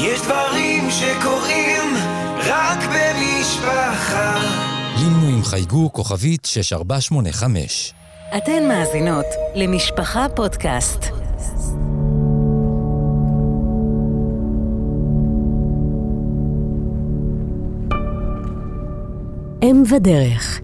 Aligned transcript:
יש 0.00 0.20
דברים 0.22 0.90
שקורים 0.90 1.94
רק 2.46 2.78
במשפחה. 2.78 4.38
לינו 4.98 5.36
עם 5.36 5.42
חייגו 5.44 5.92
כוכבית 5.92 6.44
6485. 6.44 7.94
אתן 8.36 8.68
מאזינות 8.68 9.26
למשפחה 9.54 10.26
פודקאסט. 10.36 11.04
אם 19.62 19.82
ודרך 19.90 20.60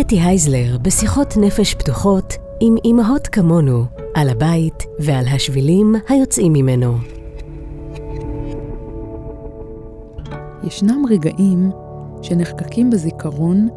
אתי 0.00 0.20
הייזלר 0.20 0.78
בשיחות 0.82 1.34
נפש 1.36 1.74
פתוחות 1.74 2.34
עם 2.60 2.74
אמהות 2.84 3.26
כמונו 3.26 4.01
על 4.14 4.28
הבית 4.28 4.84
ועל 4.98 5.28
השבילים 5.28 5.94
היוצאים 6.08 6.52
ממנו. 6.52 6.96
ישנם 10.64 11.02
רגעים 11.10 11.70
שנחקקים 12.22 12.90
בזיכרון 12.90 13.68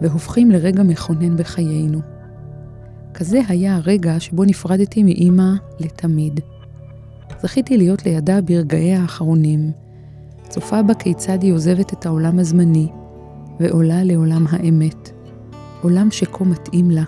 והופכים 0.00 0.50
לרגע 0.50 0.82
מכונן 0.82 1.36
בחיינו. 1.36 2.00
כזה 3.14 3.40
היה 3.48 3.76
הרגע 3.76 4.20
שבו 4.20 4.44
נפרדתי 4.44 5.02
מאימא 5.02 5.52
לתמיד. 5.80 6.40
זכיתי 7.42 7.76
להיות 7.76 8.06
לידה 8.06 8.40
ברגעי 8.40 8.94
האחרונים, 8.94 9.72
צופה 10.48 10.82
בה 10.82 10.94
כיצד 10.94 11.42
היא 11.42 11.52
עוזבת 11.52 11.92
את 11.92 12.06
העולם 12.06 12.38
הזמני 12.38 12.88
ועולה 13.60 14.04
לעולם 14.04 14.46
האמת, 14.50 15.10
עולם 15.82 16.10
שכה 16.10 16.44
מתאים 16.44 16.90
לה. 16.90 17.04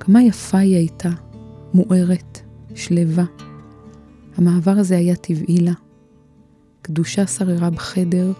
כמה 0.00 0.22
יפה 0.22 0.58
היא 0.58 0.76
הייתה, 0.76 1.10
מוארת, 1.76 2.40
שלווה. 2.74 3.24
המעבר 4.36 4.70
הזה 4.70 4.96
היה 4.96 5.16
טבעי 5.16 5.58
לה. 5.60 5.72
קדושה 6.82 7.26
שררה 7.26 7.70
בחדר, 7.70 8.32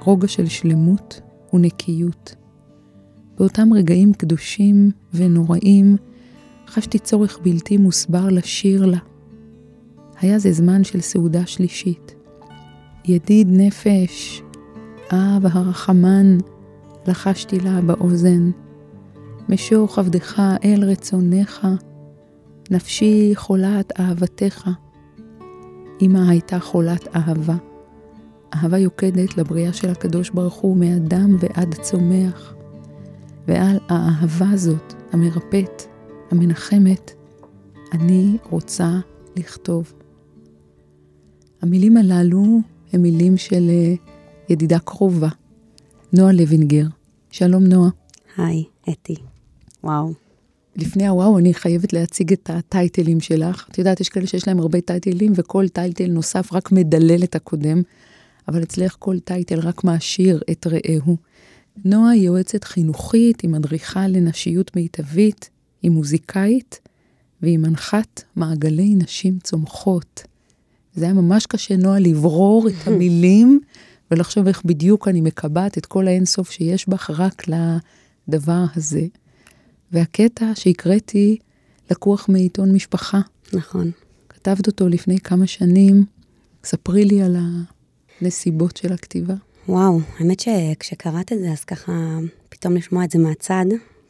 רוגע 0.00 0.28
של 0.28 0.46
שלמות 0.46 1.20
ונקיות. 1.52 2.34
באותם 3.38 3.72
רגעים 3.72 4.12
קדושים 4.12 4.90
ונוראים, 5.14 5.96
חשתי 6.68 6.98
צורך 6.98 7.38
בלתי 7.42 7.76
מוסבר 7.76 8.28
לשיר 8.28 8.86
לה. 8.86 8.98
היה 10.20 10.38
זה 10.38 10.52
זמן 10.52 10.84
של 10.84 11.00
סעודה 11.00 11.46
שלישית. 11.46 12.14
ידיד 13.04 13.48
נפש, 13.50 14.42
אב 15.12 15.46
הרחמן, 15.50 16.38
לחשתי 17.06 17.60
לה 17.60 17.80
באוזן. 17.80 18.50
משוך 19.48 19.98
עבדך 19.98 20.42
אל 20.64 20.84
רצונך, 20.84 21.66
נפשי 22.70 23.32
חולת 23.34 24.00
אהבתך. 24.00 24.70
אמא 26.00 26.18
הייתה 26.28 26.60
חולת 26.60 27.16
אהבה. 27.16 27.56
אהבה 28.54 28.78
יוקדת 28.78 29.36
לבריאה 29.36 29.72
של 29.72 29.90
הקדוש 29.90 30.30
ברוך 30.30 30.54
הוא 30.54 30.76
מאדם 30.76 31.36
ועד 31.40 31.74
צומח. 31.74 32.54
ועל 33.48 33.78
האהבה 33.88 34.50
הזאת, 34.50 34.94
המרפאת, 35.12 35.82
המנחמת, 36.30 37.10
אני 37.92 38.36
רוצה 38.50 38.98
לכתוב. 39.36 39.92
המילים 41.62 41.96
הללו 41.96 42.60
הם 42.92 43.02
מילים 43.02 43.36
של 43.36 43.68
אה, 43.68 43.94
ידידה 44.48 44.78
קרובה, 44.78 45.28
נועה 46.12 46.32
לוינגר. 46.32 46.86
שלום 47.30 47.64
נועה. 47.64 47.90
היי, 48.36 48.64
אתי. 48.88 49.14
וואו. 49.84 50.23
לפני 50.76 51.08
הוואו, 51.08 51.38
אני 51.38 51.54
חייבת 51.54 51.92
להציג 51.92 52.32
את 52.32 52.50
הטייטלים 52.50 53.20
שלך. 53.20 53.66
את 53.70 53.78
יודעת, 53.78 54.00
יש 54.00 54.08
כאלה 54.08 54.26
שיש 54.26 54.48
להם 54.48 54.60
הרבה 54.60 54.80
טייטלים, 54.80 55.32
וכל 55.34 55.68
טייטל 55.68 56.06
נוסף 56.06 56.52
רק 56.52 56.72
מדלל 56.72 57.24
את 57.24 57.34
הקודם, 57.34 57.82
אבל 58.48 58.62
אצלך 58.62 58.96
כל 58.98 59.18
טייטל 59.18 59.58
רק 59.58 59.84
מעשיר 59.84 60.40
את 60.50 60.66
רעהו. 60.66 61.16
נועה 61.84 62.10
היא 62.10 62.22
יועצת 62.22 62.64
חינוכית, 62.64 63.40
היא 63.40 63.50
מדריכה 63.50 64.08
לנשיות 64.08 64.76
מיטבית, 64.76 65.50
היא 65.82 65.90
מוזיקאית, 65.90 66.80
והיא 67.42 67.58
מנחת 67.58 68.22
מעגלי 68.36 68.94
נשים 68.94 69.38
צומחות. 69.42 70.22
זה 70.94 71.04
היה 71.04 71.14
ממש 71.14 71.46
קשה, 71.46 71.76
נועה, 71.76 71.98
לברור 71.98 72.68
את 72.68 72.88
המילים 72.88 73.60
ולחשוב 74.10 74.46
איך 74.46 74.62
בדיוק 74.64 75.08
אני 75.08 75.20
מקבעת 75.20 75.78
את 75.78 75.86
כל 75.86 76.08
האינסוף 76.08 76.50
שיש 76.50 76.88
בך 76.88 77.10
רק 77.10 77.42
לדבר 77.48 78.64
הזה. 78.76 79.06
והקטע 79.94 80.52
שהקראתי 80.54 81.36
לקוח 81.90 82.28
מעיתון 82.28 82.72
משפחה. 82.72 83.20
נכון. 83.52 83.90
כתבת 84.28 84.66
אותו 84.66 84.88
לפני 84.88 85.18
כמה 85.18 85.46
שנים. 85.46 86.04
ספרי 86.64 87.04
לי 87.04 87.22
על 87.22 87.36
הנסיבות 88.20 88.76
של 88.76 88.92
הכתיבה. 88.92 89.34
וואו, 89.68 90.00
האמת 90.18 90.40
שכשקראת 90.40 91.32
את 91.32 91.38
זה, 91.38 91.52
אז 91.52 91.64
ככה, 91.64 92.18
פתאום 92.48 92.74
לשמוע 92.74 93.04
את 93.04 93.10
זה 93.10 93.18
מהצד, 93.18 93.64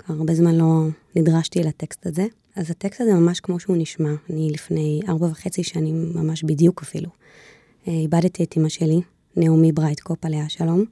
הרבה 0.09 0.35
זמן 0.35 0.55
לא 0.55 0.87
נדרשתי 1.17 1.63
לטקסט 1.63 2.07
הזה. 2.07 2.27
אז 2.57 2.71
הטקסט 2.71 3.01
הזה 3.01 3.15
ממש 3.15 3.41
כמו 3.41 3.61
שהוא 3.61 3.77
נשמע. 3.77 4.11
אני 4.31 4.51
לפני 4.53 5.01
ארבע 5.09 5.27
וחצי 5.27 5.63
שנים, 5.63 6.13
ממש 6.15 6.43
בדיוק 6.43 6.83
אפילו, 6.83 7.11
אה, 7.89 7.93
איבדתי 7.93 8.45
את 8.45 8.57
אמא 8.57 8.69
שלי, 8.69 9.01
נעמי 9.37 9.73
ברייטקופ 9.73 10.25
עליה 10.25 10.49
שלום, 10.49 10.85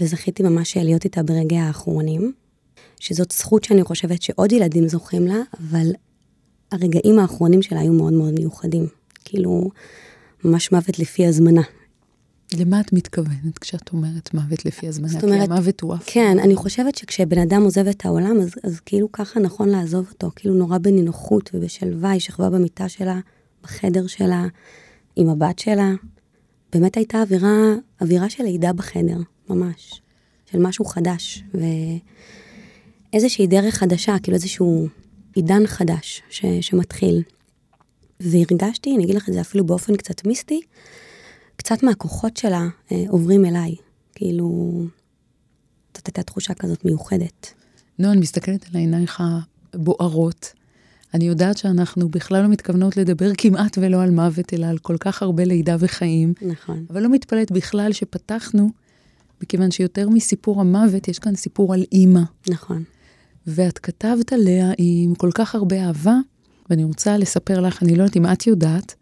וזכיתי 0.00 0.42
ממש 0.42 0.76
להיות 0.76 1.04
איתה 1.04 1.22
ברגעי 1.22 1.58
האחרונים, 1.58 2.32
שזאת 3.02 3.32
זכות 3.32 3.64
שאני 3.64 3.84
חושבת 3.84 4.22
שעוד 4.22 4.52
ילדים 4.52 4.88
זוכים 4.88 5.26
לה, 5.26 5.36
אבל 5.60 5.92
הרגעים 6.72 7.18
האחרונים 7.18 7.62
שלה 7.62 7.80
היו 7.80 7.92
מאוד 7.92 8.12
מאוד 8.12 8.34
מיוחדים. 8.34 8.86
כאילו, 9.24 9.70
ממש 10.44 10.72
מוות 10.72 10.98
לפי 10.98 11.26
הזמנה. 11.26 11.62
למה 12.58 12.80
את 12.80 12.92
מתכוונת 12.92 13.58
כשאת 13.60 13.92
אומרת 13.92 14.34
מוות 14.34 14.64
לפי 14.64 14.88
הזמנה? 14.88 15.08
זאת 15.08 15.24
אומרת, 15.24 15.48
כי 15.48 15.54
המוות 15.54 15.80
הוא 15.80 15.94
אף... 15.94 16.02
כן, 16.06 16.36
אני 16.38 16.56
חושבת 16.56 16.94
שכשבן 16.94 17.38
אדם 17.38 17.62
עוזב 17.62 17.86
את 17.86 18.04
העולם, 18.04 18.40
אז, 18.40 18.50
אז 18.64 18.80
כאילו 18.80 19.12
ככה 19.12 19.40
נכון 19.40 19.68
לעזוב 19.68 20.06
אותו, 20.10 20.30
כאילו 20.36 20.54
נורא 20.54 20.78
בנינוחות 20.78 21.50
ובשלווה, 21.54 22.10
היא 22.10 22.20
שכבה 22.20 22.50
במיטה 22.50 22.88
שלה, 22.88 23.20
בחדר 23.62 24.06
שלה, 24.06 24.46
עם 25.16 25.28
הבת 25.28 25.58
שלה. 25.58 25.92
באמת 26.72 26.96
הייתה 26.96 27.22
אווירה, 27.22 27.74
אווירה 28.00 28.30
של 28.30 28.44
לידה 28.44 28.72
בחדר, 28.72 29.18
ממש. 29.50 30.02
של 30.50 30.58
משהו 30.58 30.84
חדש, 30.84 31.44
ואיזושהי 33.12 33.46
דרך 33.46 33.74
חדשה, 33.74 34.16
כאילו 34.22 34.34
איזשהו 34.34 34.88
עידן 35.34 35.66
חדש 35.66 36.22
ש, 36.30 36.44
שמתחיל. 36.60 37.22
והרגשתי, 38.20 38.94
אני 38.96 39.04
אגיד 39.04 39.14
לך 39.16 39.28
את 39.28 39.34
זה 39.34 39.40
אפילו 39.40 39.64
באופן 39.66 39.96
קצת 39.96 40.26
מיסטי, 40.26 40.60
קצת 41.56 41.82
מהכוחות 41.82 42.36
שלה 42.36 42.68
אה, 42.92 43.04
עוברים 43.08 43.44
אליי. 43.44 43.74
כאילו, 44.14 44.82
זאת 45.96 46.06
הייתה 46.06 46.22
תחושה 46.22 46.54
כזאת 46.54 46.84
מיוחדת. 46.84 47.52
נו, 47.98 48.12
אני 48.12 48.20
מסתכלת 48.20 48.66
על 48.70 48.76
העינייך 48.76 49.22
הבוערות. 49.74 50.52
אני 51.14 51.24
יודעת 51.24 51.58
שאנחנו 51.58 52.08
בכלל 52.08 52.42
לא 52.42 52.48
מתכוונות 52.48 52.96
לדבר 52.96 53.30
כמעט 53.38 53.78
ולא 53.80 54.02
על 54.02 54.10
מוות, 54.10 54.54
אלא 54.54 54.66
על 54.66 54.78
כל 54.78 54.96
כך 55.00 55.22
הרבה 55.22 55.44
לידה 55.44 55.76
וחיים. 55.78 56.34
נכון. 56.42 56.84
אבל 56.90 57.02
לא 57.02 57.08
מתפלאת 57.08 57.52
בכלל 57.52 57.92
שפתחנו, 57.92 58.70
מכיוון 59.42 59.70
שיותר 59.70 60.08
מסיפור 60.08 60.60
המוות, 60.60 61.08
יש 61.08 61.18
כאן 61.18 61.34
סיפור 61.34 61.74
על 61.74 61.84
אימא. 61.92 62.22
נכון. 62.50 62.84
ואת 63.46 63.78
כתבת 63.78 64.32
עליה 64.32 64.70
עם 64.78 65.14
כל 65.14 65.30
כך 65.34 65.54
הרבה 65.54 65.86
אהבה, 65.86 66.16
ואני 66.70 66.84
רוצה 66.84 67.16
לספר 67.16 67.60
לך, 67.60 67.82
אני 67.82 67.96
לא 67.96 68.02
יודעת 68.02 68.16
אם 68.16 68.26
את 68.26 68.46
יודעת, 68.46 68.94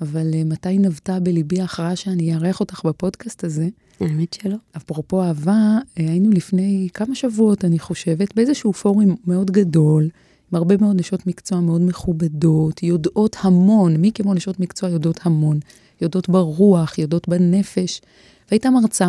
אבל 0.00 0.30
uh, 0.32 0.44
מתי 0.44 0.78
נבטה 0.78 1.20
בליבי 1.20 1.60
ההכרעה 1.60 1.96
שאני 1.96 2.34
אארח 2.34 2.60
אותך 2.60 2.80
בפודקאסט 2.84 3.44
הזה? 3.44 3.68
האמת 4.00 4.32
שלא. 4.32 4.56
אפרופו 4.76 5.22
אהבה, 5.22 5.78
uh, 5.80 5.88
היינו 5.96 6.30
לפני 6.30 6.88
כמה 6.94 7.14
שבועות, 7.14 7.64
אני 7.64 7.78
חושבת, 7.78 8.34
באיזשהו 8.36 8.72
פורום 8.72 9.16
מאוד 9.26 9.50
גדול, 9.50 10.08
עם 10.52 10.56
הרבה 10.56 10.76
מאוד 10.76 10.96
נשות 10.96 11.26
מקצוע 11.26 11.60
מאוד 11.60 11.82
מכובדות, 11.82 12.82
יודעות 12.82 13.36
המון, 13.40 13.96
מי 13.96 14.12
כמו 14.14 14.34
נשות 14.34 14.60
מקצוע 14.60 14.90
יודעות 14.90 15.18
המון, 15.22 15.58
יודעות 16.00 16.28
ברוח, 16.28 16.98
יודעות 16.98 17.28
בנפש, 17.28 18.00
והייתה 18.50 18.70
מרצה, 18.70 19.08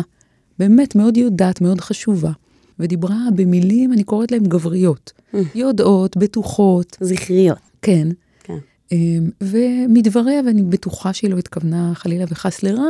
באמת 0.58 0.94
מאוד 0.94 1.16
יודעת, 1.16 1.60
מאוד 1.60 1.80
חשובה, 1.80 2.32
ודיברה 2.78 3.18
במילים, 3.34 3.92
אני 3.92 4.04
קוראת 4.04 4.32
להן 4.32 4.44
גבריות, 4.44 5.12
mm. 5.16 5.38
יודעות, 5.54 6.16
בטוחות. 6.16 6.96
זכריות. 7.00 7.58
כן. 7.82 8.08
אמ, 8.92 9.30
ומדבריה, 9.40 10.40
ואני 10.46 10.62
בטוחה 10.62 11.12
שהיא 11.12 11.30
לא 11.30 11.38
התכוונה 11.38 11.92
חלילה 11.94 12.24
וחס 12.28 12.62
לרע, 12.62 12.88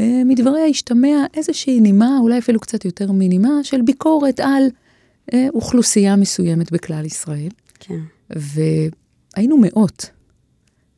אמ, 0.00 0.28
מדבריה 0.28 0.66
השתמע 0.66 1.26
איזושהי 1.34 1.80
נימה, 1.80 2.18
אולי 2.20 2.38
אפילו 2.38 2.60
קצת 2.60 2.84
יותר 2.84 3.12
מנימה, 3.12 3.50
של 3.62 3.82
ביקורת 3.82 4.40
על 4.40 4.62
אה, 5.34 5.46
אוכלוסייה 5.54 6.16
מסוימת 6.16 6.72
בכלל 6.72 7.04
ישראל. 7.04 7.48
כן. 7.80 7.98
והיינו 8.30 9.56
מאות, 9.60 10.10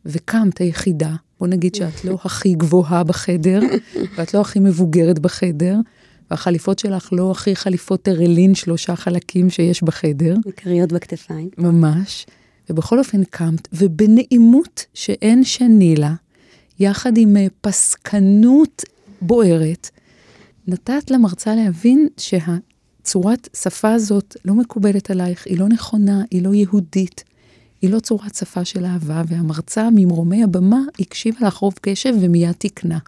וקמת 0.06 0.58
היחידה, 0.58 1.14
בוא 1.40 1.48
נגיד 1.48 1.74
שאת 1.74 2.04
לא 2.04 2.18
הכי 2.24 2.54
גבוהה 2.54 3.04
בחדר, 3.04 3.60
ואת 4.16 4.34
לא 4.34 4.40
הכי 4.40 4.58
מבוגרת 4.58 5.18
בחדר, 5.18 5.76
והחליפות 6.30 6.78
שלך 6.78 7.08
לא 7.12 7.30
הכי 7.30 7.56
חליפות 7.56 8.02
טרלין, 8.02 8.54
שלושה 8.54 8.96
חלקים 8.96 9.50
שיש 9.50 9.82
בחדר. 9.82 10.34
כריות 10.56 10.92
בכתפיים. 10.92 11.48
ממש. 11.58 12.26
ובכל 12.70 12.98
אופן 12.98 13.24
קמת, 13.24 13.68
ובנעימות 13.72 14.84
שאין 14.94 15.44
שני 15.44 15.96
לה, 15.96 16.14
יחד 16.80 17.16
עם 17.16 17.36
אה, 17.36 17.46
פסקנות 17.60 18.84
בוערת, 19.20 19.90
נתת 20.66 21.10
למרצה 21.10 21.54
להבין 21.54 22.08
שהצורת 22.16 23.48
שפה 23.56 23.92
הזאת 23.92 24.36
לא 24.44 24.54
מקובלת 24.54 25.10
עלייך, 25.10 25.46
היא 25.46 25.58
לא 25.58 25.68
נכונה, 25.68 26.22
היא 26.30 26.42
לא 26.42 26.54
יהודית, 26.54 27.24
היא 27.82 27.90
לא 27.90 28.00
צורת 28.00 28.34
שפה 28.34 28.64
של 28.64 28.84
אהבה, 28.84 29.22
והמרצה 29.28 29.88
ממרומי 29.94 30.44
הבמה 30.44 30.80
הקשיבה 31.00 31.46
לך 31.46 31.56
רוב 31.56 31.74
קשב 31.80 32.14
ומיד 32.20 32.52
תיקנה. 32.52 32.98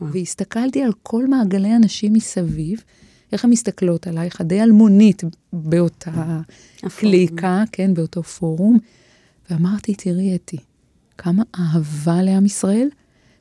והסתכלתי 0.00 0.82
על 0.82 0.92
כל 1.02 1.26
מעגלי 1.26 1.68
הנשים 1.68 2.12
מסביב, 2.12 2.82
איך 3.32 3.44
הן 3.44 3.50
מסתכלות 3.50 4.06
עלייך, 4.06 4.40
הדי 4.40 4.62
אלמונית 4.62 5.22
באותה 5.52 6.40
קליקה, 6.98 7.64
כן, 7.72 7.94
באותו 7.94 8.22
פורום, 8.22 8.78
ואמרתי, 9.50 9.94
תראי, 9.94 10.34
אתי, 10.34 10.56
כמה 11.18 11.42
אהבה 11.58 12.22
לעם 12.22 12.46
ישראל, 12.46 12.88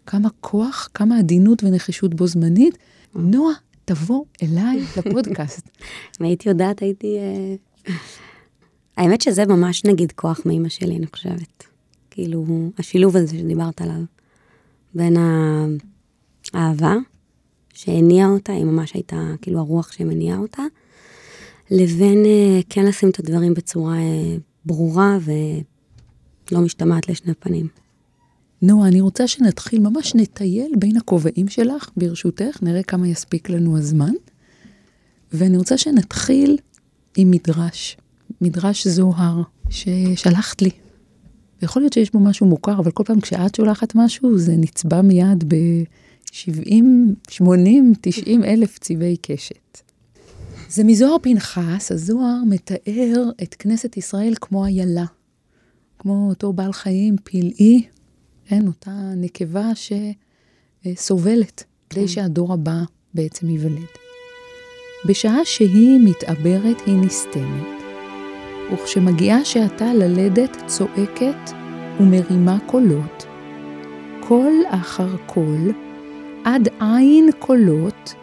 כמה 0.05 0.29
כוח, 0.39 0.89
כמה 0.93 1.17
עדינות 1.17 1.63
ונחישות 1.63 2.13
בו 2.13 2.27
זמנית. 2.27 2.77
נועה, 3.15 3.53
תבוא 3.85 4.23
אליי 4.43 4.81
לפודקאסט. 4.97 5.69
אם 6.21 6.25
הייתי 6.25 6.49
יודעת, 6.49 6.79
הייתי... 6.79 7.17
אה, 7.17 7.93
האמת 8.97 9.21
שזה 9.21 9.45
ממש 9.45 9.85
נגיד 9.85 10.11
כוח 10.11 10.41
מאימא 10.45 10.69
שלי, 10.69 10.97
אני 10.97 11.07
חושבת. 11.07 11.63
כאילו, 12.11 12.45
השילוב 12.77 13.17
הזה 13.17 13.37
שדיברת 13.37 13.81
עליו, 13.81 14.01
בין 14.93 15.17
האהבה, 16.55 16.95
שהניעה 17.73 18.29
אותה, 18.29 18.53
היא 18.53 18.63
ממש 18.63 18.93
הייתה 18.93 19.31
כאילו 19.41 19.59
הרוח 19.59 19.91
שמניעה 19.91 20.37
אותה, 20.37 20.63
לבין 21.71 22.25
אה, 22.25 22.59
כן 22.69 22.85
לשים 22.85 23.09
את 23.09 23.19
הדברים 23.19 23.53
בצורה 23.53 23.97
אה, 23.97 24.35
ברורה 24.65 25.17
ולא 26.51 26.61
משתמעת 26.61 27.09
לשני 27.09 27.33
פנים. 27.33 27.67
נועה, 28.61 28.87
אני 28.87 29.01
רוצה 29.01 29.27
שנתחיל, 29.27 29.79
ממש 29.79 30.15
נטייל 30.15 30.71
בין 30.79 30.97
הכובעים 30.97 31.47
שלך, 31.47 31.89
ברשותך, 31.97 32.57
נראה 32.61 32.83
כמה 32.83 33.07
יספיק 33.07 33.49
לנו 33.49 33.77
הזמן. 33.77 34.13
ואני 35.33 35.57
רוצה 35.57 35.77
שנתחיל 35.77 36.57
עם 37.17 37.31
מדרש, 37.31 37.97
מדרש 38.41 38.87
זוהר, 38.87 39.41
ששלחת 39.69 40.61
לי. 40.61 40.69
יכול 41.61 41.81
להיות 41.81 41.93
שיש 41.93 42.11
בו 42.11 42.19
משהו 42.19 42.45
מוכר, 42.45 42.79
אבל 42.79 42.91
כל 42.91 43.03
פעם 43.03 43.21
כשאת 43.21 43.55
שולחת 43.55 43.95
משהו, 43.95 44.37
זה 44.37 44.55
נצבע 44.57 45.01
מיד 45.01 45.43
ב-70, 46.35 46.83
80, 47.29 47.93
90 48.01 48.43
אלף 48.43 48.79
צבעי 48.79 49.17
קשת. 49.21 49.81
זה 50.69 50.83
מזוהר 50.83 51.17
פנחס, 51.21 51.91
הזוהר 51.91 52.37
מתאר 52.49 53.29
את 53.43 53.55
כנסת 53.59 53.97
ישראל 53.97 54.33
כמו 54.41 54.65
איילה, 54.65 55.05
כמו 55.99 56.29
אותו 56.29 56.53
בעל 56.53 56.73
חיים 56.73 57.15
פלאי, 57.23 57.83
כן, 58.45 58.67
אותה 58.67 58.91
נקבה 59.15 59.71
שסובלת, 60.95 61.63
כדי 61.89 62.01
כן. 62.01 62.07
שהדור 62.07 62.53
הבא 62.53 62.83
בעצם 63.13 63.49
ייוולד. 63.49 63.87
בשעה 65.05 65.45
שהיא 65.45 65.99
מתעברת, 66.03 66.77
היא 66.85 66.95
נסתמת, 66.95 67.83
וכשמגיעה 68.73 69.45
שעתה 69.45 69.93
ללדת, 69.93 70.57
צועקת 70.67 71.51
ומרימה 71.99 72.57
קולות, 72.65 73.25
קול 74.27 74.53
אחר 74.69 75.17
קול, 75.25 75.84
עד 76.45 76.69
עין 76.79 77.29
קולות, 77.39 78.13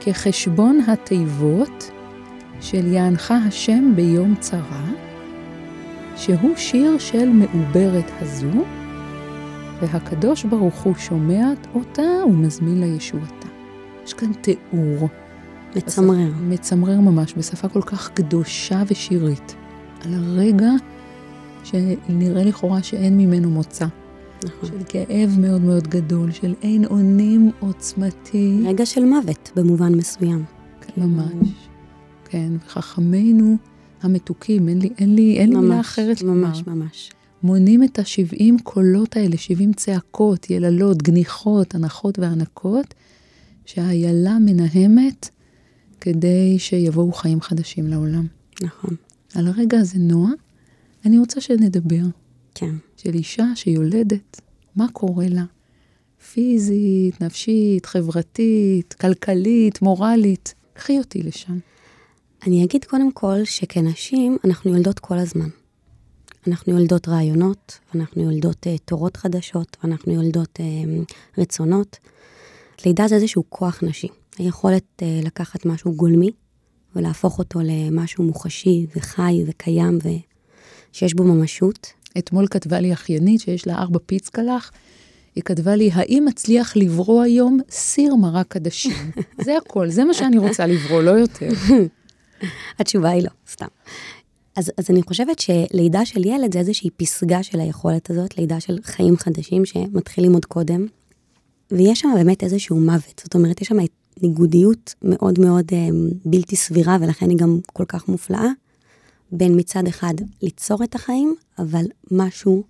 כחשבון 0.00 0.80
התיבות 0.88 1.90
של 2.60 2.86
יענך 2.86 3.34
השם 3.48 3.92
ביום 3.96 4.34
צרה, 4.40 4.90
שהוא 6.16 6.56
שיר 6.56 6.98
של 6.98 7.28
מעוברת 7.28 8.10
הזו, 8.20 8.64
והקדוש 9.80 10.44
ברוך 10.44 10.82
הוא 10.82 10.94
שומע 10.94 11.46
אותה 11.74 12.24
ומזמין 12.26 12.80
לישועתה. 12.80 13.46
יש 14.04 14.14
כאן 14.14 14.32
תיאור. 14.32 15.08
מצמרר. 15.76 16.32
מצמרר 16.40 17.00
ממש, 17.00 17.34
בשפה 17.34 17.68
כל 17.68 17.82
כך 17.82 18.10
קדושה 18.10 18.82
ושירית. 18.86 19.54
על 20.04 20.14
הרגע 20.14 20.70
שנראה 21.64 22.44
לכאורה 22.44 22.82
שאין 22.82 23.18
ממנו 23.18 23.50
מוצא. 23.50 23.86
נכון. 24.44 24.68
של 24.68 24.84
כאב 24.88 25.36
מאוד 25.38 25.60
מאוד 25.60 25.88
גדול, 25.88 26.32
של 26.32 26.54
אין 26.62 26.84
אונים 26.84 27.50
עוצמתי. 27.60 28.62
רגע 28.66 28.86
של 28.86 29.04
מוות 29.04 29.50
במובן 29.56 29.94
מסוים. 29.94 30.44
כן, 30.80 31.02
ממש. 31.02 31.48
כן, 32.24 32.52
וחכמינו 32.66 33.56
המתוקים, 34.02 34.68
אין 34.68 34.78
לי, 34.78 34.90
אין 34.98 35.14
לי, 35.14 35.38
אין 35.38 35.52
לי 35.52 35.56
מילה 35.56 35.80
אחרת 35.80 36.22
לומר. 36.22 36.48
ממש, 36.48 36.62
ממש. 36.66 37.10
מונים 37.42 37.84
את 37.84 37.98
השבעים 37.98 38.58
קולות 38.58 39.16
האלה, 39.16 39.36
שבעים 39.36 39.72
צעקות, 39.72 40.50
יללות, 40.50 41.02
גניחות, 41.02 41.74
הנחות 41.74 42.18
והענקות, 42.18 42.94
שהאיילה 43.64 44.38
מנהמת 44.38 45.28
כדי 46.00 46.58
שיבואו 46.58 47.12
חיים 47.12 47.40
חדשים 47.40 47.86
לעולם. 47.86 48.26
נכון. 48.62 48.96
על 49.34 49.46
הרגע 49.48 49.78
הזה, 49.78 49.98
נועה, 49.98 50.32
אני 51.06 51.18
רוצה 51.18 51.40
שנדבר. 51.40 52.02
כן. 52.54 52.74
של 52.96 53.14
אישה 53.14 53.44
שיולדת, 53.54 54.40
מה 54.76 54.86
קורה 54.92 55.26
לה? 55.28 55.44
פיזית, 56.32 57.20
נפשית, 57.20 57.86
חברתית, 57.86 58.94
כלכלית, 58.94 59.82
מורלית. 59.82 60.54
קחי 60.72 60.98
אותי 60.98 61.22
לשם. 61.22 61.58
אני 62.46 62.64
אגיד 62.64 62.84
קודם 62.84 63.12
כל 63.12 63.44
שכנשים, 63.44 64.38
אנחנו 64.44 64.70
יולדות 64.70 64.98
כל 64.98 65.18
הזמן. 65.18 65.48
אנחנו 66.46 66.72
יולדות 66.72 67.08
רעיונות, 67.08 67.78
אנחנו 67.94 68.22
יולדות 68.22 68.66
uh, 68.66 68.78
תורות 68.84 69.16
חדשות, 69.16 69.76
אנחנו 69.84 70.12
יולדות 70.12 70.58
uh, 70.58 71.12
רצונות. 71.38 71.98
לידה 72.86 73.08
זה 73.08 73.14
איזשהו 73.14 73.44
כוח 73.48 73.82
נשי. 73.82 74.08
היכולת 74.38 74.84
uh, 74.98 75.26
לקחת 75.26 75.66
משהו 75.66 75.96
גולמי 75.96 76.30
ולהפוך 76.96 77.38
אותו 77.38 77.60
למשהו 77.64 78.24
מוחשי 78.24 78.86
וחי 78.96 79.44
וקיים 79.46 79.98
ושיש 80.92 81.14
בו 81.14 81.24
ממשות. 81.24 81.92
אתמול 82.18 82.46
כתבה 82.46 82.80
לי 82.80 82.92
אחיינית 82.92 83.40
שיש 83.40 83.66
לה 83.66 83.74
ארבע 83.74 83.98
פיצקלח, 84.06 84.70
היא 85.34 85.44
כתבה 85.44 85.76
לי, 85.76 85.90
האם 85.92 86.28
אצליח 86.28 86.76
לברוא 86.76 87.22
היום 87.22 87.58
סיר 87.70 88.14
מרק 88.14 88.56
עדשים? 88.56 89.10
זה 89.44 89.56
הכל, 89.56 89.90
זה 89.90 90.04
מה 90.04 90.14
שאני 90.14 90.38
רוצה 90.38 90.66
לברוא, 90.66 91.02
לא 91.02 91.10
יותר. 91.10 91.48
התשובה 92.78 93.10
היא 93.10 93.22
לא, 93.22 93.30
סתם. 93.50 93.66
אז, 94.56 94.72
אז 94.78 94.90
אני 94.90 95.02
חושבת 95.02 95.38
שלידה 95.38 96.04
של 96.04 96.26
ילד 96.26 96.52
זה 96.52 96.58
איזושהי 96.58 96.90
פסגה 96.90 97.42
של 97.42 97.60
היכולת 97.60 98.10
הזאת, 98.10 98.38
לידה 98.38 98.60
של 98.60 98.78
חיים 98.82 99.16
חדשים 99.16 99.64
שמתחילים 99.64 100.32
עוד 100.32 100.44
קודם. 100.44 100.86
ויש 101.70 102.00
שם 102.00 102.08
באמת 102.14 102.42
איזשהו 102.42 102.76
מוות, 102.76 103.22
זאת 103.24 103.34
אומרת, 103.34 103.60
יש 103.60 103.68
שם 103.68 103.76
ניגודיות 104.22 104.94
מאוד 105.02 105.40
מאוד 105.40 105.64
אה, 105.72 105.88
בלתי 106.24 106.56
סבירה, 106.56 106.96
ולכן 107.00 107.30
היא 107.30 107.38
גם 107.38 107.58
כל 107.72 107.84
כך 107.84 108.08
מופלאה, 108.08 108.48
בין 109.32 109.58
מצד 109.58 109.86
אחד 109.88 110.14
ליצור 110.42 110.84
את 110.84 110.94
החיים, 110.94 111.34
אבל 111.58 111.84
משהו 112.10 112.62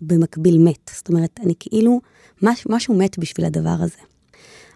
במקביל 0.00 0.58
מת. 0.58 0.90
זאת 0.94 1.08
אומרת, 1.08 1.40
אני 1.42 1.54
כאילו, 1.58 2.00
מש, 2.42 2.66
משהו 2.68 2.94
מת 2.94 3.18
בשביל 3.18 3.46
הדבר 3.46 3.76
הזה. 3.78 3.98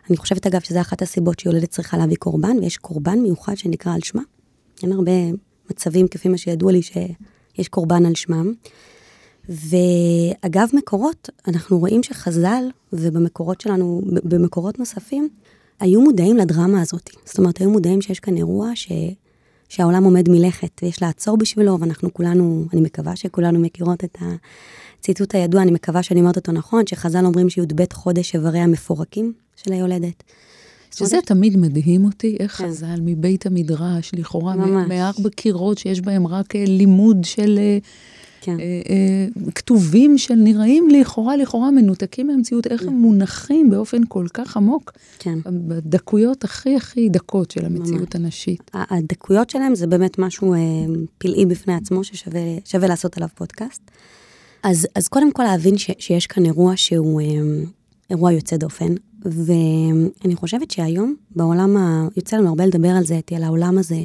אני 0.08 0.16
חושבת, 0.16 0.46
אגב, 0.46 0.60
שזו 0.60 0.80
אחת 0.80 1.02
הסיבות 1.02 1.38
שיולדת 1.38 1.70
צריכה 1.70 1.96
להביא 1.96 2.16
קורבן, 2.16 2.58
ויש 2.58 2.76
קורבן 2.76 3.18
מיוחד 3.18 3.56
שנקרא 3.56 3.94
על 3.94 4.00
שמה. 4.02 4.22
אין 4.82 4.92
הרבה 4.92 5.12
מצבים, 5.70 6.08
כפי 6.08 6.28
מה 6.28 6.38
שידוע 6.38 6.72
לי, 6.72 6.82
שיש 6.82 7.68
קורבן 7.68 8.06
על 8.06 8.14
שמם. 8.14 8.52
ואגב 9.48 10.68
מקורות, 10.72 11.28
אנחנו 11.48 11.78
רואים 11.78 12.02
שחז"ל, 12.02 12.64
ובמקורות 12.92 13.60
שלנו, 13.60 14.02
במקורות 14.24 14.78
נוספים, 14.78 15.28
היו 15.80 16.00
מודעים 16.00 16.36
לדרמה 16.36 16.80
הזאת. 16.82 17.10
זאת 17.24 17.38
אומרת, 17.38 17.58
היו 17.58 17.70
מודעים 17.70 18.02
שיש 18.02 18.20
כאן 18.20 18.36
אירוע 18.36 18.70
ש... 18.74 18.92
שהעולם 19.74 20.04
עומד 20.04 20.28
מלכת, 20.28 20.80
ויש 20.82 21.02
לעצור 21.02 21.36
בשבילו, 21.36 21.80
ואנחנו 21.80 22.14
כולנו, 22.14 22.64
אני 22.72 22.80
מקווה 22.80 23.16
שכולנו 23.16 23.58
מכירות 23.58 24.04
את 24.04 24.18
הציטוט 24.20 25.34
הידוע, 25.34 25.62
אני 25.62 25.70
מקווה 25.70 26.02
שאני 26.02 26.20
אומרת 26.20 26.36
אותו 26.36 26.52
נכון, 26.52 26.86
שחז"ל 26.86 27.24
אומרים 27.24 27.50
שי"ב 27.50 27.84
חודש 27.92 28.34
איבריה 28.34 28.64
המפורקים 28.64 29.32
של 29.56 29.72
היולדת. 29.72 30.22
שזה 30.90 31.16
חודש... 31.16 31.24
תמיד 31.26 31.56
מדהים 31.56 32.04
אותי, 32.04 32.36
איך 32.40 32.52
כן. 32.52 32.68
חז"ל 32.68 33.00
מבית 33.00 33.46
המדרש, 33.46 34.10
לכאורה, 34.14 34.54
מארבע 34.56 35.30
קירות 35.30 35.78
שיש 35.78 36.00
בהם 36.00 36.26
רק 36.26 36.56
אה, 36.56 36.64
לימוד 36.66 37.24
של... 37.24 37.58
כן. 38.44 38.60
אה, 38.60 38.64
אה, 38.64 39.50
כתובים 39.54 40.18
של 40.18 40.34
נראים 40.34 40.88
לכאורה, 40.90 41.36
לכאורה 41.36 41.70
מנותקים 41.70 42.26
מהמציאות, 42.26 42.66
איך 42.66 42.82
הם 42.82 42.94
מונחים 42.94 43.70
באופן 43.70 44.00
כל 44.08 44.26
כך 44.34 44.56
עמוק, 44.56 44.92
כן. 45.18 45.38
בדקויות 45.44 46.44
הכי 46.44 46.76
הכי 46.76 47.08
דקות 47.08 47.50
של 47.50 47.64
המציאות 47.64 48.14
ממש. 48.16 48.24
הנשית. 48.24 48.70
הדקויות 48.74 49.50
שלהם 49.50 49.74
זה 49.74 49.86
באמת 49.86 50.18
משהו 50.18 50.54
אה, 50.54 50.58
פלאי 51.18 51.46
בפני 51.46 51.74
עצמו, 51.74 52.04
ששווה 52.04 52.88
לעשות 52.88 53.16
עליו 53.16 53.28
פודקאסט. 53.34 53.82
אז, 54.62 54.86
אז 54.94 55.08
קודם 55.08 55.32
כל 55.32 55.42
להבין 55.42 55.78
ש, 55.78 55.90
שיש 55.98 56.26
כאן 56.26 56.44
אירוע 56.44 56.72
שהוא 56.76 57.20
אירוע 58.10 58.32
יוצא 58.32 58.56
דופן, 58.56 58.94
ואני 59.24 60.34
חושבת 60.34 60.70
שהיום, 60.70 61.14
בעולם, 61.36 61.76
ה... 61.76 62.08
יוצא 62.16 62.36
לנו 62.36 62.48
הרבה 62.48 62.66
לדבר 62.66 62.88
על 62.88 63.04
זה, 63.04 63.20
על 63.36 63.42
העולם 63.42 63.78
הזה. 63.78 64.02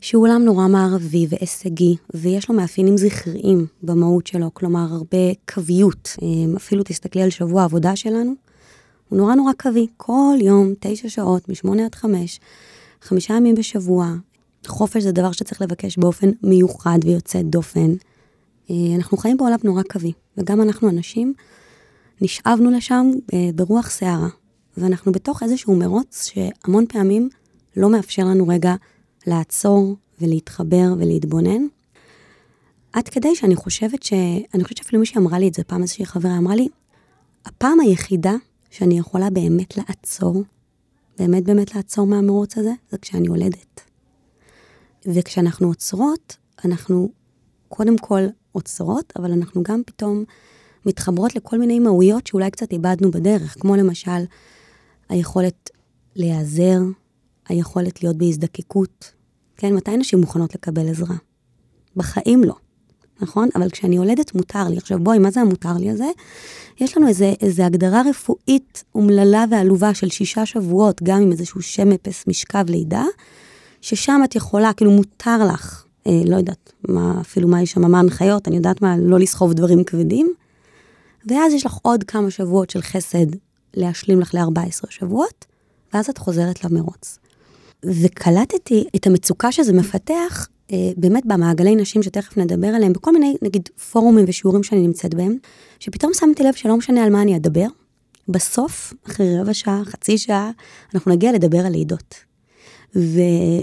שהוא 0.00 0.22
עולם 0.22 0.44
נורא 0.44 0.68
מערבי 0.68 1.26
והישגי, 1.28 1.96
ויש 2.14 2.48
לו 2.48 2.54
מאפיינים 2.54 2.96
זכריים 2.96 3.66
במהות 3.82 4.26
שלו, 4.26 4.54
כלומר 4.54 4.86
הרבה 4.90 5.32
קוויות. 5.54 6.16
אה, 6.22 6.56
אפילו 6.56 6.82
תסתכלי 6.82 7.22
על 7.22 7.30
שבוע 7.30 7.62
העבודה 7.62 7.96
שלנו, 7.96 8.32
הוא 9.08 9.18
נורא 9.18 9.34
נורא 9.34 9.52
קווי, 9.52 9.86
כל 9.96 10.36
יום, 10.40 10.74
תשע 10.80 11.08
שעות, 11.08 11.48
משמונה 11.48 11.84
עד 11.84 11.94
חמש, 11.94 12.40
חמישה 13.02 13.34
ימים 13.34 13.54
בשבוע. 13.54 14.14
חופש 14.66 15.02
זה 15.02 15.12
דבר 15.12 15.32
שצריך 15.32 15.62
לבקש 15.62 15.98
באופן 15.98 16.30
מיוחד 16.42 16.98
ויוצא 17.04 17.42
דופן. 17.42 17.94
אה, 18.70 18.74
אנחנו 18.96 19.16
חיים 19.16 19.36
בעולם 19.36 19.58
נורא 19.64 19.82
קווי, 19.82 20.12
וגם 20.38 20.62
אנחנו 20.62 20.88
אנשים 20.88 21.34
נשאבנו 22.20 22.70
לשם 22.70 23.10
אה, 23.34 23.50
ברוח 23.54 23.90
סערה, 23.90 24.28
ואנחנו 24.76 25.12
בתוך 25.12 25.42
איזשהו 25.42 25.76
מרוץ 25.76 26.30
שהמון 26.32 26.86
פעמים 26.86 27.28
לא 27.76 27.90
מאפשר 27.90 28.24
לנו 28.24 28.48
רגע 28.48 28.74
לעצור 29.26 29.96
ולהתחבר 30.20 30.94
ולהתבונן. 30.98 31.62
עד 32.92 33.08
כדי 33.08 33.36
שאני 33.36 33.56
חושבת 33.56 34.02
ש... 34.02 34.12
אני 34.54 34.64
חושבת 34.64 34.76
שאפילו 34.76 35.00
מישהי 35.00 35.18
אמרה 35.18 35.38
לי 35.38 35.48
את 35.48 35.54
זה 35.54 35.64
פעם, 35.64 35.82
איזושהי 35.82 36.06
חברה 36.06 36.38
אמרה 36.38 36.54
לי, 36.54 36.68
הפעם 37.44 37.80
היחידה 37.80 38.34
שאני 38.70 38.98
יכולה 38.98 39.30
באמת 39.30 39.76
לעצור, 39.76 40.42
באמת 41.18 41.44
באמת 41.44 41.74
לעצור 41.74 42.06
מהמרוץ 42.06 42.58
הזה, 42.58 42.72
זה 42.90 42.98
כשאני 42.98 43.26
יולדת. 43.26 43.80
וכשאנחנו 45.06 45.68
עוצרות, 45.68 46.36
אנחנו 46.64 47.08
קודם 47.68 47.98
כל 47.98 48.22
עוצרות, 48.52 49.12
אבל 49.16 49.32
אנחנו 49.32 49.62
גם 49.62 49.82
פתאום 49.86 50.24
מתחברות 50.86 51.36
לכל 51.36 51.58
מיני 51.58 51.78
מהויות 51.78 52.26
שאולי 52.26 52.50
קצת 52.50 52.72
איבדנו 52.72 53.10
בדרך, 53.10 53.56
כמו 53.60 53.76
למשל 53.76 54.24
היכולת 55.08 55.70
להיעזר, 56.16 56.78
היכולת 57.48 58.02
להיות 58.02 58.16
בהזדקקות. 58.16 59.15
כן, 59.56 59.74
מתי 59.74 59.96
נשים 59.96 60.20
מוכנות 60.20 60.54
לקבל 60.54 60.88
עזרה? 60.88 61.16
בחיים 61.96 62.44
לא, 62.44 62.54
נכון? 63.20 63.48
אבל 63.54 63.70
כשאני 63.70 63.96
יולדת 63.96 64.34
מותר 64.34 64.68
לי. 64.68 64.76
עכשיו 64.76 64.98
בואי, 64.98 65.18
מה 65.18 65.30
זה 65.30 65.40
המותר 65.40 65.72
לי 65.78 65.90
הזה? 65.90 66.10
יש 66.80 66.96
לנו 66.96 67.08
איזה, 67.08 67.32
איזה 67.40 67.66
הגדרה 67.66 68.02
רפואית 68.10 68.84
אומללה 68.94 69.44
ועלובה 69.50 69.94
של 69.94 70.10
שישה 70.10 70.46
שבועות, 70.46 71.02
גם 71.02 71.22
עם 71.22 71.32
איזשהו 71.32 71.62
שם 71.62 71.92
אפס 71.92 72.24
משכב 72.26 72.64
לידה, 72.68 73.04
ששם 73.80 74.20
את 74.24 74.34
יכולה, 74.34 74.72
כאילו 74.72 74.90
מותר 74.90 75.44
לך, 75.54 75.84
אה, 76.06 76.20
לא 76.26 76.36
יודעת 76.36 76.72
מה, 76.88 77.20
אפילו 77.20 77.48
מה 77.48 77.62
יש 77.62 77.72
שם, 77.72 77.90
מה 77.90 77.98
ההנחיות, 77.98 78.48
אני 78.48 78.56
יודעת 78.56 78.82
מה, 78.82 78.96
לא 78.98 79.18
לסחוב 79.18 79.52
דברים 79.52 79.84
כבדים. 79.84 80.34
ואז 81.26 81.52
יש 81.52 81.66
לך 81.66 81.78
עוד 81.82 82.04
כמה 82.04 82.30
שבועות 82.30 82.70
של 82.70 82.82
חסד 82.82 83.26
להשלים 83.74 84.20
לך 84.20 84.34
ל-14 84.34 84.90
שבועות, 84.90 85.44
ואז 85.94 86.08
את 86.08 86.18
חוזרת 86.18 86.64
למרוץ. 86.64 87.18
וקלטתי 87.84 88.84
את 88.96 89.06
המצוקה 89.06 89.52
שזה 89.52 89.72
מפתח, 89.72 90.48
אה, 90.72 90.90
באמת 90.96 91.26
במעגלי 91.26 91.76
נשים 91.76 92.02
שתכף 92.02 92.36
נדבר 92.36 92.68
עליהם, 92.68 92.92
בכל 92.92 93.12
מיני, 93.12 93.36
נגיד, 93.42 93.68
פורומים 93.92 94.24
ושיעורים 94.28 94.62
שאני 94.62 94.80
נמצאת 94.80 95.14
בהם, 95.14 95.36
שפתאום 95.78 96.12
שמתי 96.14 96.42
לב 96.42 96.54
שלא 96.54 96.76
משנה 96.76 97.04
על 97.04 97.12
מה 97.12 97.22
אני 97.22 97.36
אדבר, 97.36 97.66
בסוף, 98.28 98.94
אחרי 99.06 99.40
רבע 99.40 99.54
שעה, 99.54 99.82
חצי 99.84 100.18
שעה, 100.18 100.50
אנחנו 100.94 101.12
נגיע 101.12 101.32
לדבר 101.32 101.58
על 101.58 101.72
לידות. 101.72 102.14
ו... 102.96 103.20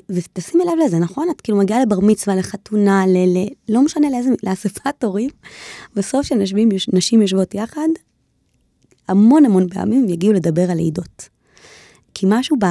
ותשימי 0.09 0.63
לב 0.63 0.73
לזה, 0.85 0.99
נכון? 0.99 1.27
את 1.35 1.41
כאילו 1.41 1.57
מגיעה 1.57 1.81
לבר 1.81 1.99
מצווה, 1.99 2.35
לחתונה, 2.35 3.07
ל... 3.07 3.37
ל... 3.37 3.47
לא 3.69 3.81
משנה 3.81 4.09
לאיזה, 4.09 4.29
לאספת 4.43 5.03
הורים, 5.03 5.29
בסוף 5.95 6.25
כשנשים 6.25 7.21
יושבות 7.21 7.55
יחד, 7.55 7.87
המון 9.07 9.45
המון 9.45 9.69
פעמים 9.69 10.09
יגיעו 10.09 10.33
לדבר 10.33 10.71
על 10.71 10.77
לידות. 10.77 11.29
כי 12.13 12.25
משהו 12.29 12.57
ב... 12.59 12.65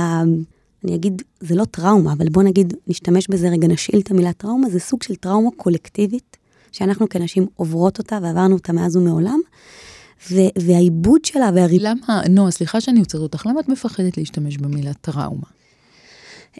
אני 0.84 0.94
אגיד, 0.94 1.22
זה 1.40 1.54
לא 1.54 1.64
טראומה, 1.64 2.12
אבל 2.12 2.28
בוא 2.28 2.42
נגיד, 2.42 2.74
נשתמש 2.86 3.28
בזה 3.28 3.48
רגע, 3.48 3.68
נשאיל 3.68 4.00
את 4.00 4.10
המילה 4.10 4.32
טראומה, 4.32 4.70
זה 4.70 4.80
סוג 4.80 5.02
של 5.02 5.14
טראומה 5.14 5.50
קולקטיבית, 5.56 6.36
שאנחנו 6.72 7.08
כנשים 7.08 7.46
עוברות 7.56 7.98
אותה 7.98 8.18
ועברנו 8.22 8.54
אותה 8.54 8.72
מאז 8.72 8.96
ומעולם, 8.96 9.40
והעיבוד 10.56 11.24
שלה 11.24 11.50
והריב... 11.54 11.82
למה, 11.82 12.22
נועה, 12.30 12.50
סליחה 12.50 12.80
שאני 12.80 13.00
עוצרת 13.00 13.20
אותך, 13.22 13.46
למה 13.46 13.60
את 13.60 13.68
מפחדת 13.68 14.18
להשתמש 14.18 14.56
במילה 14.56 14.94
טראומה? 14.94 15.46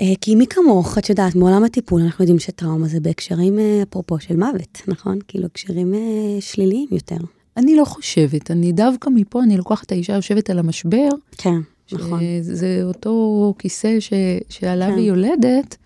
אה, 0.00 0.12
כי 0.20 0.34
מי 0.34 0.46
כמוך, 0.46 0.98
את 0.98 1.10
יודעת, 1.10 1.34
מעולם 1.34 1.64
הטיפול 1.64 2.02
אנחנו 2.02 2.22
יודעים 2.22 2.38
שטראומה 2.38 2.88
זה 2.88 3.00
בהקשרים, 3.00 3.58
אה, 3.58 3.82
אפרופו, 3.82 4.20
של 4.20 4.36
מוות, 4.36 4.82
נכון? 4.88 5.18
כאילו, 5.28 5.46
הקשרים 5.46 5.94
אה, 5.94 6.00
שליליים 6.40 6.88
יותר. 6.90 7.16
אני 7.56 7.76
לא 7.76 7.84
חושבת, 7.84 8.50
אני 8.50 8.72
דווקא 8.72 9.10
מפה, 9.10 9.42
אני 9.42 9.56
לוקחת 9.56 9.86
את 9.86 9.92
האישה 9.92 10.12
יושבת 10.12 10.50
על 10.50 10.58
המשבר. 10.58 11.08
כן, 11.38 11.58
נכון. 11.92 12.20
זה 12.40 12.80
אותו 12.84 13.54
כיסא 13.58 14.00
ש, 14.00 14.12
שעליו 14.48 14.88
כן. 14.88 14.98
היא 14.98 15.08
יולדת. 15.08 15.76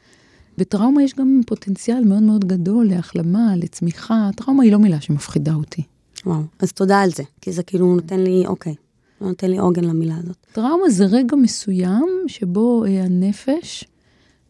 בטראומה 0.58 1.02
יש 1.02 1.14
גם 1.14 1.40
פוטנציאל 1.46 2.04
מאוד 2.04 2.22
מאוד 2.22 2.44
גדול 2.44 2.88
להחלמה, 2.88 3.56
לצמיחה. 3.56 4.30
טראומה 4.36 4.62
היא 4.62 4.72
לא 4.72 4.78
מילה 4.78 5.00
שמפחידה 5.00 5.54
אותי. 5.54 5.82
וואו, 6.26 6.42
אז 6.58 6.72
תודה 6.72 7.00
על 7.00 7.10
זה, 7.10 7.22
כי 7.40 7.52
זה 7.52 7.62
כאילו 7.62 7.94
נותן 7.94 8.20
לי, 8.20 8.46
אוקיי, 8.46 8.74
נותן 9.20 9.50
לי 9.50 9.58
עוגן 9.58 9.84
למילה 9.84 10.16
הזאת. 10.16 10.36
טראומה 10.52 10.90
זה 10.90 11.04
רגע 11.04 11.36
מסוים 11.36 12.06
שבו 12.26 12.84
אה, 12.84 13.04
הנפש 13.04 13.84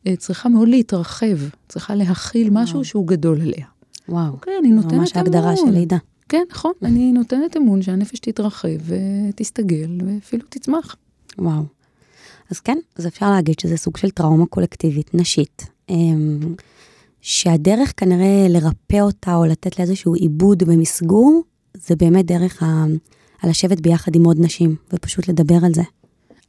אה, 0.06 0.16
צריכה 0.16 0.48
מאוד 0.48 0.68
להתרחב, 0.68 1.36
צריכה 1.68 1.94
להכיל 1.94 2.50
וואו. 2.50 2.62
משהו 2.62 2.84
שהוא 2.84 3.06
גדול 3.06 3.40
עליה. 3.40 3.66
וואו, 4.08 4.32
אוקיי, 4.32 4.52
אני 4.60 4.68
נותנת 4.68 4.92
אמון. 4.92 5.00
ממש 5.00 5.16
ההגדרה 5.16 5.56
של 5.56 5.70
לידה. 5.70 5.96
כן, 6.28 6.42
נכון, 6.50 6.72
אני 6.82 7.12
נותנת 7.12 7.56
אמון 7.56 7.82
שהנפש 7.82 8.18
תתרחב 8.18 8.68
ותסתגל 8.86 9.90
ואפילו 10.06 10.42
תצמח. 10.48 10.96
וואו. 11.38 11.62
אז 12.50 12.60
כן, 12.60 12.78
אז 12.96 13.06
אפשר 13.06 13.30
להגיד 13.30 13.58
שזה 13.58 13.76
סוג 13.76 13.96
של 13.96 14.10
טראומה 14.10 14.46
קולקטיבית 14.46 15.14
נשית, 15.14 15.66
אמ, 15.88 16.54
שהדרך 17.20 17.92
כנראה 17.96 18.46
לרפא 18.48 19.00
אותה 19.00 19.34
או 19.34 19.44
לתת 19.44 19.78
לה 19.78 19.84
איזשהו 19.84 20.14
עיבוד 20.14 20.62
במסגור, 20.62 21.42
זה 21.74 21.96
באמת 21.96 22.26
דרך 22.26 22.62
ה... 22.62 22.84
לשבת 23.44 23.80
ביחד 23.80 24.16
עם 24.16 24.24
עוד 24.24 24.36
נשים 24.40 24.76
ופשוט 24.92 25.28
לדבר 25.28 25.58
על 25.64 25.74
זה. 25.74 25.82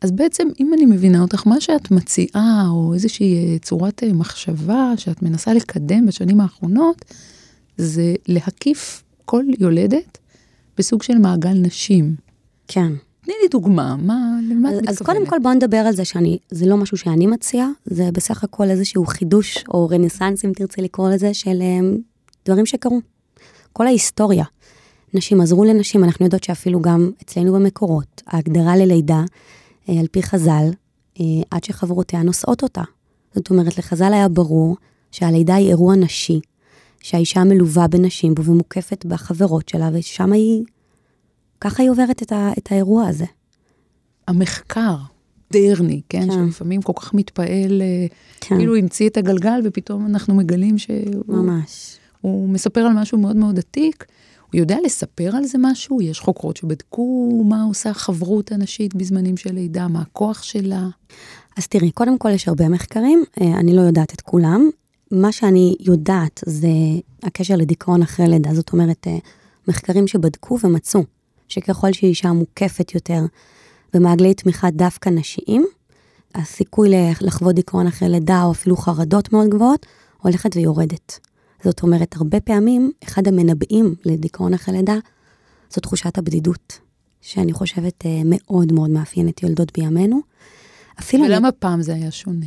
אז 0.01 0.11
בעצם, 0.11 0.47
אם 0.59 0.73
אני 0.73 0.85
מבינה 0.85 1.21
אותך, 1.21 1.47
מה 1.47 1.61
שאת 1.61 1.91
מציעה, 1.91 2.67
או 2.69 2.93
איזושהי 2.93 3.35
אה, 3.35 3.59
צורת 3.59 4.03
אה, 4.03 4.13
מחשבה 4.13 4.93
שאת 4.97 5.21
מנסה 5.21 5.53
לקדם 5.53 6.05
בשנים 6.05 6.41
האחרונות, 6.41 7.05
זה 7.77 8.15
להקיף 8.27 9.03
כל 9.25 9.43
יולדת 9.59 10.17
בסוג 10.77 11.03
של 11.03 11.17
מעגל 11.17 11.53
נשים. 11.53 12.15
כן. 12.67 12.91
תני 13.27 13.35
לי 13.41 13.47
דוגמה, 13.47 13.95
מה, 13.95 14.39
למה 14.49 14.69
את 14.69 14.73
מתכוונת? 14.73 14.89
אז 14.89 15.01
קודם 15.01 15.25
כל 15.25 15.35
בוא 15.43 15.53
נדבר 15.53 15.77
על 15.77 15.93
זה 15.93 16.05
שאני, 16.05 16.37
זה 16.49 16.65
לא 16.65 16.77
משהו 16.77 16.97
שאני 16.97 17.27
מציעה, 17.27 17.69
זה 17.85 18.09
בסך 18.13 18.43
הכל 18.43 18.69
איזשהו 18.69 19.05
חידוש, 19.05 19.63
או 19.73 19.89
רנסאנס, 19.89 20.45
אם 20.45 20.51
תרצה 20.55 20.81
לקרוא 20.81 21.09
לזה, 21.09 21.33
של 21.33 21.61
um, 21.61 21.99
דברים 22.45 22.65
שקרו. 22.65 23.01
כל 23.73 23.87
ההיסטוריה. 23.87 24.43
נשים 25.13 25.41
עזרו 25.41 25.65
לנשים, 25.65 26.03
אנחנו 26.03 26.25
יודעות 26.25 26.43
שאפילו 26.43 26.81
גם 26.81 27.11
אצלנו 27.23 27.53
במקורות, 27.53 28.21
ההגדרה 28.27 28.77
ללידה, 28.77 29.23
אה, 29.89 29.99
על 29.99 30.07
פי 30.11 30.23
חז"ל, 30.23 30.69
אה, 31.19 31.25
עד 31.51 31.63
שחברותיה 31.63 32.23
נושאות 32.23 32.63
אותה. 32.63 32.83
זאת 33.35 33.49
אומרת, 33.49 33.77
לחז"ל 33.77 34.13
היה 34.13 34.27
ברור 34.27 34.75
שהלידה 35.11 35.55
היא 35.55 35.69
אירוע 35.69 35.95
נשי, 35.95 36.39
שהאישה 37.01 37.43
מלווה 37.43 37.87
בנשים 37.87 38.33
ומוקפת 38.43 39.05
בחברות 39.05 39.69
שלה, 39.69 39.89
ושם 39.93 40.33
היא, 40.33 40.63
ככה 41.61 41.83
היא 41.83 41.89
עוברת 41.89 42.21
את, 42.23 42.31
ה, 42.31 42.51
את 42.57 42.71
האירוע 42.71 43.07
הזה. 43.07 43.25
המחקר, 44.27 44.95
דרני, 45.51 46.01
כן? 46.09 46.21
כן. 46.21 46.31
שלפעמים 46.31 46.81
כל 46.81 46.93
כך 46.95 47.13
מתפעל, 47.13 47.81
אה, 47.81 48.05
כן. 48.41 48.57
כאילו 48.57 48.75
המציא 48.75 49.09
את 49.09 49.17
הגלגל, 49.17 49.61
ופתאום 49.63 50.05
אנחנו 50.05 50.35
מגלים 50.35 50.77
שהוא... 50.77 51.23
ממש. 51.27 51.97
הוא 52.21 52.49
מספר 52.49 52.81
על 52.81 52.93
משהו 52.93 53.17
מאוד 53.17 53.35
מאוד 53.35 53.59
עתיק. 53.59 54.05
הוא 54.51 54.59
יודע 54.59 54.77
לספר 54.85 55.35
על 55.35 55.45
זה 55.45 55.57
משהו? 55.61 56.01
יש 56.01 56.19
חוקרות 56.19 56.57
שבדקו 56.57 57.43
מה 57.45 57.63
עושה 57.63 57.93
חברות 57.93 58.51
הנשית 58.51 58.95
בזמנים 58.95 59.37
של 59.37 59.53
לידה, 59.53 59.87
מה 59.87 60.01
הכוח 60.01 60.43
שלה? 60.43 60.87
אז 61.57 61.67
תראי, 61.67 61.91
קודם 61.91 62.17
כל 62.17 62.29
יש 62.29 62.47
הרבה 62.47 62.69
מחקרים, 62.69 63.23
אה, 63.41 63.59
אני 63.59 63.75
לא 63.75 63.81
יודעת 63.81 64.13
את 64.13 64.21
כולם. 64.21 64.69
מה 65.11 65.31
שאני 65.31 65.75
יודעת 65.79 66.43
זה 66.45 66.67
הקשר 67.23 67.55
לדיכאון 67.55 68.01
אחרי 68.01 68.27
לידה, 68.27 68.53
זאת 68.53 68.73
אומרת, 68.73 69.07
אה, 69.07 69.17
מחקרים 69.67 70.07
שבדקו 70.07 70.57
ומצאו 70.63 71.03
שככל 71.47 71.93
שאישה 71.93 72.31
מוקפת 72.31 72.95
יותר 72.95 73.25
במעגלי 73.93 74.33
תמיכה 74.33 74.71
דווקא 74.71 75.09
נשיים, 75.09 75.65
הסיכוי 76.35 76.89
לחוות 77.21 77.55
דיכאון 77.55 77.87
אחרי 77.87 78.09
לידה 78.09 78.43
או 78.43 78.51
אפילו 78.51 78.77
חרדות 78.77 79.33
מאוד 79.33 79.49
גבוהות 79.49 79.85
הולכת 80.21 80.55
ויורדת. 80.55 81.19
זאת 81.63 81.83
אומרת, 81.83 82.15
הרבה 82.15 82.39
פעמים, 82.39 82.91
אחד 83.03 83.27
המנבאים 83.27 83.95
לדיכאון 84.05 84.53
אחרי 84.53 84.77
לידה, 84.77 84.95
זו 85.69 85.81
תחושת 85.81 86.17
הבדידות, 86.17 86.79
שאני 87.21 87.53
חושבת 87.53 88.05
אה, 88.05 88.21
מאוד 88.25 88.73
מאוד 88.73 88.89
מאפיינת 88.89 89.43
יולדות 89.43 89.71
בימינו. 89.77 90.19
אפילו... 90.99 91.23
ולמה 91.25 91.47
אני... 91.47 91.57
פעם 91.59 91.81
זה 91.81 91.93
היה 91.93 92.11
שונה? 92.11 92.45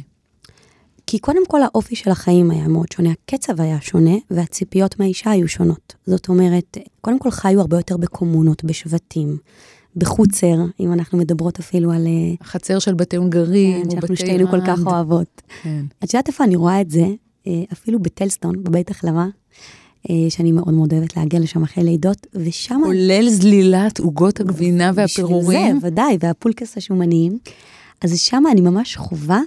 כי 1.10 1.18
קודם 1.18 1.46
כל 1.48 1.62
האופי 1.62 1.96
של 1.96 2.10
החיים 2.10 2.50
היה 2.50 2.68
מאוד 2.68 2.92
שונה, 2.92 3.10
הקצב 3.10 3.60
היה 3.60 3.80
שונה, 3.80 4.14
והציפיות 4.30 5.00
מהאישה 5.00 5.30
היו 5.30 5.48
שונות. 5.48 5.94
זאת 6.06 6.28
אומרת, 6.28 6.78
קודם 7.00 7.18
כל 7.18 7.30
חיו 7.30 7.60
הרבה 7.60 7.76
יותר 7.76 7.96
בקומונות, 7.96 8.64
בשבטים, 8.64 9.36
בחוצר, 9.96 10.56
אם 10.80 10.92
אנחנו 10.92 11.18
מדברות 11.18 11.58
אפילו 11.58 11.92
על... 11.92 12.06
החצר 12.40 12.78
של 12.78 12.94
בתי 12.94 13.16
הונגרים, 13.16 13.84
כן, 13.84 13.90
שאנחנו 13.90 14.16
שתינו 14.16 14.48
כל 14.48 14.60
כך 14.66 14.86
אוהבות. 14.86 15.42
כן. 15.62 15.84
את 16.04 16.14
יודעת 16.14 16.28
איפה 16.28 16.44
אני 16.44 16.56
רואה 16.56 16.80
את 16.80 16.90
זה? 16.90 17.06
אה, 17.46 17.52
אפילו 17.72 17.98
בטלסטון, 17.98 18.62
בבית 18.62 18.90
החלמה, 18.90 19.28
אה, 20.10 20.14
שאני 20.28 20.52
מאוד 20.52 20.74
מאוד 20.74 20.92
אוהבת 20.92 21.16
להגיע 21.16 21.40
לשם 21.40 21.62
אחרי 21.62 21.84
לידות, 21.84 22.26
ושם... 22.34 22.80
כולל 22.84 23.28
זלילת 23.28 23.98
עוגות 23.98 24.40
הגבינה 24.40 24.90
והפירורים. 24.94 25.80
זה, 25.80 25.86
ודאי, 25.86 26.16
והפולקס 26.20 26.76
השומניים. 26.76 27.38
אז 28.02 28.18
שם 28.18 28.42
אני 28.52 28.60
ממש 28.60 28.96
חווה 28.96 29.40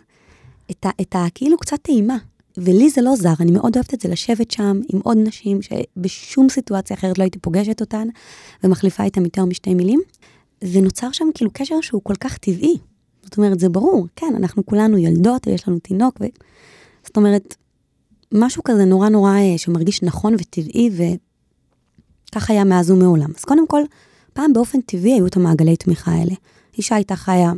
את 0.71 0.85
ה... 0.85 0.89
את 1.01 1.15
ה 1.15 1.25
כאילו 1.35 1.57
קצת 1.57 1.77
טעימה. 1.81 2.17
ולי 2.57 2.89
זה 2.89 3.01
לא 3.01 3.15
זר, 3.15 3.33
אני 3.39 3.51
מאוד 3.51 3.75
אוהבת 3.75 3.93
את 3.93 4.01
זה, 4.01 4.09
לשבת 4.09 4.51
שם 4.51 4.79
עם 4.93 4.99
עוד 5.03 5.17
נשים 5.17 5.59
שבשום 5.61 6.49
סיטואציה 6.49 6.97
אחרת 6.97 7.17
לא 7.17 7.23
הייתי 7.23 7.39
פוגשת 7.39 7.81
אותן, 7.81 8.07
ומחליפה 8.63 9.03
איתן 9.03 9.23
יותר 9.23 9.45
משתי 9.45 9.73
מילים. 9.73 10.01
ונוצר 10.71 11.11
שם 11.11 11.25
כאילו 11.33 11.51
קשר 11.53 11.81
שהוא 11.81 12.01
כל 12.03 12.15
כך 12.19 12.37
טבעי. 12.37 12.77
זאת 13.23 13.37
אומרת, 13.37 13.59
זה 13.59 13.69
ברור, 13.69 14.07
כן, 14.15 14.33
אנחנו 14.37 14.65
כולנו 14.65 14.97
ילדות 14.97 15.47
ויש 15.47 15.67
לנו 15.67 15.79
תינוק, 15.79 16.17
ו... 16.21 16.25
זאת 17.05 17.17
אומרת, 17.17 17.55
משהו 18.33 18.63
כזה 18.63 18.85
נורא 18.85 19.09
נורא 19.09 19.37
אה, 19.37 19.57
שמרגיש 19.57 20.03
נכון 20.03 20.33
וטבעי, 20.33 20.89
וכך 22.29 22.49
היה 22.49 22.63
מאז 22.63 22.91
ומעולם. 22.91 23.29
אז 23.37 23.45
קודם 23.45 23.67
כל, 23.67 23.81
פעם 24.33 24.53
באופן 24.53 24.81
טבעי 24.81 25.13
היו 25.13 25.27
את 25.27 25.35
המעגלי 25.35 25.77
תמיכה 25.77 26.11
האלה. 26.11 26.33
אישה 26.77 26.95
הייתה 26.95 27.15
חיה 27.15 27.51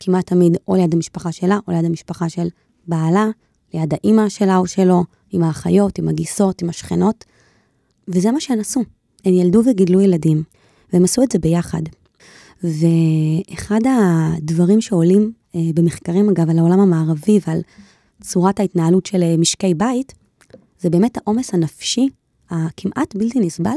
כמעט 0.00 0.26
תמיד 0.26 0.56
או 0.68 0.74
ליד 0.74 0.94
המשפחה 0.94 1.32
שלה, 1.32 1.58
או 1.68 1.72
ליד 1.72 1.84
המשפחה 1.84 2.28
של 2.28 2.48
בעלה, 2.86 3.28
ליד 3.74 3.94
האימא 3.94 4.28
שלה 4.28 4.56
או 4.56 4.66
שלו, 4.66 5.04
עם 5.30 5.42
האחיות, 5.42 5.98
עם 5.98 6.08
הגיסות, 6.08 6.62
עם 6.62 6.68
השכנות, 6.68 7.24
וזה 8.08 8.30
מה 8.30 8.40
שהן 8.40 8.60
עשו. 8.60 8.80
הן 9.24 9.34
ילדו 9.34 9.62
וגידלו 9.66 10.00
ילדים, 10.00 10.42
והם 10.92 11.04
עשו 11.04 11.22
את 11.22 11.32
זה 11.32 11.38
ביחד. 11.38 11.82
ואחד 12.64 13.80
הדברים 13.86 14.80
שעולים 14.80 15.32
אה, 15.54 15.60
במחקרים, 15.74 16.28
אגב, 16.28 16.50
על 16.50 16.58
העולם 16.58 16.80
המערבי 16.80 17.40
ועל 17.46 17.60
צורת 18.22 18.60
ההתנהלות 18.60 19.06
של 19.06 19.22
אה, 19.22 19.36
משקי 19.36 19.74
בית, 19.74 20.14
זה 20.80 20.90
באמת 20.90 21.16
העומס 21.16 21.54
הנפשי 21.54 22.08
הכמעט 22.50 23.16
בלתי 23.16 23.40
נסבל, 23.40 23.76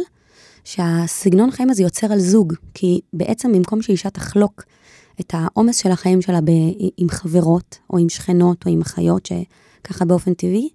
שהסגנון 0.64 1.52
חיים 1.52 1.70
הזה 1.70 1.84
יוצר 1.84 2.12
על 2.12 2.20
זוג, 2.20 2.54
כי 2.74 3.00
בעצם 3.14 3.52
במקום 3.52 3.82
שאישה 3.82 4.10
תחלוק 4.10 4.64
את 5.20 5.34
העומס 5.34 5.78
של 5.78 5.92
החיים 5.92 6.22
שלה 6.22 6.42
ב, 6.42 6.50
עם 6.98 7.10
חברות, 7.10 7.78
או 7.90 7.98
עם 7.98 8.10
שכנות, 8.10 8.66
או 8.66 8.72
עם 8.72 8.82
אחיות, 8.82 9.26
שככה 9.26 10.06
באופן 10.06 10.34
טבעי, 10.34 10.70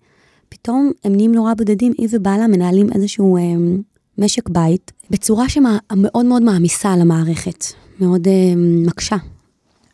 פתאום 0.49 0.93
הם 1.05 1.13
נהיים 1.13 1.35
נורא 1.35 1.55
בודדים, 1.55 1.93
היא 1.99 2.09
ובעלה 2.13 2.47
מנהלים 2.47 2.93
איזשהו 2.93 3.37
אה, 3.37 3.43
משק 4.19 4.49
בית, 4.49 4.93
בצורה 5.11 5.49
שמאוד 5.49 6.25
מאוד 6.25 6.43
מעמיסה 6.43 6.93
על 6.93 7.01
המערכת, 7.01 7.65
מאוד 8.01 8.29
אה, 8.29 8.53
מקשה. 8.57 9.17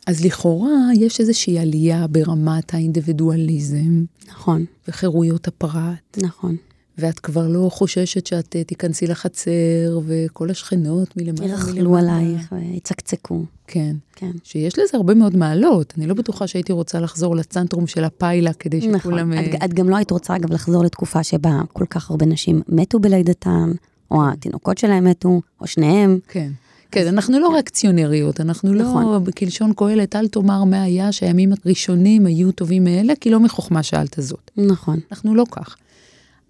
אז 0.07 0.25
לכאורה 0.25 0.69
יש 0.95 1.19
איזושהי 1.19 1.59
עלייה 1.59 2.07
ברמת 2.07 2.73
האינדיבידואליזם. 2.73 4.03
נכון. 4.27 4.65
וחירויות 4.87 5.47
הפרט. 5.47 6.17
נכון. 6.17 6.55
ואת 6.97 7.19
כבר 7.19 7.47
לא 7.47 7.69
חוששת 7.71 8.27
שאת 8.27 8.55
אה, 8.55 8.63
תיכנסי 8.63 9.07
לחצר, 9.07 9.99
וכל 10.05 10.49
השכנות 10.49 11.17
מלמעלה 11.17 11.47
מלמעלה. 11.47 11.53
ירכלו 11.53 11.97
עלייך 11.97 12.51
ויצקצקו. 12.51 13.43
כן. 13.67 13.95
כן. 14.15 14.31
שיש 14.43 14.79
לזה 14.79 14.97
הרבה 14.97 15.13
מאוד 15.13 15.35
מעלות. 15.35 15.93
אני 15.97 16.07
לא 16.07 16.13
בטוחה 16.13 16.47
שהייתי 16.47 16.73
רוצה 16.73 16.99
לחזור 16.99 17.35
לצנטרום 17.35 17.87
של 17.87 18.03
הפיילה 18.03 18.53
כדי 18.53 18.81
שכולם... 18.81 19.33
נכון. 19.33 19.45
את, 19.55 19.63
את 19.63 19.73
גם 19.73 19.89
לא 19.89 19.95
היית 19.95 20.11
רוצה, 20.11 20.35
אגב, 20.35 20.53
לחזור 20.53 20.83
לתקופה 20.83 21.23
שבה 21.23 21.61
כל 21.73 21.85
כך 21.89 22.11
הרבה 22.11 22.25
נשים 22.25 22.61
מתו 22.67 22.99
בלידתם, 22.99 23.71
או 24.11 24.29
התינוקות 24.29 24.77
שלהם 24.77 25.03
מתו, 25.03 25.41
או 25.61 25.67
שניהם. 25.67 26.19
כן. 26.27 26.51
כן, 26.91 27.07
אנחנו 27.07 27.39
לא 27.39 27.49
ריאקציונריות, 27.53 28.41
אנחנו 28.41 28.73
לא, 28.73 28.83
נכון. 28.83 29.31
כלשון 29.31 29.73
קהלת, 29.73 30.15
אל 30.15 30.27
תאמר 30.27 30.63
מה 30.63 30.83
היה 30.83 31.11
שהימים 31.11 31.51
הראשונים 31.65 32.25
היו 32.25 32.51
טובים 32.51 32.83
מאלה, 32.83 33.13
כי 33.15 33.29
לא 33.29 33.39
מחוכמה 33.39 33.83
שאלת 33.83 34.15
זאת. 34.19 34.51
נכון. 34.57 34.99
אנחנו 35.11 35.35
לא 35.35 35.45
כך. 35.51 35.75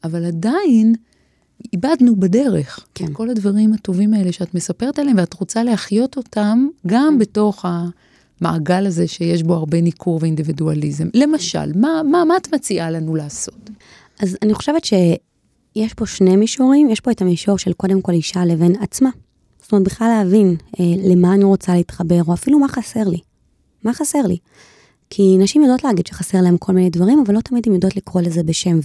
אבל 0.03 0.25
עדיין 0.25 0.95
איבדנו 1.73 2.15
בדרך. 2.15 2.85
כן. 2.95 3.13
כל 3.13 3.29
הדברים 3.29 3.73
הטובים 3.73 4.13
האלה 4.13 4.31
שאת 4.31 4.55
מספרת 4.55 4.99
עליהם, 4.99 5.17
ואת 5.17 5.33
רוצה 5.33 5.63
להחיות 5.63 6.17
אותם 6.17 6.67
גם 6.87 7.19
בתוך 7.19 7.65
המעגל 8.41 8.85
הזה 8.87 9.07
שיש 9.07 9.43
בו 9.43 9.53
הרבה 9.53 9.81
ניכור 9.81 10.19
ואינדיבידואליזם. 10.21 11.07
למשל, 11.13 11.71
מה, 11.75 12.01
מה, 12.11 12.25
מה 12.25 12.37
את 12.37 12.53
מציעה 12.53 12.91
לנו 12.91 13.15
לעשות? 13.15 13.69
אז 14.19 14.37
אני 14.41 14.53
חושבת 14.53 14.85
שיש 14.85 15.93
פה 15.93 16.05
שני 16.05 16.35
מישורים, 16.35 16.89
יש 16.89 16.99
פה 16.99 17.11
את 17.11 17.21
המישור 17.21 17.57
של 17.57 17.73
קודם 17.73 18.01
כל 18.01 18.11
אישה 18.11 18.45
לבין 18.45 18.75
עצמה. 18.81 19.09
זאת 19.61 19.71
אומרת, 19.71 19.85
בכלל 19.85 20.07
להבין 20.07 20.55
אה, 20.79 20.85
למה 21.03 21.33
אני 21.33 21.43
רוצה 21.43 21.73
להתחבר, 21.73 22.21
או 22.27 22.33
אפילו 22.33 22.59
מה 22.59 22.67
חסר 22.67 23.03
לי. 23.03 23.19
מה 23.83 23.93
חסר 23.93 24.21
לי? 24.27 24.37
כי 25.09 25.37
נשים 25.39 25.61
יודעות 25.61 25.83
להגיד 25.83 26.07
שחסר 26.07 26.41
להן 26.41 26.55
כל 26.59 26.73
מיני 26.73 26.89
דברים, 26.89 27.19
אבל 27.25 27.33
לא 27.33 27.39
תמיד 27.39 27.63
הן 27.67 27.73
יודעות 27.73 27.95
לקרוא 27.95 28.21
לזה 28.21 28.43
בשם. 28.43 28.79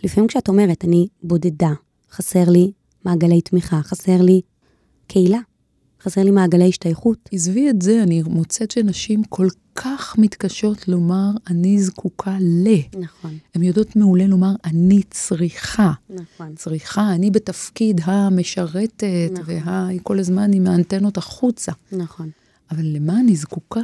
ולפעמים 0.00 0.28
כשאת 0.28 0.48
אומרת, 0.48 0.84
אני 0.84 1.06
בודדה, 1.22 1.72
חסר 2.16 2.50
לי 2.50 2.72
מעגלי 3.04 3.40
תמיכה, 3.40 3.82
חסר 3.82 4.22
לי 4.22 4.40
קהילה, 5.06 5.38
חסר 6.02 6.22
לי 6.22 6.30
מעגלי 6.30 6.68
השתייכות. 6.68 7.28
עזבי 7.32 7.70
את 7.70 7.82
זה, 7.82 8.02
אני 8.02 8.22
מוצאת 8.22 8.70
שנשים 8.70 9.24
כל 9.24 9.46
כך 9.74 10.18
מתקשות 10.18 10.88
לומר, 10.88 11.30
אני 11.50 11.82
זקוקה 11.82 12.36
ל. 12.40 12.68
נכון. 13.00 13.38
הן 13.54 13.62
יודעות 13.62 13.96
מעולה 13.96 14.26
לומר, 14.26 14.52
אני 14.64 15.02
צריכה. 15.10 15.92
נכון. 16.10 16.54
צריכה, 16.54 17.12
אני 17.12 17.30
בתפקיד 17.30 18.00
המשרתת, 18.04 19.04
נכון. 19.32 19.54
וה... 19.64 19.88
כל 20.02 20.18
הזמן 20.18 20.52
עם 20.52 20.66
האנטנות 20.66 21.16
החוצה. 21.16 21.72
נכון. 21.92 22.30
אבל 22.70 22.84
למה 22.84 23.20
אני 23.20 23.36
זקוקה? 23.36 23.82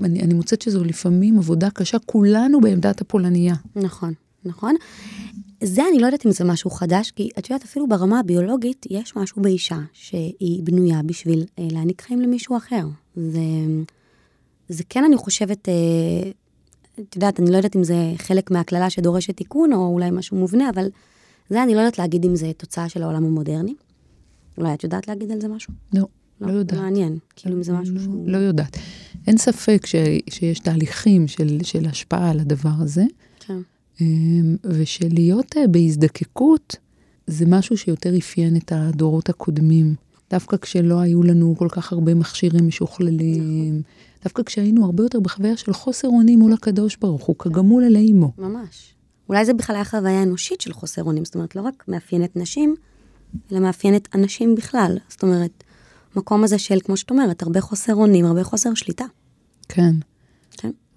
אני, 0.00 0.22
אני 0.22 0.34
מוצאת 0.34 0.62
שזו 0.62 0.84
לפעמים 0.84 1.38
עבודה 1.38 1.70
קשה, 1.70 1.98
כולנו 1.98 2.60
בעמדת 2.60 3.00
הפולניה. 3.00 3.54
נכון, 3.76 4.12
נכון. 4.44 4.74
זה 5.62 5.82
אני 5.90 5.98
לא 5.98 6.06
יודעת 6.06 6.26
אם 6.26 6.32
זה 6.32 6.44
משהו 6.44 6.70
חדש, 6.70 7.10
כי 7.10 7.28
את 7.38 7.50
יודעת, 7.50 7.64
אפילו 7.64 7.88
ברמה 7.88 8.20
הביולוגית, 8.20 8.86
יש 8.90 9.16
משהו 9.16 9.42
באישה 9.42 9.78
שהיא 9.92 10.62
בנויה 10.62 11.02
בשביל 11.02 11.44
אה, 11.58 11.68
להעניק 11.70 12.02
חיים 12.02 12.20
למישהו 12.20 12.56
אחר. 12.56 12.86
זה, 13.16 13.40
זה 14.68 14.84
כן, 14.88 15.04
אני 15.04 15.16
חושבת, 15.16 15.68
אה, 15.68 16.30
את 17.00 17.16
יודעת, 17.16 17.40
אני 17.40 17.50
לא 17.50 17.56
יודעת 17.56 17.76
אם 17.76 17.84
זה 17.84 18.12
חלק 18.16 18.50
מהקללה 18.50 18.90
שדורשת 18.90 19.36
תיקון, 19.36 19.72
או 19.72 19.86
אולי 19.86 20.10
משהו 20.10 20.36
מובנה, 20.36 20.70
אבל 20.70 20.88
זה 21.50 21.62
אני 21.62 21.74
לא 21.74 21.80
יודעת 21.80 21.98
להגיד 21.98 22.24
אם 22.24 22.36
זה 22.36 22.52
תוצאה 22.56 22.88
של 22.88 23.02
העולם 23.02 23.24
המודרני. 23.24 23.74
אולי 24.58 24.74
את 24.74 24.84
יודעת 24.84 25.08
להגיד 25.08 25.30
על 25.30 25.40
זה 25.40 25.48
משהו? 25.48 25.72
לא, 25.94 26.06
לא, 26.40 26.52
יודעת. 26.52 26.78
מעניין, 26.78 27.18
כאילו 27.36 27.56
אם 27.56 27.62
זה 27.62 27.72
משהו 27.72 27.94
לא, 27.94 28.00
שהוא... 28.00 28.28
לא 28.28 28.36
יודעת. 28.36 28.76
אין 29.26 29.36
ספק 29.36 29.86
ש, 29.86 29.94
שיש 30.30 30.58
תהליכים 30.58 31.28
של, 31.28 31.58
של 31.62 31.86
השפעה 31.86 32.30
על 32.30 32.40
הדבר 32.40 32.70
הזה, 32.78 33.04
ושלהיות 34.64 35.56
אה, 35.56 35.66
בהזדקקות 35.66 36.76
זה 37.26 37.44
משהו 37.48 37.76
שיותר 37.76 38.18
אפיין 38.18 38.56
את 38.56 38.72
הדורות 38.74 39.28
הקודמים. 39.28 39.94
דווקא 40.30 40.56
כשלא 40.56 41.00
היו 41.00 41.22
לנו 41.22 41.54
כל 41.58 41.68
כך 41.70 41.92
הרבה 41.92 42.14
מכשירים 42.14 42.66
משוכללים, 42.66 43.82
דווקא 44.24 44.42
כשהיינו 44.42 44.84
הרבה 44.84 45.02
יותר 45.02 45.20
בחוויה 45.20 45.56
של 45.56 45.72
חוסר 45.72 46.08
אונים 46.08 46.38
מול 46.38 46.52
הקדוש 46.52 46.96
ברוך 46.96 47.24
הוא, 47.24 47.36
כגמול 47.38 47.84
אלי 47.84 48.12
אמו. 48.12 48.32
ממש. 48.38 48.94
אולי 49.28 49.44
זה 49.44 49.54
בכלל 49.54 49.76
היה 49.76 49.84
חוויה 49.84 50.22
אנושית 50.22 50.60
של 50.60 50.72
חוסר 50.72 51.02
אונים, 51.02 51.24
זאת 51.24 51.34
אומרת, 51.34 51.56
לא 51.56 51.60
רק 51.60 51.84
מאפיינת 51.88 52.36
נשים, 52.36 52.74
אלא 53.52 53.60
מאפיינת 53.60 54.08
אנשים 54.14 54.54
בכלל. 54.54 54.98
זאת 55.08 55.22
אומרת, 55.22 55.64
מקום 56.16 56.44
הזה 56.44 56.58
של, 56.58 56.78
כמו 56.84 56.96
שאת 56.96 57.10
אומרת, 57.10 57.42
הרבה 57.42 57.60
חוסר 57.60 57.94
אונים, 57.94 58.26
הרבה 58.26 58.44
חוסר 58.44 58.74
שליטה. 58.74 59.04
כן. 59.68 59.94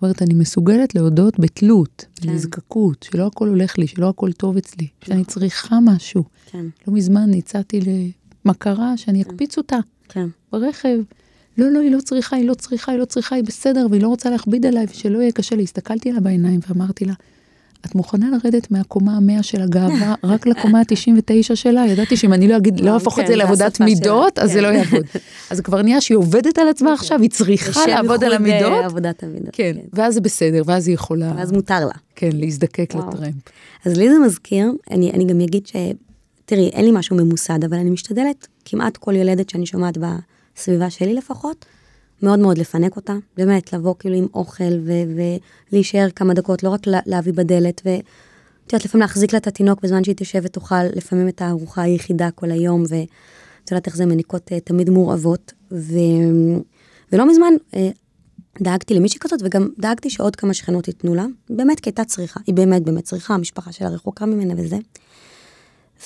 כן. 0.04 0.08
אומרת, 0.08 0.22
אני 0.22 0.34
מסוגלת 0.34 0.96
להודות 0.96 1.40
בתלות, 1.40 2.06
כן. 2.16 2.28
בנזקקות, 2.28 3.04
שלא 3.04 3.28
הכל 3.28 3.48
הולך 3.48 3.78
לי, 3.78 3.88
שלא 3.88 4.10
הכל 4.10 4.32
טוב 4.32 4.58
אצלי, 4.58 4.88
שאני 5.06 5.26
צריכה 5.26 5.80
משהו. 5.82 6.24
כן, 6.46 6.66
לא 6.88 6.94
מזמן 6.94 7.34
הצעתי 7.34 7.80
למכרה 8.46 8.98
שאני 8.98 9.22
אקפיץ 9.22 9.58
אותה 9.58 9.78
כן. 10.10 10.28
ברכב. 10.52 10.98
לא, 11.58 11.72
לא, 11.72 11.80
היא 11.80 11.92
לא 11.92 12.02
צריכה, 12.02 12.36
היא 12.36 12.48
לא 12.48 12.54
צריכה, 12.54 12.92
היא 12.92 13.00
לא 13.00 13.06
צריכה, 13.06 13.36
היא 13.36 13.44
בסדר, 13.44 13.88
והיא 13.90 14.02
לא 14.02 14.08
רוצה 14.08 14.30
להכביד 14.30 14.66
עליי, 14.66 14.86
ושלא 14.92 15.20
יהיה 15.20 15.32
קשה 15.32 15.56
לי. 15.56 15.64
הסתכלתי 15.64 16.10
עליה 16.10 16.22
בעיניים 16.22 16.60
ואמרתי 16.68 17.06
לה, 17.06 17.14
את 17.86 17.96
מוכנה 17.96 18.30
לרדת 18.30 18.72
מהקומה 18.72 19.18
המאה 19.18 19.44
של 19.44 19.62
הגאווה 19.62 20.16
רק 20.24 20.48
לקומה 20.48 20.80
ה-99 20.80 21.56
שלה? 21.56 21.86
ידעתי 21.88 22.18
שאם 22.18 22.34
אני 22.34 22.48
לא 22.48 22.58
אגיד, 22.58 22.80
לא 22.80 22.86
וואו, 22.86 22.94
אהפוך 22.94 23.20
את 23.20 23.24
כן, 23.24 23.28
זה 23.28 23.34
זה 23.34 23.38
לעבודת 23.38 23.80
מידות, 23.80 24.40
אז 24.40 24.52
זה 24.52 24.60
כן. 24.60 24.64
לא 24.64 24.68
יעבוד. 24.68 25.06
אז 25.50 25.62
כבר 25.62 25.82
נהיה 25.82 26.02
שהיא 26.02 26.18
עובדת 26.18 26.58
על 26.58 26.68
עצמה 26.68 26.94
עכשיו, 26.94 27.22
היא 27.22 27.30
צריכה 27.30 27.88
לעבוד 27.88 28.24
על 28.24 28.32
אה, 28.32 28.36
המידות. 28.36 28.86
עבודת 28.86 29.24
המידות. 29.24 29.50
כן, 29.52 29.76
ואז 29.94 30.14
זה 30.14 30.22
בסדר, 30.22 30.62
ואז 30.66 30.88
היא 30.88 30.94
יכולה, 30.94 31.34
ואז 31.38 31.52
מותר 31.52 31.86
לה. 31.86 31.94
כן, 32.16 32.30
להזדקק. 32.34 32.96
לטרמפ. 32.96 33.34
אז 33.86 33.98
לי 33.98 34.10
זה 34.10 34.20
מזכיר, 34.26 34.72
אני, 34.92 35.26
גם 35.26 35.42
אגיד 35.42 35.68
ש... 35.68 35.76
תראי, 36.46 36.70
אין 36.70 36.86
לי 36.86 36.92
משהו 36.94 37.16
ממוסד, 37.16 37.64
אבל 37.64 37.78
אני 37.78 37.90
משתדלת, 37.90 38.48
כמעט 38.66 38.98
כל 38.98 39.16
ילדת 39.16 39.50
שאני 39.50 39.66
שומעת 39.66 39.98
בסביבה 39.98 40.90
שלי 40.90 41.14
לפחות, 41.14 41.66
מאוד 42.24 42.40
מאוד 42.40 42.58
לפנק 42.58 42.96
אותה, 42.96 43.14
באמת, 43.38 43.74
לבוא 43.74 43.96
כאילו 44.00 44.16
עם 44.16 44.28
אוכל 44.34 44.80
ו- 44.86 45.32
ולהישאר 45.72 46.08
כמה 46.16 46.34
דקות, 46.34 46.64
לא 46.64 46.70
רק 46.70 46.88
לה- 46.88 47.00
להביא 47.06 47.34
בדלת, 47.34 47.82
ואת 47.86 48.04
יודעת, 48.74 48.86
לפעמים 48.86 49.02
להחזיק 49.02 49.34
לה 49.34 49.40
את 49.40 49.48
התינוק 49.48 49.82
בזמן 49.82 50.04
שהיא 50.04 50.16
תשב 50.18 50.42
ותאכל 50.44 50.84
לפעמים 50.96 51.28
את 51.28 51.42
הארוחה 51.42 51.82
היחידה 51.82 52.32
כל 52.32 52.52
היום, 52.52 52.84
ואת 52.90 53.72
יודעת 53.72 53.88
איך 53.88 53.96
זה 53.96 54.06
מניקות 54.06 54.52
אה, 54.52 54.60
תמיד 54.60 54.90
מורעבות, 54.90 55.54
ו... 55.72 55.94
ולא 57.12 57.32
מזמן, 57.32 57.54
אה, 57.76 57.90
דאגתי 58.62 58.94
למישהי 58.94 59.20
כזאת, 59.20 59.40
וגם 59.44 59.70
דאגתי 59.80 60.10
שעוד 60.10 60.36
כמה 60.36 60.54
שכנות 60.54 60.88
ייתנו 60.88 61.16
לה. 61.16 61.26
באמת, 61.50 61.80
כי 61.80 61.90
הייתה 61.90 62.06
צריכה, 62.06 62.40
היא 62.48 62.56
באמת 62.56 62.84
באמת 62.84 63.04
צריכה, 63.04 63.34
המשפחה 63.34 63.72
שלה 63.72 63.90
רחוקה 63.90 64.26
ממנה 64.26 64.54
וזה. 64.58 64.78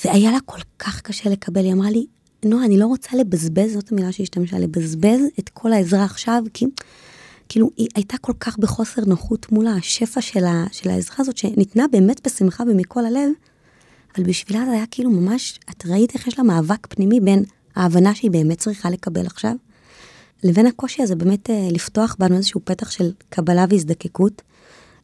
והיה 0.06 0.32
לה 0.32 0.38
כל 0.46 0.60
כך 0.80 1.02
קשה 1.02 1.30
לקבל, 1.30 1.64
היא 1.66 1.74
אמרה 1.74 1.90
לי, 1.90 2.06
נועה, 2.46 2.66
אני 2.66 2.78
לא 2.78 2.86
רוצה 2.86 3.18
לבזבז, 3.18 3.74
זאת 3.74 3.92
המילה 3.92 4.12
שהשתמשה, 4.12 4.60
לבזבז 4.60 5.20
את 5.40 5.50
כל 5.50 5.74
העזרה 5.74 6.04
עכשיו, 6.04 6.44
כי 6.54 6.66
כאילו 7.50 7.70
היא 7.78 7.88
הייתה 7.96 8.18
כל 8.18 8.34
כך 8.40 8.58
בחוסר 8.58 9.02
נוחות 9.06 9.52
מול 9.52 9.68
השפע 9.68 10.22
של, 10.22 10.46
ה, 10.46 10.66
של 10.72 10.90
העזרה 10.90 11.16
הזאת, 11.20 11.38
שניתנה 11.38 11.86
באמת 11.92 12.28
בשמחה 12.28 12.64
ומכל 12.68 13.06
הלב, 13.06 13.30
אבל 14.16 14.26
בשבילה 14.26 14.66
זה 14.66 14.72
היה 14.72 14.86
כאילו 14.92 15.12
ממש, 15.12 15.60
את 15.70 15.86
ראית 15.86 16.14
איך 16.14 16.28
יש 16.28 16.38
לה 16.38 16.44
מאבק 16.44 16.88
פנימי 16.88 17.20
בין 17.20 17.44
ההבנה 17.76 18.16
שהיא 18.16 18.32
באמת 18.32 18.58
צריכה 18.58 18.90
לקבל 18.90 19.26
עכשיו, 19.26 19.56
לבין 20.44 20.66
הקושי 20.66 21.04
הזה 21.04 21.16
באמת 21.16 21.50
אה, 21.50 21.68
לפתוח 21.72 22.16
בנו 22.20 22.38
איזשהו 22.38 22.62
פתח 22.64 22.92
של 22.92 23.12
קבלה 23.30 23.66
והזדקקות. 23.70 24.42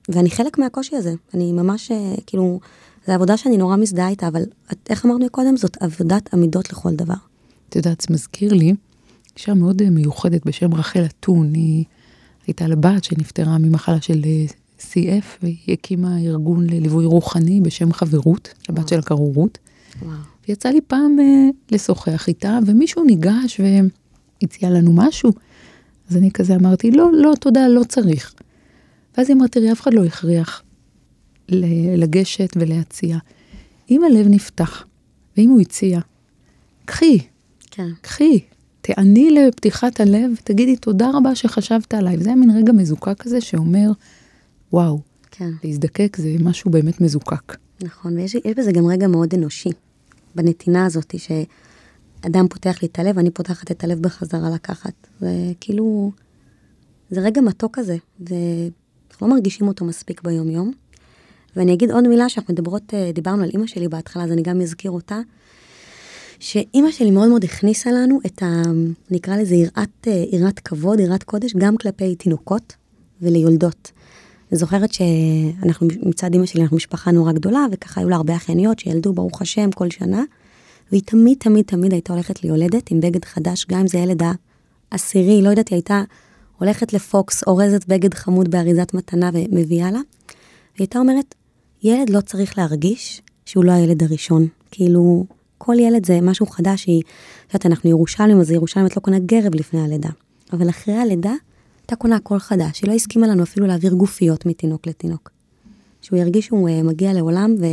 ואני 0.09 0.31
חלק 0.31 0.57
מהקושי 0.57 0.95
הזה, 0.95 1.13
אני 1.33 1.51
ממש, 1.51 1.91
אה, 1.91 2.15
כאילו, 2.25 2.59
זו 3.07 3.13
עבודה 3.13 3.37
שאני 3.37 3.57
נורא 3.57 3.75
מזדהה 3.75 4.09
איתה, 4.09 4.27
אבל 4.27 4.43
איך 4.89 5.05
אמרנו 5.05 5.29
קודם? 5.31 5.57
זאת 5.57 5.77
עבודת 5.81 6.33
עמידות 6.33 6.71
לכל 6.71 6.95
דבר. 6.95 7.13
את 7.69 7.75
יודעת, 7.75 8.01
זה 8.01 8.13
מזכיר 8.13 8.53
לי 8.53 8.73
אישה 9.37 9.53
מאוד 9.53 9.81
אה, 9.81 9.89
מיוחדת 9.89 10.45
בשם 10.45 10.73
רחל 10.73 11.05
אתון, 11.05 11.53
היא 11.53 11.85
הייתה 12.47 12.67
לבת 12.67 13.03
שנפטרה 13.03 13.57
ממחלה 13.57 14.01
של 14.01 14.21
CF, 14.79 15.25
והיא 15.41 15.73
הקימה 15.73 16.17
ארגון 16.17 16.69
לליווי 16.69 17.05
רוחני 17.05 17.61
בשם 17.61 17.93
חברות, 17.93 18.53
לבת 18.69 18.87
שלה 18.87 19.01
קראו 19.01 19.31
רות. 19.31 19.57
ויצא 20.47 20.69
לי 20.69 20.81
פעם 20.81 21.17
לשוחח 21.71 22.27
איתה, 22.27 22.59
ומישהו 22.65 23.03
ניגש 23.03 23.59
ו... 23.59 23.63
הציעה 24.43 24.71
לנו 24.71 24.93
משהו. 24.93 25.31
אז 26.09 26.17
אני 26.17 26.31
כזה 26.31 26.55
אמרתי, 26.55 26.91
לא, 26.91 27.09
לא, 27.13 27.33
תודה, 27.39 27.67
לא 27.67 27.83
צריך. 27.83 28.33
ואז 29.17 29.29
היא 29.29 29.37
אמרה, 29.37 29.47
תראי, 29.47 29.71
אף 29.71 29.81
אחד 29.81 29.93
לא 29.93 30.05
הכריח 30.05 30.63
לגשת 31.49 32.49
ולהציע. 32.56 33.17
אם 33.91 34.03
הלב 34.03 34.27
נפתח, 34.29 34.86
ואם 35.38 35.49
הוא 35.49 35.62
הציע, 35.62 35.99
קחי, 36.86 37.19
כן. 37.71 37.89
קחי, 38.01 38.39
תעני 38.82 39.32
לפתיחת 39.32 39.99
הלב, 39.99 40.32
תגידי 40.43 40.75
תודה 40.75 41.12
רבה 41.13 41.36
שחשבת 41.36 41.93
עליי. 41.93 42.17
וזה 42.17 42.29
היה 42.29 42.36
מין 42.36 42.51
רגע 42.51 42.73
מזוקק 42.73 43.15
כזה 43.19 43.41
שאומר, 43.41 43.91
וואו, 44.73 44.99
כן. 45.32 45.49
להזדקק 45.63 46.17
זה 46.17 46.36
משהו 46.39 46.71
באמת 46.71 47.01
מזוקק. 47.01 47.58
נכון, 47.84 48.17
ויש 48.17 48.36
בזה 48.58 48.71
גם 48.71 48.88
רגע 48.88 49.08
מאוד 49.08 49.34
אנושי, 49.34 49.69
בנתינה 50.36 50.86
הזאת, 50.86 51.15
ש... 51.17 51.32
אדם 52.25 52.47
פותח 52.47 52.82
לי 52.82 52.88
את 52.88 52.99
הלב, 52.99 53.19
אני 53.19 53.32
פותחת 53.32 53.71
את 53.71 53.84
הלב 53.84 54.01
בחזרה 54.01 54.49
לקחת. 54.49 54.93
וכאילו, 55.21 56.12
זה 57.10 57.21
רגע 57.21 57.41
מתוק 57.41 57.79
כזה, 57.79 57.97
ואנחנו 58.19 59.27
לא 59.27 59.34
מרגישים 59.34 59.67
אותו 59.67 59.86
מספיק 59.86 60.21
ביום-יום. 60.23 60.71
ואני 61.55 61.73
אגיד 61.73 61.91
עוד 61.91 62.07
מילה 62.07 62.29
שאנחנו 62.29 62.53
מדברות, 62.53 62.93
אה, 62.93 63.11
דיברנו 63.13 63.43
על 63.43 63.49
אימא 63.53 63.67
שלי 63.67 63.87
בהתחלה, 63.87 64.23
אז 64.23 64.31
אני 64.31 64.41
גם 64.41 64.61
אזכיר 64.61 64.91
אותה. 64.91 65.19
שאימא 66.39 66.91
שלי 66.91 67.11
מאוד 67.11 67.29
מאוד 67.29 67.43
הכניסה 67.43 67.91
לנו 67.91 68.19
את 68.25 68.43
ה... 68.43 68.61
נקרא 69.11 69.37
לזה 69.37 69.55
יראת, 69.55 70.07
אה, 70.07 70.23
יראת 70.31 70.59
כבוד, 70.59 70.99
יראת 70.99 71.23
קודש, 71.23 71.53
גם 71.53 71.77
כלפי 71.77 72.15
תינוקות 72.15 72.75
וליולדות. 73.21 73.91
אני 74.51 74.59
זוכרת 74.59 74.93
שאנחנו, 74.93 75.87
מצד 76.01 76.33
אימא 76.33 76.45
שלי, 76.45 76.61
אנחנו 76.61 76.77
משפחה 76.77 77.11
נורא 77.11 77.31
גדולה, 77.31 77.65
וככה 77.71 78.01
היו 78.01 78.09
לה 78.09 78.15
הרבה 78.15 78.35
אחייניות 78.35 78.79
שילדו, 78.79 79.13
ברוך 79.13 79.41
השם, 79.41 79.71
כל 79.71 79.89
שנה. 79.89 80.23
והיא 80.91 81.01
תמיד, 81.05 81.37
תמיד, 81.39 81.65
תמיד 81.65 81.93
הייתה 81.93 82.13
הולכת 82.13 82.43
ליולדת 82.43 82.91
עם 82.91 82.99
בגד 82.99 83.25
חדש, 83.25 83.65
גם 83.69 83.79
אם 83.79 83.87
זה 83.87 83.97
ילד 83.97 84.21
העשירי, 84.91 85.41
לא 85.41 85.49
יודעת, 85.49 85.67
היא 85.67 85.75
הייתה 85.75 86.03
הולכת 86.57 86.93
לפוקס, 86.93 87.43
אורזת 87.43 87.85
בגד 87.87 88.13
חמוד 88.13 88.51
באריזת 88.51 88.93
מתנה 88.93 89.29
ומביאה 89.33 89.91
לה. 89.91 89.99
והיא 89.99 90.03
הייתה 90.79 90.99
אומרת, 90.99 91.35
ילד 91.83 92.09
לא 92.09 92.21
צריך 92.21 92.57
להרגיש 92.57 93.21
שהוא 93.45 93.65
לא 93.65 93.71
הילד 93.71 94.03
הראשון. 94.03 94.47
כאילו, 94.71 95.25
כל 95.57 95.75
ילד 95.79 96.05
זה 96.05 96.21
משהו 96.21 96.45
חדש, 96.45 96.85
היא, 96.85 97.01
את 97.47 97.53
יודעת, 97.53 97.65
אנחנו 97.65 97.89
ירושלים, 97.89 98.39
אז 98.39 98.51
ירושלים 98.51 98.85
את 98.85 98.95
לא 98.97 99.01
קונה 99.01 99.19
גרב 99.19 99.55
לפני 99.55 99.81
הלידה. 99.81 100.09
אבל 100.53 100.69
אחרי 100.69 100.93
הלידה, 100.93 101.33
הייתה 101.81 101.95
קונה 101.95 102.15
הכל 102.15 102.39
חדש. 102.39 102.81
היא 102.81 102.89
לא 102.89 102.93
הסכימה 102.93 103.27
לנו 103.27 103.43
אפילו 103.43 103.67
להעביר 103.67 103.93
גופיות 103.93 104.45
מתינוק 104.45 104.87
לתינוק. 104.87 105.29
שהוא 106.01 106.19
ירגיש 106.19 106.45
שהוא 106.45 106.69
uh, 106.69 106.83
מגיע 106.83 107.13
לעולם, 107.13 107.55
ו... 107.59 107.65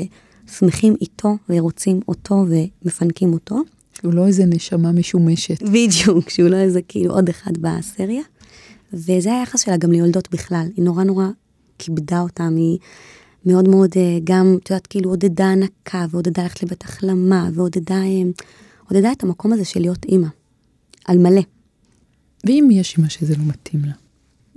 שמחים 0.51 0.97
איתו 1.01 1.37
ורוצים 1.49 2.01
אותו 2.09 2.45
ומפנקים 2.49 3.33
אותו. 3.33 3.57
הוא 4.03 4.15
לא 4.15 4.27
איזה 4.27 4.45
נשמה 4.47 4.93
משומשת. 4.93 5.63
בדיוק, 5.63 6.31
שהוא 6.31 6.49
לא 6.49 6.57
איזה 6.57 6.83
כאילו 6.83 7.15
עוד 7.15 7.29
אחד 7.29 7.59
בסריה. 7.61 8.23
וזה 8.93 9.33
היחס 9.33 9.61
שלה 9.61 9.77
גם 9.77 9.93
ליולדות 9.93 10.31
בכלל. 10.31 10.67
היא 10.77 10.85
נורא 10.85 11.05
נורא 11.05 11.27
כיבדה 11.79 12.21
אותם, 12.21 12.55
היא 12.57 12.79
מאוד 13.47 13.69
מאוד 13.69 13.91
אה, 13.97 14.19
גם, 14.25 14.57
את 14.63 14.71
יודעת, 14.71 14.87
כאילו 14.87 15.11
עודדה 15.11 15.47
הנקה, 15.47 16.07
ועודדה 16.11 16.43
ללכת 16.43 16.63
לבית 16.63 16.83
החלמה, 16.83 17.49
ועודדה 17.55 17.95
אה, 17.95 18.23
עודדה 18.89 19.13
את 19.13 19.23
המקום 19.23 19.53
הזה 19.53 19.65
של 19.65 19.81
להיות 19.81 20.05
אימא. 20.05 20.29
על 21.05 21.19
מלא. 21.19 21.43
ואם 22.47 22.69
יש 22.73 22.97
אימא 22.97 23.09
שזה 23.09 23.35
לא 23.37 23.45
מתאים 23.47 23.85
לה? 23.85 23.93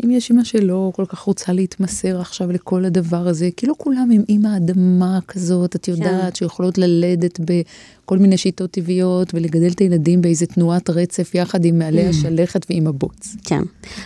אם 0.06 0.12
יש 0.12 0.30
אימא 0.30 0.43
שלא 0.43 0.91
כל 0.96 1.06
כך 1.06 1.19
רוצה 1.19 1.54
להתמסר 1.54 2.22
עכשיו 2.22 2.52
לכל 2.52 2.86
הדבר 2.86 3.28
הזה, 3.28 3.50
כי 3.58 3.67
לא 3.67 3.74
כולם 3.78 4.10
עם 4.12 4.24
אימא 4.30 4.58
אדמה 4.58 5.19
כזאת, 5.28 5.76
את 5.76 5.88
יודעת, 5.88 6.34
כן. 6.34 6.36
שיכולות 6.36 6.78
ללדת 6.78 7.39
בכל 7.39 8.17
מיני 8.17 8.38
שיטות 8.38 8.72
טבעיות 8.72 9.34
ולגדל 9.34 9.72
את 9.72 9.80
הילדים 9.80 10.22
באיזה 10.22 10.46
תנועת 10.46 10.89
רצף 10.89 11.36
יחד 11.36 11.65
עם 11.65 11.80
מעלה 11.80 12.06
mm. 12.06 12.10
השלכת 12.10 12.65
ועם 12.69 12.88
הבוץ. 12.88 13.36
כן. 13.43 13.62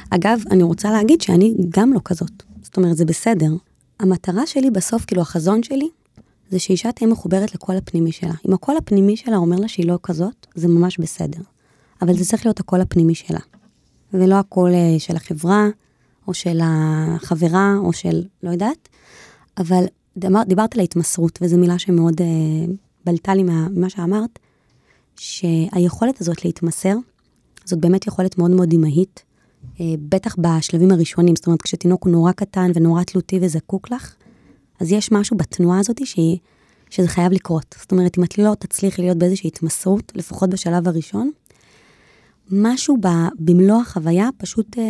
אגב, 0.10 0.42
אני 0.52 0.64
רוצה 0.64 0.92
להגיד 0.92 1.22
שאני 1.22 1.56
גם 1.70 1.94
לא 1.94 2.00
כזאת. 2.06 2.44
זאת 2.64 2.78
אומרת, 2.78 2.98
זה 2.98 3.06
בסדר. 3.06 3.52
המטרה 4.00 4.48
שלי 4.48 4.72
בסוף, 4.72 5.06
כאילו 5.06 5.22
החזון 5.22 5.64
שלי, 5.64 5.90
זה 6.50 6.60
שאישה 6.60 6.92
תהיה 6.92 7.10
מחוברת 7.10 7.56
לקול 7.56 7.78
הפנימי 7.78 8.12
שלה. 8.12 8.34
אם 8.48 8.54
הקול 8.54 8.78
הפנימי 8.78 9.18
שלה 9.18 9.38
אומר 9.38 9.58
לה 9.58 9.68
שהיא 9.68 9.88
לא 9.88 10.00
כזאת, 10.04 10.48
זה 10.56 10.68
ממש 10.68 10.98
בסדר. 10.98 11.42
אבל 12.02 12.18
זה 12.18 12.26
צריך 12.26 12.46
להיות 12.46 12.60
הקול 12.60 12.82
הפנימי 12.82 13.16
שלה. 13.16 13.40
ולא 14.14 14.36
הקול 14.36 14.74
אה, 14.74 15.00
של 15.00 15.16
החברה, 15.16 15.68
או 16.28 16.34
של 16.34 16.60
החברה, 16.64 17.76
או 17.78 17.94
של 17.94 18.24
לא 18.44 18.50
יודעת, 18.50 18.90
אבל 19.58 19.86
דבר, 20.18 20.44
דיברת 20.44 20.74
על 20.74 20.80
ההתמסרות, 20.80 21.40
וזו 21.42 21.58
מילה 21.58 21.80
שמאוד 21.80 22.22
uh, 22.22 22.24
בלטה 23.06 23.36
לי 23.36 23.44
ממה 23.44 23.90
שאמרת, 23.90 24.40
שהיכולת 25.18 26.22
הזאת 26.22 26.46
להתמסר, 26.46 26.96
זאת 27.66 27.80
באמת 27.80 28.08
יכולת 28.08 28.38
מאוד 28.38 28.52
מאוד 28.52 28.74
אמהית, 28.74 29.24
בטח 30.10 30.36
בשלבים 30.40 30.92
הראשונים, 30.92 31.36
זאת 31.36 31.48
אומרת, 31.48 31.62
כשתינוק 31.62 32.04
הוא 32.04 32.12
נורא 32.12 32.32
קטן 32.32 32.72
ונורא 32.76 33.04
תלותי 33.04 33.40
וזקוק 33.42 33.92
לך, 33.92 34.16
אז 34.80 34.92
יש 34.92 35.12
משהו 35.12 35.38
בתנועה 35.38 35.80
הזאת 35.80 36.02
שהיא, 36.06 36.38
שזה 36.90 37.08
חייב 37.08 37.32
לקרות. 37.32 37.76
זאת 37.80 37.92
אומרת, 37.92 38.18
אם 38.18 38.24
את 38.24 38.38
לא 38.38 38.56
תצליחי 38.60 39.02
להיות 39.02 39.18
באיזושהי 39.18 39.48
התמסרות, 39.48 40.12
לפחות 40.16 40.50
בשלב 40.50 40.88
הראשון, 40.88 41.32
משהו 42.52 42.98
ב, 43.02 43.08
במלוא 43.40 43.82
החוויה 43.82 44.30
פשוט 44.38 44.78
אה, 44.78 44.84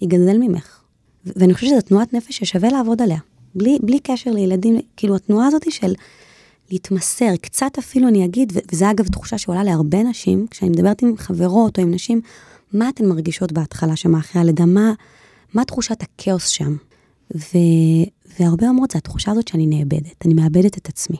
ייגזל 0.00 0.38
ממך. 0.38 0.80
ואני 1.26 1.54
חושבת 1.54 1.70
שזו 1.70 1.80
תנועת 1.80 2.14
נפש 2.14 2.38
ששווה 2.38 2.68
לעבוד 2.70 3.02
עליה. 3.02 3.18
בלי, 3.54 3.78
בלי 3.82 3.98
קשר 4.02 4.30
לילדים, 4.30 4.76
כאילו 4.96 5.16
התנועה 5.16 5.46
הזאת 5.46 5.72
של 5.72 5.94
להתמסר, 6.70 7.36
קצת 7.40 7.78
אפילו 7.78 8.08
אני 8.08 8.24
אגיד, 8.24 8.52
וזה 8.72 8.90
אגב 8.90 9.06
תחושה 9.06 9.38
שעולה 9.38 9.64
להרבה 9.64 10.02
נשים, 10.02 10.46
כשאני 10.50 10.70
מדברת 10.70 11.02
עם 11.02 11.16
חברות 11.16 11.78
או 11.78 11.82
עם 11.82 11.90
נשים, 11.90 12.20
מה 12.72 12.88
אתן 12.88 13.06
מרגישות 13.06 13.52
בהתחלה 13.52 13.96
שם 13.96 14.16
אחרי 14.16 14.40
הלידה? 14.42 14.66
מה, 14.66 14.92
מה 15.54 15.64
תחושת 15.64 16.02
הכאוס 16.02 16.46
שם? 16.48 16.76
ו, 17.36 17.58
והרבה 18.40 18.68
אומרות, 18.68 18.90
זה 18.90 18.98
התחושה 18.98 19.30
הזאת 19.30 19.48
שאני 19.48 19.66
נאבדת, 19.66 20.26
אני 20.26 20.34
מאבדת 20.34 20.78
את 20.78 20.88
עצמי. 20.88 21.16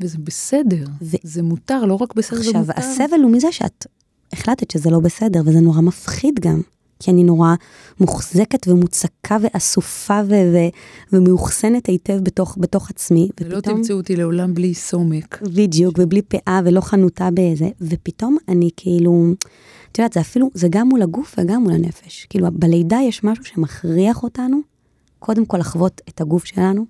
וזה 0.00 0.18
בסדר, 0.18 0.86
ו... 1.02 1.16
זה 1.22 1.42
מותר, 1.42 1.84
לא 1.84 1.94
רק 1.94 2.14
בסדר, 2.14 2.42
זה 2.42 2.58
מותר. 2.58 2.58
עכשיו, 2.58 2.74
הסבל 2.76 3.20
הוא 3.22 3.30
מזה 3.30 3.52
שאת 3.52 3.86
החלטת 4.32 4.70
שזה 4.70 4.90
לא 4.90 5.00
בסדר, 5.00 5.40
וזה 5.44 5.60
נורא 5.60 5.80
מפחיד 5.80 6.40
גם. 6.40 6.60
כי 7.00 7.10
אני 7.10 7.24
נורא 7.24 7.54
מוחזקת 8.00 8.68
ומוצקה 8.68 9.36
ואסופה 9.40 10.20
ו- 10.24 10.52
ו- 10.52 10.68
ומאוחסנת 11.12 11.86
היטב 11.86 12.18
בתוך, 12.22 12.56
בתוך 12.60 12.90
עצמי. 12.90 13.28
ולא 13.40 13.56
ופתאום... 13.56 13.76
תמצאו 13.76 13.96
אותי 13.96 14.16
לעולם 14.16 14.54
בלי 14.54 14.74
סומק. 14.74 15.42
בדיוק, 15.42 15.98
ובלי 15.98 16.22
פאה 16.22 16.60
ולא 16.64 16.80
חנותה 16.80 17.30
באיזה, 17.30 17.68
ופתאום 17.80 18.36
אני 18.48 18.70
כאילו, 18.76 19.34
את 19.92 19.98
יודעת, 19.98 20.12
זה 20.12 20.20
אפילו, 20.20 20.50
זה 20.54 20.68
גם 20.70 20.88
מול 20.88 21.02
הגוף 21.02 21.34
וגם 21.38 21.62
מול 21.62 21.72
הנפש. 21.72 22.26
כאילו, 22.30 22.46
בלידה 22.52 22.98
יש 23.08 23.24
משהו 23.24 23.44
שמכריח 23.44 24.22
אותנו, 24.22 24.60
קודם 25.18 25.46
כל 25.46 25.58
לחוות 25.58 26.00
את 26.08 26.20
הגוף 26.20 26.44
שלנו, 26.44 26.86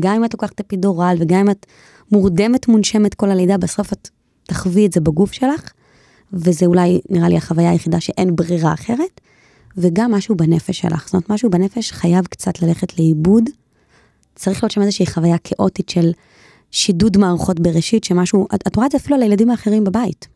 גם 0.00 0.14
אם 0.14 0.24
את 0.24 0.34
לוקחת 0.34 0.60
אפידורל 0.60 1.16
וגם 1.20 1.38
אם 1.38 1.50
את 1.50 1.66
מורדמת, 2.12 2.68
מונשמת 2.68 3.14
כל 3.14 3.30
הלידה, 3.30 3.58
בסוף 3.58 3.92
את 3.92 4.08
תחווי 4.42 4.86
את 4.86 4.92
זה 4.92 5.00
בגוף 5.00 5.32
שלך. 5.32 5.72
וזה 6.32 6.66
אולי 6.66 7.00
נראה 7.10 7.28
לי 7.28 7.36
החוויה 7.36 7.70
היחידה 7.70 8.00
שאין 8.00 8.36
ברירה 8.36 8.74
אחרת, 8.74 9.20
וגם 9.76 10.12
משהו 10.12 10.36
בנפש 10.36 10.78
שלך. 10.78 11.04
זאת 11.06 11.14
אומרת, 11.14 11.30
משהו 11.30 11.50
בנפש 11.50 11.92
חייב 11.92 12.26
קצת 12.26 12.62
ללכת 12.62 12.98
לאיבוד. 12.98 13.44
צריך 14.34 14.62
להיות 14.62 14.70
שם 14.70 14.82
איזושהי 14.82 15.06
חוויה 15.06 15.36
כאוטית 15.44 15.88
של 15.88 16.12
שידוד 16.70 17.16
מערכות 17.16 17.60
בראשית, 17.60 18.04
שמשהו, 18.04 18.46
את, 18.54 18.66
את 18.66 18.76
רואה 18.76 18.86
את 18.86 18.92
זה 18.92 18.98
אפילו 18.98 19.16
על 19.16 19.22
הילדים 19.22 19.50
האחרים 19.50 19.84
בבית. 19.84 20.28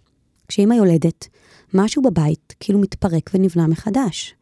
כשאימא 0.49 0.75
יולדת, 0.75 1.29
משהו 1.75 2.03
בבית 2.03 2.55
כאילו 2.61 2.79
מתפרק 2.79 3.31
ונבנה 3.35 3.67
מחדש. 3.67 4.35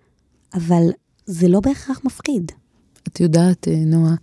אבל 0.54 0.82
זה 1.26 1.48
לא 1.48 1.60
בהכרח 1.60 2.00
מפחיד. 2.04 2.52
את 3.08 3.20
יודעת, 3.20 3.68
אה, 3.68 3.84
נועה, 3.86 4.14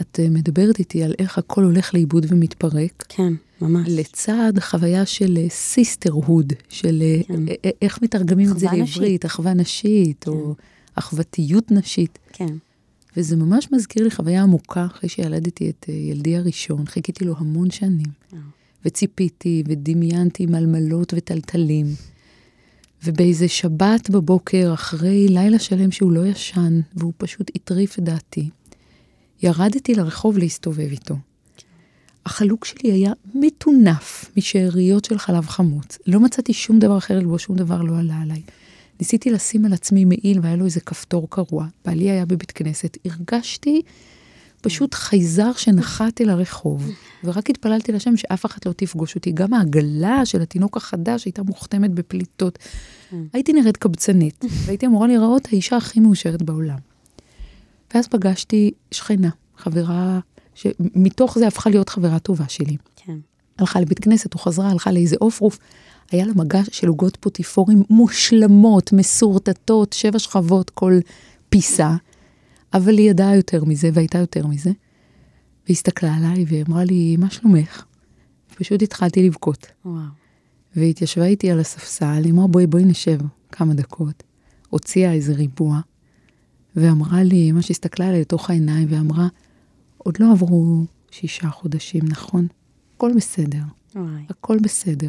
את 0.00 0.20
אה, 0.20 0.30
מדברת 0.30 0.78
איתי 0.78 1.02
על 1.02 1.14
איך 1.18 1.38
הכל 1.38 1.64
הולך 1.64 1.94
לאיבוד 1.94 2.26
ומתפרק. 2.28 3.04
כן, 3.08 3.32
ממש. 3.60 3.88
לצד 3.90 4.52
חוויה 4.60 5.06
של 5.06 5.38
sisterhood, 5.48 6.52
של 6.68 7.02
אה, 7.02 7.20
כן. 7.28 7.48
אה, 7.48 7.70
איך 7.82 8.02
מתרגמים 8.02 8.50
את 8.52 8.58
זה. 8.58 8.66
לעברית, 8.72 9.26
אחווה 9.26 9.54
נשית, 9.54 10.28
או 10.28 10.54
אחוותיות 10.94 11.70
נשית. 11.70 12.18
כן, 12.32 12.56
וזה 13.16 13.36
ממש 13.36 13.68
מזכיר 13.72 14.04
לי 14.04 14.10
חוויה 14.10 14.42
עמוקה 14.42 14.86
אחרי 14.86 15.08
שילדתי 15.08 15.70
את 15.70 15.86
ילדי 15.88 16.36
הראשון. 16.36 16.86
חיכיתי 16.86 17.24
לו 17.24 17.34
המון 17.38 17.70
שנים. 17.70 18.24
וציפיתי, 18.84 19.62
ודמיינתי 19.66 20.46
מלמלות 20.46 21.14
וטלטלים. 21.16 21.86
ובאיזה 23.04 23.48
שבת 23.48 24.10
בבוקר, 24.10 24.70
אחרי 24.74 25.28
לילה 25.28 25.58
שלם 25.58 25.90
שהוא 25.90 26.12
לא 26.12 26.26
ישן, 26.26 26.80
והוא 26.94 27.12
פשוט 27.16 27.50
הטריף 27.54 27.98
את 27.98 28.04
דעתי, 28.04 28.48
ירדתי 29.42 29.94
לרחוב 29.94 30.38
להסתובב 30.38 30.90
איתו. 30.90 31.14
החלוק 32.26 32.64
שלי 32.64 32.92
היה 32.92 33.12
מטונף 33.34 34.30
משאריות 34.36 35.04
של 35.04 35.18
חלב 35.18 35.46
חמוץ. 35.46 35.98
לא 36.06 36.20
מצאתי 36.20 36.52
שום 36.52 36.78
דבר 36.78 36.98
אחר 36.98 37.18
ללבוש, 37.18 37.42
שום 37.42 37.56
דבר 37.56 37.82
לא 37.82 37.98
עלה 37.98 38.22
עליי. 38.22 38.42
ניסיתי 39.00 39.30
לשים 39.30 39.64
על 39.64 39.72
עצמי 39.72 40.04
מעיל 40.04 40.40
והיה 40.42 40.56
לו 40.56 40.64
איזה 40.64 40.80
כפתור 40.80 41.30
קרוע. 41.30 41.66
בעלי 41.84 42.10
היה 42.10 42.26
בבית 42.26 42.50
כנסת. 42.52 42.98
הרגשתי 43.04 43.82
פשוט 44.64 44.94
חייזר 44.94 45.52
שנחת 45.52 46.20
אל 46.20 46.30
הרחוב, 46.30 46.90
ורק 47.24 47.50
התפללתי 47.50 47.92
לשם 47.92 48.16
שאף 48.16 48.46
אחת 48.46 48.66
לא 48.66 48.72
תפגוש 48.72 49.14
אותי. 49.14 49.32
גם 49.32 49.54
העגלה 49.54 50.26
של 50.26 50.42
התינוק 50.42 50.76
החדש 50.76 51.24
הייתה 51.24 51.42
מוכתמת 51.42 51.90
בפליטות. 51.90 52.58
הייתי 53.32 53.52
נראית 53.52 53.76
קבצנית, 53.76 54.44
והייתי 54.64 54.86
אמורה 54.86 55.06
להיראות 55.06 55.48
האישה 55.52 55.76
הכי 55.76 56.00
מאושרת 56.00 56.42
בעולם. 56.42 56.78
ואז 57.94 58.08
פגשתי 58.08 58.70
שכנה, 58.90 59.30
חברה, 59.56 60.20
שמתוך 60.54 61.38
זה 61.38 61.46
הפכה 61.46 61.70
להיות 61.70 61.88
חברה 61.88 62.18
טובה 62.18 62.44
שלי. 62.48 62.76
כן. 62.96 63.16
הלכה 63.58 63.80
לבית 63.80 63.98
כנסת, 63.98 64.34
או 64.34 64.38
חזרה, 64.38 64.70
הלכה 64.70 64.92
לאיזה 64.92 65.16
עופרוף. 65.18 65.58
היה 66.10 66.26
לה 66.26 66.32
מגע 66.36 66.60
של 66.70 66.88
עוגות 66.88 67.16
פוטיפורים 67.16 67.82
מושלמות, 67.90 68.92
מסורטטות, 68.92 69.92
שבע 69.92 70.18
שכבות 70.18 70.70
כל 70.70 70.98
פיסה, 71.48 71.94
אבל 72.74 72.98
היא 72.98 73.10
ידעה 73.10 73.36
יותר 73.36 73.64
מזה 73.64 73.90
והייתה 73.92 74.18
יותר 74.18 74.46
מזה. 74.46 74.70
והסתכלה 75.68 76.14
עליי 76.14 76.44
ואמרה 76.48 76.84
לי, 76.84 77.16
מה 77.16 77.30
שלומך? 77.30 77.84
פשוט 78.54 78.82
התחלתי 78.82 79.26
לבכות. 79.26 79.66
וואו. 79.84 80.00
והיא 80.76 80.90
התיישבה 80.90 81.24
איתי 81.24 81.50
על 81.50 81.60
הספסל, 81.60 82.20
היא 82.24 82.32
אמרה, 82.32 82.46
בואי, 82.46 82.66
בואי 82.66 82.84
נשב 82.84 83.18
כמה 83.52 83.74
דקות. 83.74 84.22
הוציאה 84.70 85.12
איזה 85.12 85.32
ריבוע, 85.32 85.80
ואמרה 86.76 87.22
לי, 87.22 87.52
ממש 87.52 87.70
הסתכלה 87.70 88.06
עליי 88.06 88.20
לתוך 88.20 88.50
העיניים, 88.50 88.88
ואמרה, 88.90 89.28
עוד 89.98 90.16
לא 90.20 90.32
עברו 90.32 90.84
שישה 91.10 91.50
חודשים, 91.50 92.02
נכון? 92.04 92.46
הכל 92.96 93.12
בסדר, 93.16 93.62
וואי. 93.94 94.22
הכל 94.30 94.58
בסדר. 94.62 95.08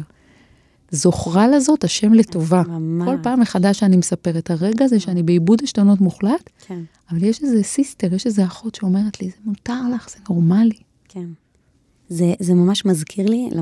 זוכרה 0.90 1.48
לזאת 1.48 1.84
השם 1.84 2.12
לטובה. 2.12 2.62
ממש. 2.68 3.08
כל 3.08 3.16
פעם 3.22 3.40
מחדש 3.40 3.78
שאני 3.78 3.96
מספרת, 3.96 4.50
הרגע 4.50 4.84
הזה 4.84 5.00
שאני 5.00 5.22
בעיבוד 5.22 5.62
עשתונות 5.62 6.00
מוחלט, 6.00 6.50
כן, 6.66 6.80
אבל 7.10 7.24
יש 7.24 7.42
איזה 7.42 7.62
סיסטר, 7.62 8.14
יש 8.14 8.26
איזה 8.26 8.44
אחות 8.44 8.74
שאומרת 8.74 9.20
לי, 9.22 9.30
זה 9.30 9.36
מותר 9.44 9.80
לך, 9.94 10.10
זה 10.10 10.16
נורמלי. 10.28 10.78
כן. 11.08 11.26
זה, 12.08 12.34
זה 12.40 12.54
ממש 12.54 12.84
מזכיר 12.84 13.26
לי 13.26 13.48
על, 13.52 13.58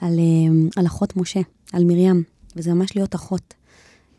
על, 0.00 0.18
אה, 0.18 0.68
על 0.76 0.86
אחות 0.86 1.16
משה, 1.16 1.40
על 1.72 1.84
מרים, 1.84 2.22
וזה 2.56 2.74
ממש 2.74 2.96
להיות 2.96 3.14
אחות. 3.14 3.54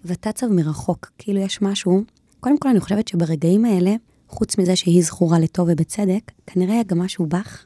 ותצב 0.05 0.47
מרחוק, 0.47 1.12
כאילו 1.17 1.39
יש 1.39 1.62
משהו, 1.62 2.03
קודם 2.39 2.58
כל 2.58 2.69
אני 2.69 2.79
חושבת 2.79 3.08
שברגעים 3.08 3.65
האלה, 3.65 3.95
חוץ 4.29 4.58
מזה 4.58 4.75
שהיא 4.75 5.03
זכורה 5.03 5.39
לטוב 5.39 5.69
ובצדק, 5.71 6.31
כנראה 6.47 6.73
היה 6.73 6.84
גם 6.84 6.99
משהו 6.99 7.25
בך. 7.25 7.64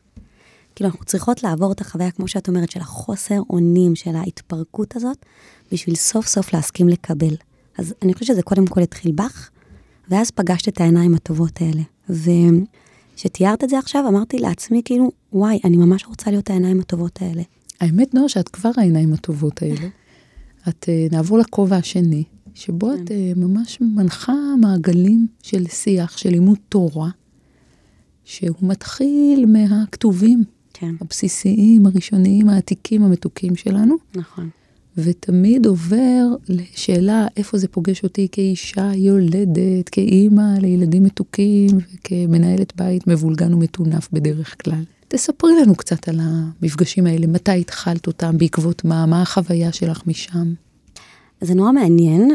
כאילו 0.80 0.90
אנחנו 0.90 1.06
צריכות 1.06 1.44
לעבור 1.44 1.72
את 1.72 1.82
החוויה, 1.82 2.12
כמו 2.12 2.28
שאת 2.28 2.48
אומרת, 2.48 2.72
של 2.72 2.80
החוסר 2.80 3.40
אונים, 3.50 3.96
של 3.96 4.16
ההתפרקות 4.16 4.96
הזאת, 4.96 5.26
בשביל 5.72 5.96
סוף 5.96 6.28
סוף 6.28 6.54
להסכים 6.54 6.90
לקבל. 6.90 7.36
אז 7.78 7.94
אני 8.02 8.14
חושבת 8.14 8.28
שזה 8.28 8.42
קודם 8.42 8.68
כל 8.68 8.82
התחיל 8.82 9.12
בך, 9.12 9.50
ואז 10.10 10.32
פגשת 10.32 10.68
את 10.68 10.82
העיניים 10.82 11.16
הטובות 11.16 11.62
האלה. 11.62 11.82
וכשתיארת 12.10 13.64
את 13.64 13.70
זה 13.70 13.80
עכשיו, 13.80 14.08
אמרתי 14.08 14.38
לעצמי, 14.38 14.82
כאילו, 14.86 15.12
וואי, 15.34 15.60
אני 15.64 15.78
ממש 15.78 16.06
רוצה 16.06 16.32
להיות 16.32 16.50
העיניים 16.50 16.80
הטובות 16.80 17.22
האלה. 17.22 17.42
האמת, 17.82 18.14
נועה, 18.14 18.30
שאת 18.30 18.50
כבר 18.50 18.72
העיניים 18.78 19.14
הטובות 19.14 19.62
האלה. 19.62 19.88
את, 20.70 20.86
אה, 20.90 21.08
נעבור 21.12 21.38
לכובע 21.38 21.76
השני, 21.76 22.24
שבו 22.54 22.94
את 22.94 23.12
אה, 23.12 23.32
ממש 23.36 23.78
מנחה 23.82 24.34
מעגלים 24.62 25.28
של 25.44 25.68
שיח, 25.68 26.18
של 26.18 26.30
לימוד 26.30 26.58
תורה, 26.70 27.10
שהוא 28.24 28.56
מתחיל 28.62 29.46
מהכתובים 29.46 30.44
כן, 30.80 30.96
הבסיסיים, 31.02 31.86
הראשוניים, 31.86 32.50
העתיקים, 32.50 33.04
המתוקים 33.04 33.56
שלנו, 33.56 33.96
נכון. 34.16 34.50
ותמיד 34.98 35.66
עובר 35.66 36.26
לשאלה 36.50 37.28
איפה 37.38 37.58
זה 37.58 37.68
פוגש 37.68 38.04
אותי 38.04 38.28
כאישה 38.32 38.92
יולדת, 38.96 39.90
כאימא 39.92 40.58
לילדים 40.62 41.04
מתוקים 41.04 41.70
וכמנהלת 41.78 42.74
בית 42.76 43.08
מבולגן 43.08 43.54
ומטונף 43.54 44.10
בדרך 44.14 44.64
כלל. 44.64 44.84
תספרי 45.08 45.52
לנו 45.62 45.76
קצת 45.76 46.10
על 46.10 46.20
המפגשים 46.22 47.06
האלה, 47.06 47.28
מתי 47.28 47.60
התחלת 47.60 48.08
אותם, 48.08 48.38
בעקבות 48.38 48.86
מה, 48.86 49.06
מה 49.06 49.22
החוויה 49.22 49.72
שלך 49.72 50.02
משם? 50.08 50.54
זה 51.42 51.56
נורא 51.56 51.72
מעניין. 51.72 52.32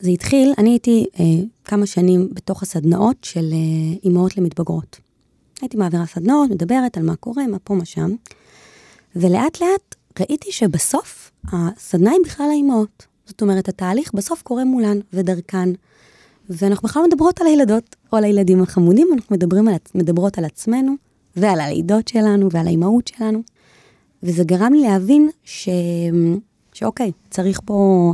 זה 0.00 0.10
התחיל, 0.10 0.52
אני 0.58 0.70
הייתי 0.70 1.06
אה, 1.20 1.24
כמה 1.64 1.86
שנים 1.86 2.28
בתוך 2.32 2.62
הסדנאות 2.62 3.16
של 3.22 3.52
אה, 3.52 3.96
אימהות 4.04 4.36
למתבגרות. 4.36 5.00
הייתי 5.62 5.76
מעבירה 5.76 6.06
סדנאות, 6.06 6.50
מדברת 6.50 6.96
על 6.96 7.02
מה 7.02 7.16
קורה, 7.16 7.46
מה 7.46 7.58
פה, 7.58 7.74
מה 7.74 7.84
שם. 7.84 8.10
ולאט 9.16 9.60
לאט 9.60 9.94
ראיתי 10.20 10.52
שבסוף 10.52 11.30
הסדנה 11.52 12.10
היא 12.10 12.20
בכלל 12.24 12.46
האימהות. 12.50 13.06
זאת 13.26 13.42
אומרת, 13.42 13.68
התהליך 13.68 14.14
בסוף 14.14 14.42
קורה 14.42 14.64
מולן 14.64 14.98
ודרכן. 15.12 15.68
ואנחנו 16.50 16.88
בכלל 16.88 17.02
מדברות 17.06 17.40
על 17.40 17.46
הילדות 17.46 17.96
או 18.12 18.18
על 18.18 18.24
הילדים 18.24 18.62
החמודים, 18.62 19.08
אנחנו 19.14 19.36
מדברים 19.36 19.68
על, 19.68 19.74
מדברות 19.94 20.38
על 20.38 20.44
עצמנו 20.44 20.94
ועל 21.36 21.60
הלידות 21.60 22.08
שלנו 22.08 22.48
ועל 22.50 22.66
האימהות 22.66 23.08
שלנו. 23.08 23.42
וזה 24.22 24.44
גרם 24.44 24.72
לי 24.72 24.80
להבין 24.80 25.30
ש... 25.44 25.68
שאוקיי, 26.72 27.12
צריך 27.30 27.60
פה, 27.64 28.12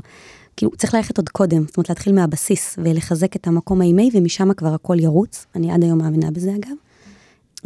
כאילו, 0.57 0.73
צריך 0.77 0.95
ללכת 0.95 1.19
עוד 1.19 1.29
קודם, 1.29 1.67
זאת 1.67 1.77
אומרת, 1.77 1.89
להתחיל 1.89 2.15
מהבסיס 2.15 2.79
ולחזק 2.79 3.37
את 3.37 3.47
המקום 3.47 3.81
האימי, 3.81 4.11
ומשם 4.13 4.53
כבר 4.55 4.75
הכל 4.75 5.01
ירוץ. 5.01 5.47
אני 5.55 5.73
עד 5.73 5.83
היום 5.83 5.99
מאמינה 5.99 6.31
בזה, 6.31 6.51
אגב. 6.51 6.86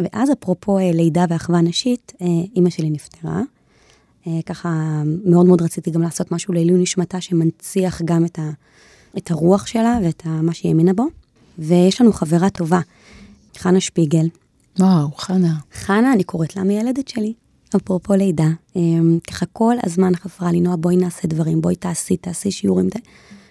ואז 0.04 0.30
אפרופו 0.32 0.78
אה, 0.78 0.92
לידה 0.92 1.24
ואחווה 1.28 1.60
נשית, 1.60 2.12
אה, 2.22 2.26
אימא 2.56 2.70
שלי 2.70 2.90
נפטרה. 2.90 3.42
אה, 4.26 4.32
ככה, 4.46 5.02
מאוד 5.24 5.46
מאוד 5.46 5.62
רציתי 5.62 5.90
גם 5.90 6.02
לעשות 6.02 6.32
משהו 6.32 6.54
לעילוי 6.54 6.82
נשמתה 6.82 7.20
שמנציח 7.20 8.02
גם 8.04 8.24
את, 8.24 8.38
ה, 8.38 8.50
את 9.18 9.30
הרוח 9.30 9.66
שלה 9.66 9.98
ואת 10.04 10.22
ה, 10.26 10.28
מה 10.28 10.54
שהיא 10.54 10.70
האמינה 10.70 10.92
בו. 10.92 11.06
ויש 11.58 12.00
לנו 12.00 12.12
חברה 12.12 12.50
טובה, 12.50 12.80
חנה 13.58 13.80
שפיגל. 13.80 14.28
וואו, 14.78 15.10
חנה. 15.16 15.54
חנה, 15.72 16.12
אני 16.12 16.24
קוראת 16.24 16.56
לה 16.56 16.62
מיילדת 16.62 17.08
שלי, 17.08 17.32
אפרופו 17.76 18.14
לידה. 18.14 18.48
ככה 19.30 19.46
כל 19.46 19.74
הזמן 19.86 20.16
חפרה 20.16 20.52
לי, 20.52 20.60
נועה, 20.60 20.76
בואי 20.76 20.96
נעשה 20.96 21.28
דברים, 21.28 21.60
בואי 21.60 21.76
תעשי, 21.76 22.16
תעשי 22.16 22.50
שיעורים. 22.50 22.88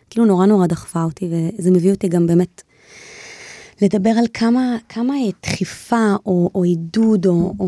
כאילו 0.10 0.26
נורא 0.26 0.46
נורא 0.46 0.68
דחפה 0.68 1.04
אותי, 1.04 1.30
וזה 1.32 1.72
מביא 1.72 1.92
אותי 1.92 2.08
גם 2.08 2.28
באמת 2.28 2.62
לדבר 3.82 4.10
על 4.10 4.26
כמה, 4.34 4.78
כמה 4.90 5.14
דחיפה 5.44 6.16
או, 6.26 6.50
או 6.56 6.64
עידוד 6.64 7.26
או, 7.26 7.54
או 7.60 7.68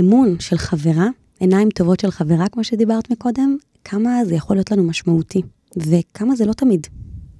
אמון 0.00 0.36
של 0.40 0.58
חברה, 0.58 1.08
עיניים 1.40 1.70
טובות 1.70 2.00
של 2.00 2.10
חברה, 2.10 2.48
כמו 2.48 2.64
שדיברת 2.64 3.10
מקודם, 3.10 3.56
כמה 3.84 4.24
זה 4.24 4.34
יכול 4.34 4.56
להיות 4.56 4.70
לנו 4.70 4.84
משמעותי, 4.84 5.42
וכמה 5.76 6.36
זה 6.36 6.46
לא 6.46 6.52
תמיד 6.52 6.86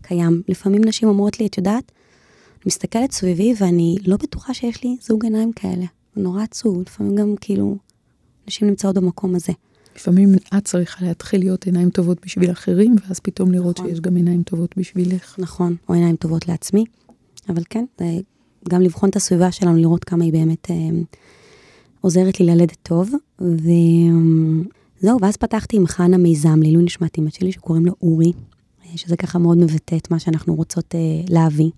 קיים. 0.03 0.42
לפעמים 0.48 0.85
נשים 0.85 1.09
אומרות 1.09 1.40
לי, 1.40 1.46
את 1.46 1.59
יודעת, 1.59 1.92
אני 2.62 2.62
מסתכלת 2.66 3.12
סביבי 3.12 3.55
ואני 3.59 3.96
לא 4.07 4.16
בטוחה 4.16 4.55
שיש 4.55 4.85
לי 4.85 4.96
זוג 5.03 5.25
עיניים 5.25 5.53
כאלה. 5.53 5.85
זה 6.16 6.22
נורא 6.22 6.42
עצוב, 6.42 6.83
לפעמים 6.87 7.16
גם 7.16 7.35
כאילו, 7.40 7.77
נשים 8.48 8.68
נמצאות 8.68 8.94
במקום 8.96 9.35
הזה. 9.35 9.53
לפעמים 9.96 10.35
את 10.59 10.64
צריכה 10.64 11.05
להתחיל 11.05 11.40
להיות 11.40 11.66
עיניים 11.66 11.90
טובות 11.90 12.18
בשביל 12.25 12.51
אחרים, 12.51 12.96
ואז 13.09 13.20
פתאום 13.20 13.53
לראות 13.53 13.79
נכון. 13.79 13.90
שיש 13.90 14.01
גם 14.01 14.16
עיניים 14.16 14.42
טובות 14.42 14.75
בשבילך. 14.77 15.37
נכון, 15.38 15.77
או 15.88 15.94
עיניים 15.94 16.16
טובות 16.16 16.48
לעצמי, 16.48 16.85
אבל 17.48 17.62
כן, 17.70 17.85
גם 18.68 18.83
לבחון 18.83 19.09
את 19.09 19.16
הסביבה 19.16 19.52
שלנו, 19.52 19.76
לראות 19.76 20.05
כמה 20.05 20.24
היא 20.24 20.33
באמת 20.33 20.70
אה, 20.70 20.76
עוזרת 22.00 22.40
לי 22.40 22.46
ללדת 22.46 22.76
טוב, 22.83 23.11
וזהו, 23.40 25.18
ואז 25.20 25.37
פתחתי 25.37 25.76
עם 25.76 25.87
חנה 25.87 26.16
מיזם 26.16 26.62
לעילוי 26.62 26.85
נשמת 26.85 27.18
אמא 27.18 27.31
שלי, 27.31 27.52
שקוראים 27.52 27.87
לו 27.87 27.92
אורי, 28.02 28.33
אה, 28.85 28.90
שזה 28.96 29.16
ככה 29.16 29.38
מאוד 29.38 29.59
מבטא 29.59 29.96
את 29.96 30.11
מה 30.11 30.18
שאנחנו 30.18 30.55
רוצות 30.55 30.94
אה, 30.94 31.00
להביא. 31.28 31.70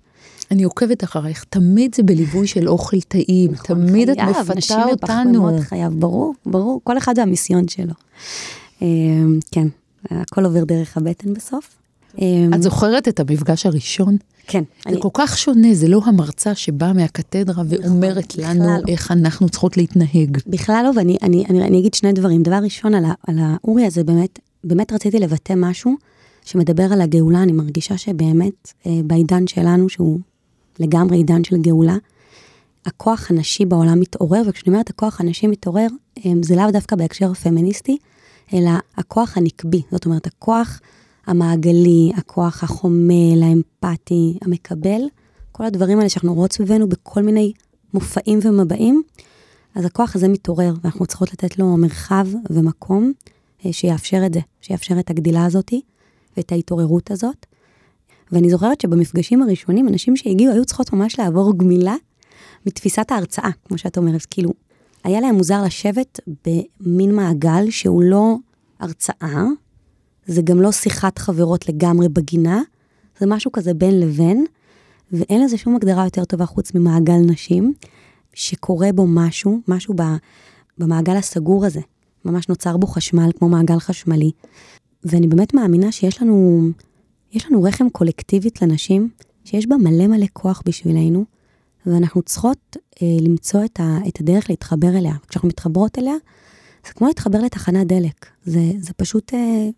אני 0.50 0.62
עוקבת 0.62 1.04
אחרייך, 1.04 1.44
תמיד 1.44 1.94
זה 1.94 2.02
בליווי 2.02 2.46
של 2.46 2.68
אוכל 2.68 3.00
טעים, 3.00 3.54
תמיד 3.54 4.10
את 4.10 4.18
נכון, 4.18 4.32
חייב, 4.32 4.52
נשים 4.56 4.76
מפתה 4.92 5.22
אותנו. 5.22 5.58
חייב, 5.60 5.92
ברור, 5.92 6.34
ברור, 6.46 6.80
כל 6.84 6.98
אחד 6.98 7.14
והמיסיון 7.16 7.68
שלו. 7.68 7.94
כן, 9.50 9.68
הכל 10.10 10.44
עובר 10.44 10.64
דרך 10.64 10.96
הבטן 10.96 11.34
בסוף. 11.34 11.76
את 12.54 12.62
זוכרת 12.62 13.08
את 13.08 13.20
המפגש 13.20 13.66
הראשון? 13.66 14.16
כן. 14.46 14.64
זה 14.90 14.96
כל 15.00 15.08
כך 15.12 15.38
שונה, 15.38 15.74
זה 15.74 15.88
לא 15.88 16.00
המרצה 16.04 16.54
שבאה 16.54 16.92
מהקתדרה 16.92 17.64
ואומרת 17.68 18.36
בכלל 18.36 18.56
לנו 18.56 18.66
לא. 18.66 18.82
איך 18.88 19.10
אנחנו 19.10 19.48
צריכות 19.48 19.76
להתנהג. 19.76 20.38
בכלל 20.46 20.84
לא, 20.84 20.90
ואני 20.96 21.16
אני, 21.22 21.44
אני, 21.50 21.62
אני 21.62 21.78
אגיד 21.78 21.94
שני 21.94 22.12
דברים. 22.12 22.42
דבר 22.42 22.58
ראשון, 22.62 22.94
על, 22.94 23.04
על 23.28 23.38
האורי 23.38 23.86
הזה, 23.86 24.04
באמת, 24.04 24.38
באמת 24.64 24.92
רציתי 24.92 25.18
לבטא 25.18 25.52
משהו 25.56 25.94
שמדבר 26.44 26.92
על 26.92 27.00
הגאולה. 27.00 27.42
אני 27.42 27.52
מרגישה 27.52 27.98
שבאמת, 27.98 28.72
אה, 28.86 29.00
בעידן 29.04 29.46
שלנו, 29.46 29.88
שהוא 29.88 30.20
לגמרי 30.78 31.16
עידן 31.16 31.44
של 31.44 31.56
גאולה, 31.56 31.96
הכוח 32.86 33.30
הנשי 33.30 33.64
בעולם 33.64 34.00
מתעורר, 34.00 34.42
וכשאני 34.46 34.72
אומרת 34.72 34.90
הכוח 34.90 35.20
הנשי 35.20 35.46
מתעורר, 35.46 35.86
אה, 36.18 36.32
זה 36.42 36.56
לאו 36.56 36.70
דווקא 36.70 36.96
בהקשר 36.96 37.30
הפמיניסטי, 37.30 37.98
אלא 38.54 38.70
הכוח 38.96 39.36
הנקבי. 39.36 39.82
זאת 39.90 40.06
אומרת, 40.06 40.26
הכוח 40.26 40.80
המעגלי, 41.26 42.12
הכוח 42.16 42.64
החומל, 42.64 43.42
האמפתי, 43.42 44.38
המקבל, 44.42 45.00
כל 45.52 45.64
הדברים 45.64 45.98
האלה 45.98 46.08
שאנחנו 46.08 46.34
רואות 46.34 46.52
סביבנו 46.52 46.88
בכל 46.88 47.22
מיני 47.22 47.52
מופעים 47.94 48.38
ומבעים, 48.42 49.02
אז 49.74 49.84
הכוח 49.84 50.16
הזה 50.16 50.28
מתעורר, 50.28 50.74
ואנחנו 50.82 51.06
צריכות 51.06 51.32
לתת 51.32 51.58
לו 51.58 51.76
מרחב 51.76 52.26
ומקום 52.50 53.12
אה, 53.66 53.72
שיאפשר 53.72 54.26
את 54.26 54.34
זה, 54.34 54.40
שיאפשר 54.60 54.98
את 54.98 55.10
הגדילה 55.10 55.44
הזאת 55.44 55.72
ואת 56.36 56.52
ההתעוררות 56.52 57.10
הזאת. 57.10 57.46
ואני 58.32 58.50
זוכרת 58.50 58.80
שבמפגשים 58.80 59.42
הראשונים, 59.42 59.88
אנשים 59.88 60.16
שהגיעו 60.16 60.52
היו 60.52 60.64
צריכות 60.64 60.92
ממש 60.92 61.18
לעבור 61.18 61.58
גמילה 61.58 61.94
מתפיסת 62.66 63.10
ההרצאה, 63.10 63.50
כמו 63.64 63.78
שאת 63.78 63.98
אומרת, 63.98 64.26
כאילו, 64.30 64.50
היה 65.04 65.20
להם 65.20 65.34
מוזר 65.34 65.62
לשבת 65.62 66.20
במין 66.46 67.14
מעגל 67.14 67.70
שהוא 67.70 68.02
לא 68.02 68.36
הרצאה, 68.80 69.44
זה 70.26 70.42
גם 70.42 70.60
לא 70.60 70.72
שיחת 70.72 71.18
חברות 71.18 71.68
לגמרי 71.68 72.08
בגינה, 72.08 72.62
זה 73.18 73.26
משהו 73.26 73.52
כזה 73.52 73.74
בין 73.74 74.00
לבין, 74.00 74.44
ואין 75.12 75.44
לזה 75.44 75.58
שום 75.58 75.76
הגדרה 75.76 76.04
יותר 76.04 76.24
טובה 76.24 76.46
חוץ 76.46 76.74
ממעגל 76.74 77.18
נשים, 77.26 77.74
שקורה 78.34 78.92
בו 78.92 79.06
משהו, 79.06 79.60
משהו 79.68 79.94
ב, 79.96 80.02
במעגל 80.78 81.16
הסגור 81.16 81.66
הזה. 81.66 81.80
ממש 82.24 82.48
נוצר 82.48 82.76
בו 82.76 82.86
חשמל, 82.86 83.30
כמו 83.38 83.48
מעגל 83.48 83.78
חשמלי. 83.78 84.30
ואני 85.04 85.26
באמת 85.26 85.54
מאמינה 85.54 85.92
שיש 85.92 86.22
לנו, 86.22 86.68
יש 87.32 87.46
לנו 87.46 87.62
רחם 87.62 87.88
קולקטיבית 87.88 88.62
לנשים, 88.62 89.08
שיש 89.44 89.66
בה 89.66 89.76
מלא 89.76 90.06
מלא 90.06 90.26
כוח 90.32 90.62
בשבילנו, 90.66 91.24
ואנחנו 91.86 92.22
צריכות 92.22 92.76
אה, 93.02 93.06
למצוא 93.20 93.64
את, 93.64 93.80
ה, 93.80 93.98
את 94.08 94.20
הדרך 94.20 94.50
להתחבר 94.50 94.98
אליה. 94.98 95.14
כשאנחנו 95.28 95.48
מתחברות 95.48 95.98
אליה, 95.98 96.14
זה 96.86 96.92
כמו 96.92 97.06
להתחבר 97.06 97.38
לתחנת 97.42 97.86
דלק. 97.86 98.26
זה, 98.44 98.72
זה 98.78 98.92
פשוט, 98.96 99.34
אה, 99.34 99.68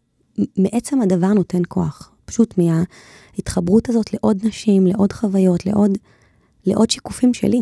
מעצם 0.57 1.03
הדבר 1.03 1.33
נותן 1.33 1.63
כוח. 1.69 2.11
פשוט 2.25 2.55
מההתחברות 2.59 3.89
הזאת 3.89 4.15
לעוד 4.15 4.39
נשים, 4.47 4.87
לעוד 4.87 5.13
חוויות, 5.13 5.67
לעוד, 5.67 5.99
לעוד 6.67 6.91
שיקופים 6.91 7.35
שלי. 7.35 7.61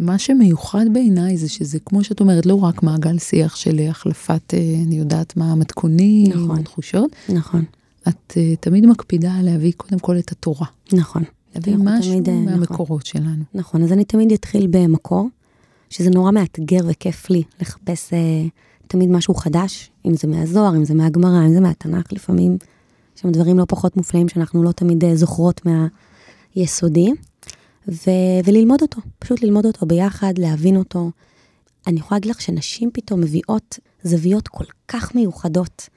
מה 0.00 0.18
שמיוחד 0.18 0.84
בעיניי 0.92 1.36
זה 1.36 1.48
שזה, 1.48 1.78
כמו 1.84 2.04
שאת 2.04 2.20
אומרת, 2.20 2.46
לא 2.46 2.54
רק 2.54 2.82
מעגל 2.82 3.18
שיח 3.18 3.56
של 3.56 3.80
החלפת, 3.90 4.54
אה, 4.54 4.58
אני 4.86 4.98
יודעת 4.98 5.36
מה, 5.36 5.54
מתכונים, 5.54 6.32
נכון. 6.32 6.62
תחושות, 6.62 7.10
נכון, 7.28 7.64
את 8.08 8.32
אה, 8.36 8.56
תמיד 8.60 8.86
מקפידה 8.86 9.32
להביא 9.42 9.72
קודם 9.76 9.98
כל 9.98 10.18
את 10.18 10.32
התורה. 10.32 10.66
נכון. 10.92 11.22
להביא 11.54 11.76
משהו 11.76 12.12
תמיד, 12.12 12.28
אה, 12.28 12.34
נכון. 12.34 12.44
מהמקורות 12.44 13.06
שלנו. 13.06 13.44
נכון, 13.54 13.82
אז 13.82 13.92
אני 13.92 14.04
תמיד 14.04 14.32
אתחיל 14.32 14.66
במקור, 14.70 15.28
שזה 15.90 16.10
נורא 16.10 16.30
מאתגר 16.30 16.80
וכיף 16.88 17.30
לי 17.30 17.42
לחפש 17.60 18.12
אה, 18.12 18.18
תמיד 18.88 19.10
משהו 19.10 19.34
חדש, 19.34 19.90
אם 20.06 20.14
זה 20.14 20.28
מהזוהר, 20.28 20.76
אם 20.76 20.84
זה 20.84 20.94
מהגמרא, 20.94 21.46
אם 21.46 21.54
זה 21.54 21.60
מהתנ"ך, 21.60 22.12
לפעמים 22.12 22.56
יש 23.16 23.22
שם 23.22 23.30
דברים 23.30 23.58
לא 23.58 23.64
פחות 23.68 23.96
מופלאים 23.96 24.28
שאנחנו 24.28 24.62
לא 24.62 24.72
תמיד 24.72 25.04
אה, 25.04 25.16
זוכרות 25.16 25.60
מהיסודי, 26.56 27.12
ו- 27.88 28.40
וללמוד 28.44 28.82
אותו, 28.82 29.00
פשוט 29.18 29.42
ללמוד 29.42 29.66
אותו 29.66 29.86
ביחד, 29.86 30.38
להבין 30.38 30.76
אותו. 30.76 31.10
אני 31.86 32.00
יכולה 32.00 32.16
להגיד 32.16 32.30
לך 32.30 32.40
שנשים 32.40 32.90
פתאום 32.92 33.20
מביאות 33.20 33.78
זוויות 34.02 34.48
כל 34.48 34.64
כך 34.88 35.14
מיוחדות 35.14 35.88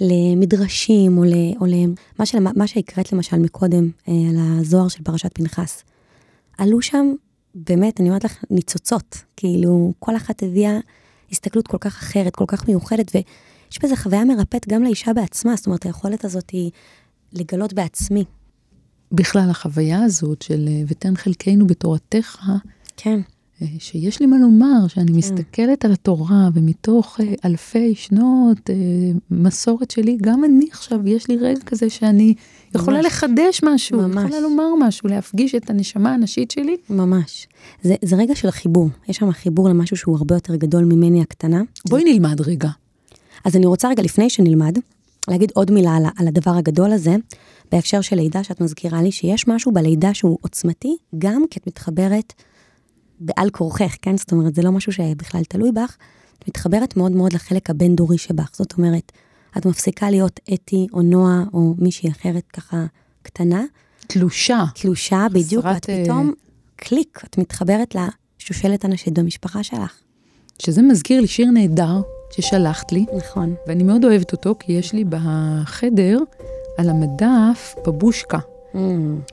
למדרשים, 0.00 1.18
או, 1.18 1.24
ל, 1.24 1.34
או 1.60 1.66
למה 1.66 2.26
של, 2.26 2.38
שהקראת 2.66 3.12
למשל 3.12 3.36
מקודם, 3.36 3.90
אה, 4.08 4.12
על 4.30 4.36
הזוהר 4.38 4.88
של 4.88 5.02
פרשת 5.02 5.30
פנחס. 5.34 5.84
עלו 6.58 6.82
שם, 6.82 7.12
באמת, 7.54 8.00
אני 8.00 8.08
אומרת 8.08 8.24
לך, 8.24 8.44
ניצוצות. 8.50 9.18
כאילו, 9.36 9.92
כל 9.98 10.16
אחת 10.16 10.42
הביאה 10.42 10.78
הסתכלות 11.34 11.68
כל 11.68 11.78
כך 11.80 11.98
אחרת, 11.98 12.36
כל 12.36 12.44
כך 12.48 12.68
מיוחדת, 12.68 13.12
ויש 13.14 13.78
בזה 13.82 13.96
חוויה 13.96 14.24
מרפאת 14.24 14.68
גם 14.68 14.82
לאישה 14.82 15.12
בעצמה, 15.12 15.56
זאת 15.56 15.66
אומרת, 15.66 15.86
היכולת 15.86 16.24
הזאת 16.24 16.50
היא 16.50 16.70
לגלות 17.32 17.72
בעצמי. 17.72 18.24
בכלל, 19.12 19.50
החוויה 19.50 20.02
הזאת 20.02 20.42
של 20.42 20.68
ותן 20.88 21.16
חלקנו 21.16 21.66
בתורתך, 21.66 22.42
כן, 22.96 23.20
שיש 23.78 24.20
לי 24.20 24.26
מה 24.26 24.38
לומר, 24.38 24.88
שאני 24.88 25.12
מסתכלת 25.12 25.84
על 25.84 25.92
התורה, 25.92 26.48
ומתוך 26.54 27.20
אה, 27.20 27.34
אלפי 27.44 27.94
שנות 27.94 28.70
אה, 28.70 28.74
מסורת 29.30 29.90
שלי, 29.90 30.16
גם 30.20 30.44
אני 30.44 30.66
עכשיו, 30.72 31.08
יש 31.08 31.28
לי 31.28 31.36
רגע 31.36 31.60
כזה 31.60 31.90
שאני 31.90 32.34
יכולה 32.74 32.96
ממש. 32.96 33.06
לחדש 33.06 33.60
משהו, 33.62 33.98
ממש. 33.98 34.24
יכולה 34.24 34.40
לומר 34.40 34.74
משהו, 34.80 35.08
להפגיש 35.08 35.54
את 35.54 35.70
הנשמה 35.70 36.14
הנשית 36.14 36.50
שלי. 36.50 36.76
ממש. 36.90 37.48
זה, 37.82 37.94
זה 38.02 38.16
רגע 38.16 38.34
של 38.34 38.50
חיבור, 38.50 38.88
יש 39.08 39.16
שם 39.16 39.32
חיבור 39.32 39.68
למשהו 39.68 39.96
שהוא 39.96 40.16
הרבה 40.16 40.34
יותר 40.34 40.56
גדול 40.56 40.84
ממני 40.84 41.22
הקטנה. 41.22 41.62
בואי 41.88 42.04
נלמד 42.04 42.40
רגע. 42.40 42.68
אז 43.44 43.56
אני 43.56 43.66
רוצה 43.66 43.88
רגע, 43.88 44.02
לפני 44.02 44.30
שנלמד, 44.30 44.78
להגיד 45.28 45.52
עוד 45.54 45.70
מילה 45.70 45.96
על, 45.96 46.04
על 46.16 46.28
הדבר 46.28 46.50
הגדול 46.50 46.92
הזה, 46.92 47.16
בהקשר 47.72 48.00
של 48.00 48.16
לידה, 48.16 48.44
שאת 48.44 48.60
מזכירה 48.60 49.02
לי 49.02 49.12
שיש 49.12 49.48
משהו 49.48 49.72
בלידה 49.72 50.14
שהוא 50.14 50.38
עוצמתי, 50.40 50.96
גם 51.18 51.44
כי 51.50 51.58
את 51.58 51.66
מתחברת 51.66 52.32
בעל 53.24 53.50
כורכך, 53.50 53.96
כן? 54.02 54.16
זאת 54.16 54.32
אומרת, 54.32 54.54
זה 54.54 54.62
לא 54.62 54.72
משהו 54.72 54.92
שבכלל 54.92 55.44
תלוי 55.44 55.72
בך, 55.72 55.96
את 56.38 56.48
מתחברת 56.48 56.96
מאוד 56.96 57.12
מאוד 57.12 57.32
לחלק 57.32 57.70
הבין-דורי 57.70 58.18
שבך. 58.18 58.50
זאת 58.52 58.72
אומרת, 58.78 59.12
את 59.58 59.66
מפסיקה 59.66 60.10
להיות 60.10 60.40
אתי 60.54 60.86
או 60.92 61.02
נועה 61.02 61.44
או 61.52 61.74
מישהי 61.78 62.10
אחרת 62.10 62.42
ככה 62.52 62.86
קטנה, 63.22 63.64
תלושה. 64.06 64.64
תלושה 64.74 65.26
בדיוק, 65.32 65.64
ואת 65.64 65.90
אה, 65.90 66.02
פתאום, 66.04 66.32
קליק, 66.76 67.20
את 67.24 67.38
מתחברת 67.38 67.96
לשושלת 68.40 68.84
הנשית 68.84 69.18
במשפחה 69.18 69.62
שלך. 69.62 69.94
שזה 70.58 70.82
מזכיר 70.82 71.20
לי 71.20 71.26
שיר 71.26 71.50
נהדר 71.50 72.00
ששלחת 72.32 72.92
לי, 72.92 73.06
נכון. 73.16 73.54
ואני 73.66 73.82
מאוד 73.82 74.04
אוהבת 74.04 74.32
אותו, 74.32 74.54
כי 74.58 74.72
יש 74.72 74.92
לי 74.92 75.04
בחדר, 75.04 76.18
על 76.78 76.90
המדף, 76.90 77.74
בבושקה. 77.86 78.38
Mm, 78.74 78.78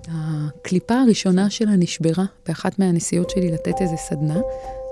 הקליפה 0.07 0.93
הראשונה 0.93 1.49
שלה 1.49 1.75
נשברה 1.75 2.25
באחת 2.47 2.79
מהנסיעות 2.79 3.29
שלי 3.29 3.51
לתת 3.51 3.81
איזה 3.81 3.95
סדנה. 3.97 4.39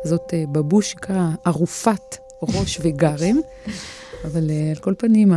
זאת 0.03 0.33
אה, 0.33 0.43
בבושקה 0.51 1.29
ערופת 1.45 2.17
ראש 2.43 2.79
וגרם, 2.83 3.37
אבל 4.25 4.49
אה, 4.49 4.69
על 4.69 4.75
כל 4.75 4.93
פנים, 4.97 5.33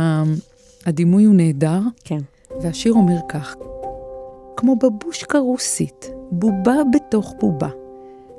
הדימוי 0.85 1.23
הוא 1.23 1.35
נהדר, 1.35 1.79
כן. 2.03 2.19
והשיר 2.61 2.93
אומר 2.93 3.19
כך: 3.29 3.55
כמו 4.57 4.75
בבושקה 4.75 5.39
רוסית, 5.39 6.09
בובה 6.31 6.75
בתוך 6.93 7.33
בובה. 7.39 7.69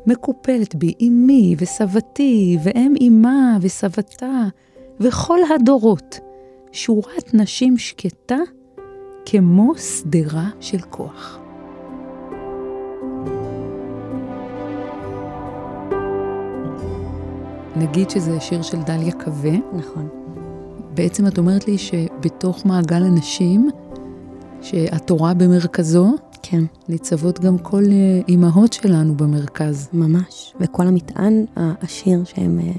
מקופלת 0.07 0.75
בי 0.75 0.95
אמי 1.03 1.55
וסבתי 1.59 2.59
ואם 2.63 2.95
אמה 3.09 3.59
וסבתה 3.61 4.43
וכל 5.01 5.39
הדורות, 5.55 6.21
שורת 6.73 7.35
נשים 7.35 7.79
שקטה 7.79 8.39
כמו 9.27 9.73
שדרה 9.79 10.49
של 10.61 10.81
כוח. 10.91 11.39
נגיד 17.77 18.11
שזה 18.11 18.41
שיר 18.41 18.63
של 18.63 18.83
דליה 18.83 19.13
קווה, 19.25 19.53
נכון. 19.73 20.09
בעצם 20.95 21.27
את 21.27 21.39
אומרת 21.39 21.69
לי 21.69 21.79
שבתוך 21.79 22.67
מעגל 22.67 23.03
הנשים, 23.03 23.71
שהתורה 24.63 25.35
במרכזו, 25.35 26.15
כן. 26.43 26.65
ניצבות 26.89 27.41
גם 27.41 27.59
כל 27.59 27.83
אה, 27.85 28.21
אימהות 28.29 28.73
שלנו 28.73 29.17
במרכז. 29.17 29.89
ממש. 29.93 30.55
וכל 30.61 30.87
המטען 30.87 31.45
העשיר 31.57 32.25
שהן 32.25 32.59
uh, 32.59 32.79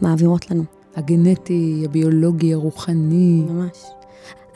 מעבירות 0.00 0.50
לנו. 0.50 0.62
הגנטי, 0.96 1.82
הביולוגי, 1.84 2.54
הרוחני. 2.54 3.42
ממש. 3.48 3.84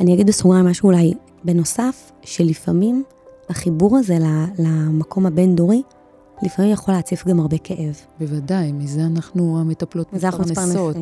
אני 0.00 0.14
אגיד 0.14 0.26
בסוגריים 0.26 0.66
משהו 0.66 0.86
אולי 0.86 1.14
בנוסף, 1.44 2.12
שלפעמים 2.22 3.04
החיבור 3.48 3.96
הזה 3.96 4.18
למקום 4.58 5.26
הבין-דורי, 5.26 5.82
לפעמים 6.42 6.70
יכול 6.72 6.94
להציף 6.94 7.26
גם 7.26 7.40
הרבה 7.40 7.58
כאב. 7.58 7.96
בוודאי, 8.20 8.72
מזה 8.72 9.04
אנחנו 9.04 9.60
המטפלות 9.60 10.12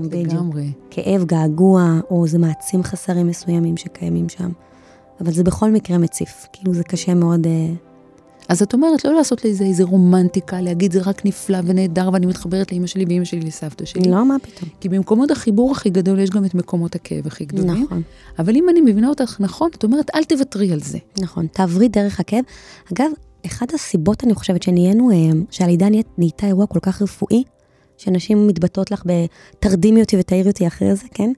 בדיוק. 0.09 0.32
לגמרי. 0.32 0.72
כאב, 0.90 1.24
געגוע, 1.24 2.01
או 2.11 2.26
זה 2.26 2.38
מעצים 2.38 2.82
חסרים 2.82 3.26
מסוימים 3.26 3.76
שקיימים 3.76 4.28
שם. 4.28 4.51
אבל 5.20 5.32
זה 5.32 5.44
בכל 5.44 5.70
מקרה 5.70 5.99
מציף. 5.99 6.47
כאילו 6.53 6.74
זה 6.74 6.84
קשה 6.84 7.14
מאוד... 7.14 7.47
Uh, 7.47 7.86
אז 8.49 8.62
את 8.62 8.74
אומרת, 8.74 9.05
לא 9.05 9.14
לעשות 9.14 9.44
לזה 9.44 9.64
איזה 9.64 9.84
רומנטיקה, 9.84 10.61
להגיד 10.61 10.92
זה 10.92 11.01
רק 11.03 11.26
נפלא 11.26 11.59
ונהדר 11.64 12.11
ואני 12.12 12.26
מתחברת 12.26 12.72
לאימא 12.72 12.86
שלי 12.86 13.05
ואימא 13.09 13.24
שלי 13.24 13.40
לסבתא 13.40 13.84
שלי. 13.84 14.11
לא, 14.11 14.24
מה 14.26 14.36
פתאום. 14.42 14.70
כי 14.80 14.88
במקומות 14.88 15.30
החיבור 15.30 15.72
הכי 15.72 15.90
גדול 15.90 16.18
יש 16.18 16.30
גם 16.30 16.44
את 16.44 16.55
מקומות 16.55 16.94
הכאב 16.94 17.26
הכי 17.26 17.44
גדולים. 17.44 17.82
נכון. 17.82 18.03
אבל 18.38 18.57
אם 18.57 18.68
אני 18.68 18.80
מבינה 18.80 19.09
אותך 19.09 19.36
נכון, 19.40 19.70
את 19.78 19.84
אומרת, 19.84 20.11
אל 20.14 20.24
תוותרי 20.24 20.72
על 20.72 20.80
זה. 20.80 20.99
נכון, 21.20 21.47
תעברי 21.47 21.88
דרך 21.88 22.20
הכאב. 22.20 22.44
אגב, 22.92 23.11
אחת 23.47 23.74
הסיבות, 23.74 24.24
אני 24.24 24.34
חושבת, 24.34 24.62
שנהיינו, 24.62 25.11
אה, 25.11 25.16
שהלידה 25.51 25.88
נהיית- 25.88 26.18
נהייתה 26.18 26.47
אירוע 26.47 26.66
כל 26.66 26.78
כך 26.82 27.03
רפואי, 27.03 27.42
שנשים 27.99 28.47
מתבטאות 28.47 28.90
לך 28.90 29.03
ב"תרדימי 29.07 30.01
אותי 30.01 30.16
ותעירי 30.18 30.49
אותי 30.51 30.66
אחרי 30.66 30.97
זה", 30.97 31.05
כן? 31.14 31.32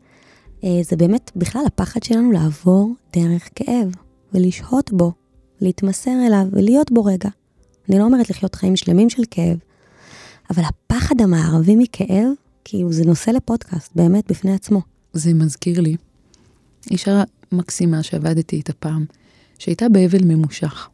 אה, 0.65 0.81
זה 0.83 0.97
באמת 0.97 1.31
בכלל 1.37 1.63
הפחד 1.67 2.03
שלנו 2.03 2.33
לעבור 2.33 2.95
דרך 3.17 3.49
כאב, 3.55 3.89
ולשהות 4.35 4.93
בו, 4.93 5.13
להתמסר 5.61 6.27
אליו 6.27 6.47
ולהיות 6.53 6.93
בו 6.93 7.05
רגע. 7.05 7.29
אני 7.89 7.99
לא 7.99 8.05
אומרת 8.05 8.31
לחיות 8.31 8.55
חיים 8.55 8.77
שלמים 8.77 9.11
של 9.11 9.23
כאב, 9.31 9.59
אבל 10.51 10.63
הפחד 10.65 11.21
המערבי 11.21 11.77
מכאב, 11.77 12.27
כאילו 12.65 12.93
זה 12.93 13.05
נושא 13.05 13.31
לפודקאסט, 13.31 13.93
באמת, 13.95 14.31
בפני 14.31 14.53
עצמו. 14.53 14.83
זה 15.13 15.35
מזכיר 15.35 15.81
לי 15.81 15.97
אישה 16.91 17.23
מקסימה 17.53 18.03
שעבדתי 18.03 18.57
איתה 18.57 18.73
פעם, 18.73 19.05
שהייתה 19.59 19.89
באבל 19.89 20.25
ממושך, 20.25 20.89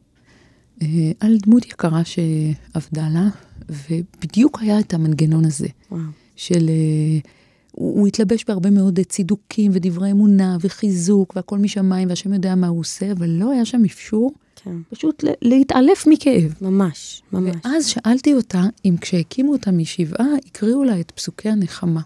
אה, 0.83 0.89
על 1.21 1.39
דמות 1.43 1.67
יקרה 1.67 2.03
שעבדה 2.05 3.09
לה, 3.09 3.29
ובדיוק 3.69 4.59
היה 4.63 4.81
את 4.81 4.95
המנגנון 4.95 5.45
הזה, 5.45 5.69
וואו. 5.91 6.03
של... 6.37 6.69
אה, 6.69 7.31
הוא 7.73 7.99
הוא 7.99 8.07
התלבש 8.07 8.45
בהרבה 8.49 8.71
מאוד 8.71 9.01
צידוקים 9.01 9.71
ודברי 9.75 10.11
אמונה 10.11 10.57
וחיזוק 10.61 11.37
והכל 11.37 11.59
משמיים 11.59 12.09
והשם 12.09 12.33
יודע 12.33 12.55
מה 12.55 12.67
הוא 12.67 12.81
עושה, 12.81 13.13
אבל 13.13 13.31
לא 13.31 13.51
היה 13.51 13.65
שם 13.65 13.85
אפשור 13.85 14.33
כן. 14.65 14.77
פשוט 14.91 15.25
ל- 15.25 15.33
להתעלף 15.43 16.07
מכאב. 16.07 16.55
ממש, 16.61 17.23
ממש. 17.33 17.57
ואז 17.65 17.87
שאלתי 17.87 18.35
אותה 18.35 18.63
אם 18.85 18.97
כשהקימו 19.01 19.53
אותה 19.53 19.71
משבעה, 19.71 20.27
הקריאו 20.47 20.85
לה 20.85 21.01
את 21.01 21.11
פסוקי 21.11 21.49
הנחמה. 21.49 22.01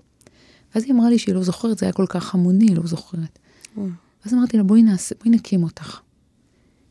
ואז 0.75 0.85
היא 0.85 0.93
אמרה 0.93 1.11
לי 1.11 1.19
שהיא 1.19 1.35
לא 1.35 1.43
זוכרת, 1.43 1.79
זה 1.79 1.87
היה 1.87 1.93
כל 1.93 2.07
כך 2.09 2.35
המוני, 2.35 2.65
היא 2.69 2.77
לא 2.77 2.87
זוכרת. 2.87 3.39
ואז 4.25 4.35
אמרתי 4.35 4.57
לה, 4.57 4.63
בואי 4.63 4.83
נעשה, 4.83 5.15
בואי 5.25 5.31
נקים 5.37 5.63
אותך. 5.63 6.01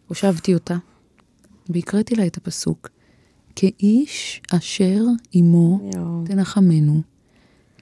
הושבתי 0.07 0.53
אותה, 0.53 0.77
והקראתי 1.69 2.15
לה 2.15 2.27
את 2.27 2.37
הפסוק, 2.37 2.89
כאיש 3.55 4.41
אשר 4.51 5.03
עמו 5.31 5.89
תנחמנו, 6.25 7.01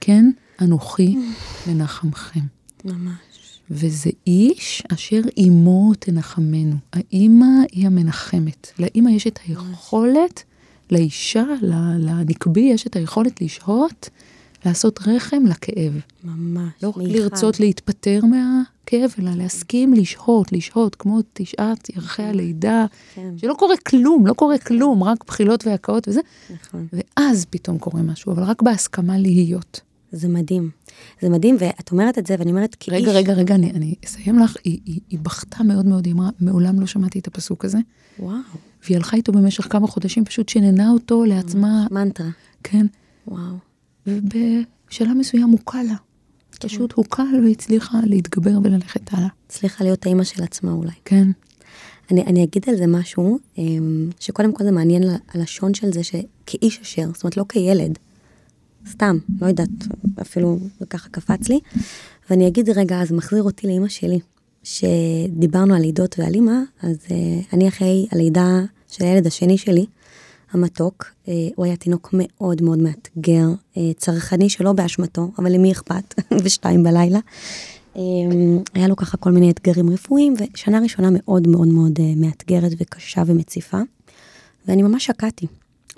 כן 0.00 0.30
אנוכי 0.62 1.16
מנחמכם. 1.66 2.40
ממש. 2.84 3.12
וזה 3.70 4.10
איש 4.26 4.82
אשר 4.94 5.20
עמו 5.36 5.92
תנחמנו. 5.98 6.76
האימא 6.92 7.46
היא 7.72 7.86
המנחמת. 7.86 8.72
לאימא 8.78 9.10
יש 9.10 9.26
את 9.26 9.38
היכולת, 9.46 10.42
לאישה, 10.90 11.44
לנקבי, 11.98 12.60
יש 12.60 12.86
את 12.86 12.96
היכולת 12.96 13.42
לשהות, 13.42 14.10
לעשות 14.66 14.98
רחם 15.06 15.46
לכאב. 15.46 15.92
ממש. 16.24 16.72
לא 16.82 16.88
רק. 16.88 16.96
לרצות 16.98 17.60
להיפטר 17.60 18.20
מהכאב, 18.24 19.10
אלא 19.18 19.30
להסכים 19.30 19.94
לשהות, 19.94 20.52
לשהות, 20.52 20.94
כמו 20.94 21.20
תשעת 21.32 21.88
ירחי 21.90 22.22
הלידה, 22.22 22.86
כן, 23.14 23.34
שלא 23.38 23.54
קורה 23.58 23.76
כלום, 23.76 24.26
לא 24.26 24.32
קורה 24.32 24.58
כלום, 24.58 25.02
רק 25.02 25.24
בחילות 25.26 25.66
והקאות 25.66 26.08
וזה, 26.08 26.20
נכון. 26.50 26.86
ואז 26.92 27.46
פתאום 27.50 27.78
קורה 27.78 28.02
משהו, 28.02 28.32
אבל 28.32 28.42
רק 28.42 28.62
בהסכמה 28.62 29.18
להיות. 29.18 29.80
זה 30.12 30.28
מדהים. 30.28 30.70
זה 31.20 31.28
מדהים, 31.28 31.56
ואת 31.60 31.92
אומרת 31.92 32.18
את 32.18 32.26
זה, 32.26 32.34
ואני 32.38 32.50
אומרת, 32.50 32.74
כאיש... 32.74 33.02
רגע, 33.02 33.12
רגע, 33.12 33.32
רגע, 33.32 33.54
אני, 33.54 33.70
אני 33.70 33.94
אסיים 34.04 34.38
לך. 34.38 34.56
היא, 34.64 34.80
היא, 34.84 35.00
היא 35.08 35.18
בכתה 35.22 35.62
מאוד 35.62 35.86
מאוד, 35.86 36.06
היא 36.06 36.14
אמרה, 36.14 36.30
מעולם 36.40 36.80
לא 36.80 36.86
שמעתי 36.86 37.18
את 37.18 37.26
הפסוק 37.26 37.64
הזה. 37.64 37.78
וואו, 38.18 38.36
והיא 38.84 38.96
הלכה 38.96 39.16
איתו 39.16 39.32
במשך 39.32 39.66
כמה 39.70 39.86
חודשים, 39.86 40.24
פשוט 40.24 40.48
שננה 40.48 40.90
אותו 40.90 41.24
לעצמה, 41.24 41.86
מנטרה. 41.90 42.30
כן, 42.62 42.86
וואו. 43.28 43.56
ובשלב 44.06 45.12
מסוים 45.16 45.48
הוקע 45.50 45.82
לה. 45.82 45.94
פשוט 46.60 46.92
הוקע 46.92 47.24
והצליחה 47.44 47.98
להתגבר 48.04 48.58
וללכת 48.62 49.14
הלאה. 49.14 49.28
הצליחה 49.46 49.84
להיות 49.84 50.06
האימא 50.06 50.24
של 50.24 50.42
עצמה 50.42 50.72
אולי. 50.72 50.92
כן, 51.04 51.28
אני, 52.10 52.22
אני 52.22 52.44
אגיד 52.44 52.64
על 52.68 52.76
זה 52.76 52.86
משהו, 52.86 53.38
אמ, 53.58 54.10
שקודם 54.20 54.52
כל 54.52 54.64
זה 54.64 54.70
מעניין 54.70 55.02
הלשון 55.34 55.74
של 55.74 55.92
זה, 55.92 56.00
שכאיש 56.04 56.80
אשר, 56.80 57.06
זאת 57.14 57.24
אומרת 57.24 57.36
לא 57.36 57.44
כילד, 57.48 57.98
סתם, 58.90 59.18
לא 59.40 59.46
יודעת, 59.46 59.68
אפילו 60.20 60.58
ככה 60.90 61.08
קפץ 61.08 61.48
לי. 61.48 61.60
ואני 62.30 62.48
אגיד 62.48 62.70
רגע, 62.70 63.02
אז 63.02 63.12
מחזיר 63.12 63.42
אותי 63.42 63.66
לאימא 63.66 63.88
שלי, 63.88 64.18
שדיברנו 64.62 65.74
על 65.74 65.80
לידות 65.80 66.18
ועל 66.18 66.34
אימא, 66.34 66.58
אז 66.82 66.96
אה, 67.10 67.16
אני 67.52 67.68
אחרי 67.68 68.06
הלידה 68.12 68.60
של 68.88 69.04
הילד 69.04 69.26
השני 69.26 69.58
שלי, 69.58 69.86
המתוק, 70.52 71.04
אה, 71.28 71.32
הוא 71.54 71.64
היה 71.64 71.76
תינוק 71.76 72.10
מאוד 72.12 72.62
מאוד 72.62 72.78
מאתגר, 72.78 73.46
אה, 73.76 73.90
צרכני 73.96 74.50
שלא 74.50 74.72
באשמתו, 74.72 75.30
אבל 75.38 75.52
למי 75.52 75.72
אכפת, 75.72 76.14
בשתיים 76.44 76.82
בלילה. 76.82 77.18
אה, 77.96 78.02
היה 78.74 78.88
לו 78.88 78.96
ככה 78.96 79.16
כל 79.16 79.32
מיני 79.32 79.50
אתגרים 79.50 79.90
רפואיים, 79.90 80.34
ושנה 80.54 80.80
ראשונה 80.80 81.08
מאוד 81.12 81.48
מאוד 81.48 81.68
מאוד 81.68 81.98
אה, 82.00 82.12
מאתגרת 82.16 82.72
וקשה 82.78 83.22
ומציפה. 83.26 83.78
ואני 84.68 84.82
ממש 84.82 85.06
שקעתי, 85.06 85.46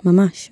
ממש. 0.05 0.51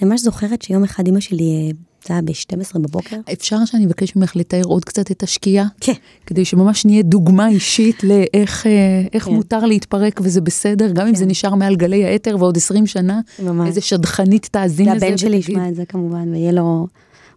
ואני 0.00 0.10
ממש 0.10 0.20
זוכרת 0.20 0.62
שיום 0.62 0.84
אחד 0.84 1.06
אימא 1.06 1.20
שלי, 1.20 1.44
אה, 1.44 1.76
זה 2.06 2.14
היה 2.14 2.22
ב-12 2.22 2.78
בבוקר. 2.78 3.16
אפשר 3.32 3.64
שאני 3.64 3.86
אבקש 3.86 4.16
ממך 4.16 4.36
לתאר 4.36 4.62
עוד 4.64 4.84
קצת 4.84 5.10
את 5.10 5.22
השקיעה? 5.22 5.66
כן. 5.80 5.92
כדי 6.26 6.44
שממש 6.44 6.84
נהיה 6.84 7.02
דוגמה 7.02 7.48
אישית 7.48 8.04
לאיך 8.04 8.66
אה, 8.66 8.72
איך 9.12 9.24
כן. 9.24 9.30
מותר 9.34 9.64
להתפרק 9.64 10.20
וזה 10.22 10.40
בסדר, 10.40 10.90
גם 10.92 11.06
אם 11.06 11.14
זה 11.14 11.26
נשאר 11.26 11.54
מעל 11.54 11.76
גלי 11.76 12.04
האתר 12.04 12.36
ועוד 12.38 12.56
20 12.56 12.86
שנה, 12.86 13.20
ממש. 13.42 13.68
איזה 13.68 13.80
שדכנית 13.80 14.48
תאזין 14.50 14.88
לזה. 14.88 15.06
והבן 15.06 15.18
שלי. 15.18 15.36
ישמע 15.36 15.68
את 15.68 15.74
זה 15.74 15.84
כמובן, 15.84 16.28
ויהיה 16.32 16.52
לו 16.52 16.86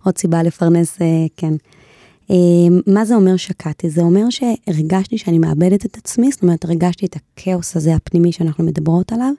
עוד 0.04 0.18
סיבה 0.18 0.44
לפרנס, 0.44 1.02
אה, 1.02 1.26
כן. 1.38 1.54
מה 2.88 3.06
זה 3.06 3.16
אומר 3.16 3.38
שקעתי? 3.38 3.90
זה 3.90 4.02
אומר 4.02 4.24
שהרגשתי 4.30 5.18
שאני 5.18 5.40
מאבדת 5.40 5.86
את 5.86 5.98
עצמי, 5.98 6.32
זאת 6.32 6.42
אומרת, 6.42 6.66
הרגשתי 6.66 7.06
את 7.06 7.16
הכאוס 7.16 7.76
הזה 7.76 7.96
הפנימי 7.96 8.32
שאנחנו 8.32 8.64
מדברות 8.64 9.14
עליו, 9.14 9.34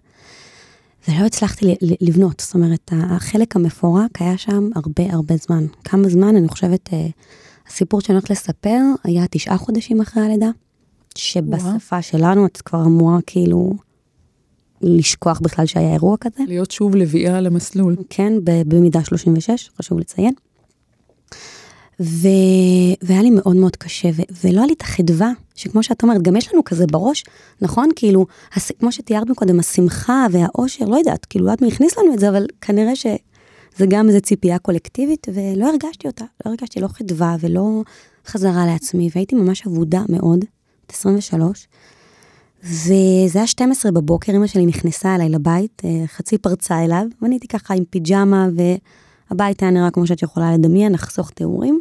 ולא 1.09 1.27
הצלחתי 1.27 1.67
ל- 1.67 1.93
ל- 1.93 1.95
לבנות, 2.09 2.41
זאת 2.41 2.55
אומרת, 2.55 2.91
החלק 2.93 3.57
המפורק 3.57 4.23
היה 4.23 4.39
שם 4.39 4.69
הרבה 4.75 5.13
הרבה 5.13 5.37
זמן. 5.37 5.67
כמה 5.85 6.09
זמן, 6.09 6.37
אני 6.37 6.49
חושבת, 6.49 6.89
אה, 6.93 7.07
הסיפור 7.69 8.01
שאני 8.01 8.15
הולכת 8.17 8.31
לספר 8.31 8.81
היה 9.05 9.25
תשעה 9.31 9.59
חודשים 9.59 10.01
אחרי 10.01 10.23
הלידה, 10.23 10.51
שבשפה 11.15 12.03
שלנו 12.03 12.47
את 12.47 12.57
כבר 12.57 12.83
אמורה 12.83 13.19
כאילו 13.27 13.75
לשכוח 14.83 15.41
בכלל 15.41 15.67
שהיה 15.67 15.93
אירוע 15.93 16.17
כזה. 16.21 16.43
להיות 16.47 16.71
שוב 16.71 16.97
לביאה 16.97 17.39
על 17.39 17.47
המסלול. 17.47 17.97
כן, 18.11 18.33
במידה 18.45 19.05
36, 19.05 19.71
חשוב 19.79 19.99
לציין. 19.99 20.35
ו... 22.01 22.29
והיה 23.03 23.23
לי 23.23 23.31
מאוד 23.31 23.57
מאוד 23.57 23.77
קשה, 23.77 24.09
ו... 24.09 24.23
ולא 24.45 24.59
היה 24.59 24.67
לי 24.67 24.73
את 24.73 24.83
החדווה, 24.83 25.31
שכמו 25.55 25.83
שאת 25.83 26.03
אומרת, 26.03 26.23
גם 26.23 26.37
יש 26.37 26.53
לנו 26.53 26.65
כזה 26.65 26.87
בראש, 26.87 27.25
נכון? 27.63 27.89
כאילו, 27.97 28.27
הס... 28.55 28.73
כמו 28.81 28.93
שתיארת 28.93 29.31
מקודם, 29.31 29.61
השמחה 29.61 30.27
והאושר, 30.33 30.85
לא 30.85 30.97
יודעת, 30.97 31.25
כאילו, 31.25 31.45
יודעת 31.45 31.63
מי 31.63 31.69
הכניס 31.69 31.99
לנו 31.99 32.15
את 32.15 32.19
זה, 32.19 32.29
אבל 32.29 32.47
כנראה 32.61 32.97
שזה 32.97 33.87
גם 33.89 34.09
איזו 34.09 34.21
ציפייה 34.21 34.59
קולקטיבית, 34.59 35.27
ולא 35.35 35.69
הרגשתי 35.69 36.07
אותה, 36.07 36.25
לא 36.47 36.51
הרגשתי 36.51 36.81
לא 36.81 36.89
חדווה 36.89 37.37
ולא 37.41 37.83
חזרה 38.27 38.67
לעצמי, 38.67 39.09
והייתי 39.15 39.35
ממש 39.35 39.67
אבודה 39.67 40.03
מאוד, 40.09 40.45
בת 40.85 40.93
23. 40.93 41.69
וזה 42.65 43.39
היה 43.39 43.47
12 43.47 43.93
בבוקר, 43.93 44.33
אמא 44.37 44.47
שלי 44.47 44.67
נכנסה 44.67 45.15
אליי 45.15 45.29
לבית, 45.29 45.83
אה, 45.85 46.07
חצי 46.07 46.39
פרצה 46.39 46.85
אליו, 46.85 47.07
ואני 47.23 47.35
הייתי 47.35 47.49
ככה 47.49 47.75
עם 47.75 47.85
פיג'מה, 47.91 48.49
והבית 49.31 49.63
היה 49.63 49.71
נראה 49.71 49.91
כמו 49.91 50.07
שאת 50.07 50.23
יכולה 50.23 50.55
לדמיין, 50.55 50.93
נחסוך 50.93 51.31
תיאורים. 51.31 51.81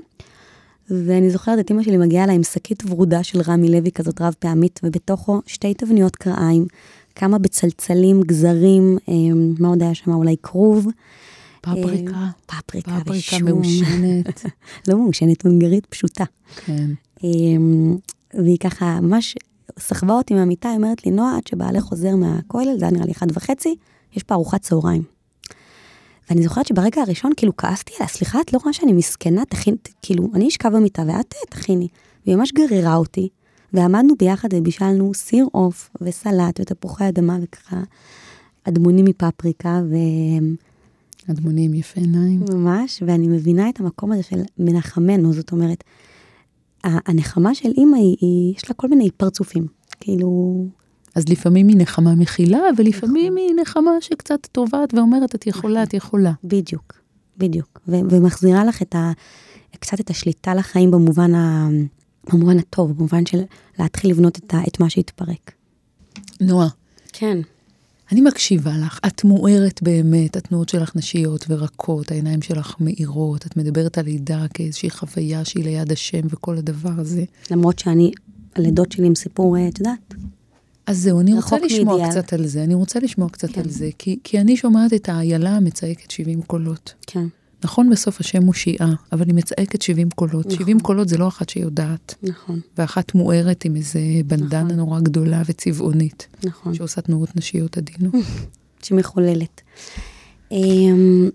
ואני 0.89 1.29
זוכרת 1.29 1.59
את 1.59 1.71
אמא 1.71 1.83
שלי 1.83 1.97
מגיעה 1.97 2.23
אליי 2.23 2.35
עם 2.35 2.43
שקית 2.43 2.83
ורודה 2.87 3.23
של 3.23 3.41
רמי 3.47 3.69
לוי 3.69 3.91
כזאת 3.91 4.21
רב 4.21 4.35
פעמית, 4.39 4.79
ובתוכו 4.83 5.41
שתי 5.45 5.73
תבניות 5.73 6.15
קרעיים, 6.15 6.65
כמה 7.15 7.37
בצלצלים, 7.37 8.21
גזרים, 8.21 8.97
אה, 9.09 9.13
מה 9.59 9.67
עוד 9.67 9.83
היה 9.83 9.93
שם? 9.93 10.11
אולי 10.11 10.35
כרוב. 10.43 10.87
פפריקה, 11.61 12.15
אה, 12.15 12.29
פפריקה 12.45 12.99
פפריקה 13.05 13.35
ושום. 13.35 13.43
מעושנת. 13.43 14.45
לא 14.87 14.97
מעושנת, 14.97 15.45
הונגרית 15.45 15.85
פשוטה. 15.85 16.23
כן. 16.65 16.87
אמ, 17.23 17.97
והיא 18.33 18.57
ככה 18.57 18.99
ממש 19.01 19.35
סחבה 19.79 20.13
אותי 20.13 20.33
מהמיטה, 20.33 20.69
היא 20.69 20.77
אומרת 20.77 21.05
לי, 21.05 21.11
נועה, 21.11 21.37
עד 21.37 21.47
שבעלך 21.47 21.83
חוזר 21.83 22.15
מהכולל, 22.15 22.77
זה 22.79 22.85
היה 22.85 22.91
נראה 22.91 23.05
לי 23.05 23.11
אחד 23.11 23.27
וחצי, 23.33 23.75
יש 24.13 24.23
פה 24.23 24.35
ארוחת 24.35 24.61
צהריים. 24.61 25.16
ואני 26.29 26.43
זוכרת 26.43 26.67
שברגע 26.67 27.01
הראשון, 27.01 27.31
כאילו, 27.37 27.57
כעסתי 27.57 27.93
עליה, 27.95 28.07
סליחה, 28.07 28.41
את 28.41 28.53
לא 28.53 28.59
רואה 28.63 28.73
שאני 28.73 28.93
מסכנה, 28.93 29.45
תכין, 29.45 29.75
כאילו, 30.01 30.27
אני 30.33 30.47
אשכב 30.47 30.69
במיטה 30.75 31.01
ואת 31.01 31.33
אה, 31.35 31.39
תכיני. 31.49 31.87
והיא 32.25 32.35
ממש 32.35 32.51
גררה 32.51 32.95
אותי, 32.95 33.29
ועמדנו 33.73 34.13
ביחד 34.19 34.49
ובישלנו 34.53 35.13
סיר 35.13 35.47
עוף 35.51 35.89
וסלט 36.01 36.59
ותפוחי 36.59 37.09
אדמה 37.09 37.37
וככה 37.41 37.81
אדמונים 38.63 39.05
מפפריקה, 39.05 39.81
אדמונים 41.31 41.73
יפה 41.73 42.01
עיניים. 42.01 42.45
ממש, 42.53 43.03
ואני 43.05 43.27
מבינה 43.27 43.69
את 43.69 43.79
המקום 43.79 44.11
הזה 44.11 44.23
של 44.23 44.41
מנחמנו, 44.57 45.33
זאת 45.33 45.51
אומרת, 45.51 45.83
הנחמה 46.83 47.55
של 47.55 47.69
אימא 47.77 47.97
היא, 47.97 48.15
היא, 48.21 48.55
יש 48.55 48.69
לה 48.69 48.75
כל 48.75 48.87
מיני 48.87 49.11
פרצופים, 49.11 49.67
כאילו, 49.99 50.65
אז 51.17 51.29
לפעמים 51.29 51.67
היא 51.67 51.77
נחמה 51.79 52.15
מכילה, 52.15 52.59
ולפעמים 52.77 53.35
היא 53.35 53.53
נחמה 53.61 53.91
שקצת 54.01 54.47
טובעת 54.51 54.93
ואומרת, 54.93 55.35
את 55.35 55.47
יכולה, 55.47 55.83
את 55.83 55.93
יכולה. 55.93 56.31
בדיוק, 56.43 56.93
בדיוק. 57.37 57.79
ו- 57.87 57.99
ומחזירה 58.09 58.65
לך 58.65 58.81
את 58.81 58.95
ה... 58.95 59.11
קצת 59.79 59.99
את 59.99 60.09
השליטה 60.09 60.53
לחיים 60.53 60.91
במובן, 60.91 61.35
ה... 61.35 61.67
במובן 62.33 62.59
הטוב, 62.59 62.97
במובן 62.97 63.25
של 63.25 63.41
להתחיל 63.79 64.11
לבנות 64.11 64.37
את, 64.37 64.53
ה... 64.53 64.57
את 64.67 64.79
מה 64.79 64.89
שהתפרק. 64.89 65.51
נועה, 66.41 66.67
כן. 67.13 67.37
אני 68.11 68.21
מקשיבה 68.21 68.77
לך, 68.85 68.99
את 69.07 69.23
מוארת 69.23 69.79
באמת, 69.83 70.35
התנועות 70.35 70.69
שלך 70.69 70.95
נשיות 70.95 71.45
ורקות, 71.49 72.11
העיניים 72.11 72.41
שלך 72.41 72.75
מאירות, 72.79 73.45
את 73.45 73.57
מדברת 73.57 73.97
על 73.97 74.05
לידה 74.05 74.45
כאיזושהי 74.53 74.89
חוויה 74.89 75.45
שהיא 75.45 75.63
ליד 75.63 75.91
השם 75.91 76.21
וכל 76.29 76.57
הדבר 76.57 76.93
הזה. 76.97 77.23
למרות 77.51 77.79
שאני, 77.79 78.11
הלידות 78.55 78.91
שלי 78.91 79.07
עם 79.07 79.15
סיפור, 79.15 79.57
אה, 79.57 79.67
את 79.67 79.79
יודעת, 79.79 80.13
אז 80.87 80.97
זהו, 80.97 81.19
אני 81.19 81.33
רוצה 81.33 81.57
לשמוע 81.59 81.97
מאידיאל. 81.97 82.21
קצת 82.21 82.33
על 82.33 82.47
זה, 82.47 82.63
אני 82.63 82.73
רוצה 82.73 82.99
לשמוע 82.99 83.29
קצת 83.29 83.51
כן. 83.51 83.61
על 83.61 83.69
זה, 83.69 83.89
כי, 83.97 84.19
כי 84.23 84.41
אני 84.41 84.57
שומעת 84.57 84.93
את 84.93 85.09
האיילה 85.09 85.49
המצעקת 85.49 86.11
70 86.11 86.41
קולות. 86.41 86.93
כן, 87.07 87.25
נכון, 87.63 87.89
בסוף 87.89 88.19
השם 88.19 88.43
מושיעה, 88.43 88.93
אבל 89.11 89.27
היא 89.27 89.35
מצעקת 89.35 89.81
70 89.81 90.09
קולות. 90.09 90.45
נכון. 90.45 90.57
70 90.57 90.79
קולות 90.79 91.09
זה 91.09 91.17
לא 91.17 91.27
אחת 91.27 91.49
שיודעת, 91.49 92.15
נכון, 92.23 92.59
ואחת 92.77 93.15
מוארת 93.15 93.65
עם 93.65 93.75
איזה 93.75 93.99
בנדנה 94.27 94.63
נכון. 94.63 94.77
נורא 94.77 94.99
גדולה 94.99 95.41
וצבעונית, 95.45 96.27
נכון. 96.43 96.73
שעושה 96.73 97.01
תנועות 97.01 97.35
נשיות 97.35 97.77
עדינות. 97.77 98.13
שמחוללת. 98.83 99.61
אמ, 100.51 101.29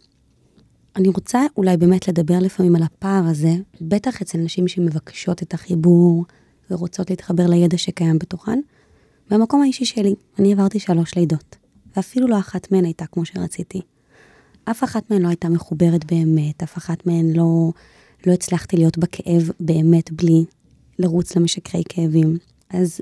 אני 0.96 1.08
רוצה 1.08 1.40
אולי 1.56 1.76
באמת 1.76 2.08
לדבר 2.08 2.38
לפעמים 2.38 2.76
על 2.76 2.82
הפער 2.82 3.24
הזה, 3.26 3.54
בטח 3.80 4.22
אצל 4.22 4.38
נשים 4.38 4.68
שמבקשות 4.68 5.42
את 5.42 5.54
החיבור 5.54 6.24
ורוצות 6.70 7.10
להתחבר 7.10 7.46
לידע 7.46 7.78
שקיים 7.78 8.18
בתוכן. 8.18 8.60
במקום 9.32 9.62
האישי 9.62 9.84
שלי, 9.84 10.14
אני 10.38 10.52
עברתי 10.52 10.78
שלוש 10.78 11.14
לידות, 11.14 11.56
ואפילו 11.96 12.28
לא 12.28 12.38
אחת 12.38 12.72
מהן 12.72 12.84
הייתה 12.84 13.06
כמו 13.06 13.24
שרציתי. 13.24 13.80
אף 14.64 14.84
אחת 14.84 15.10
מהן 15.10 15.22
לא 15.22 15.28
הייתה 15.28 15.48
מחוברת 15.48 16.12
באמת, 16.12 16.62
אף 16.62 16.78
אחת 16.78 17.06
מהן 17.06 17.32
לא, 17.32 17.72
לא 18.26 18.32
הצלחתי 18.32 18.76
להיות 18.76 18.98
בכאב 18.98 19.50
באמת 19.60 20.12
בלי 20.12 20.44
לרוץ 20.98 21.36
למשככי 21.36 21.82
כאבים. 21.88 22.38
אז 22.70 23.00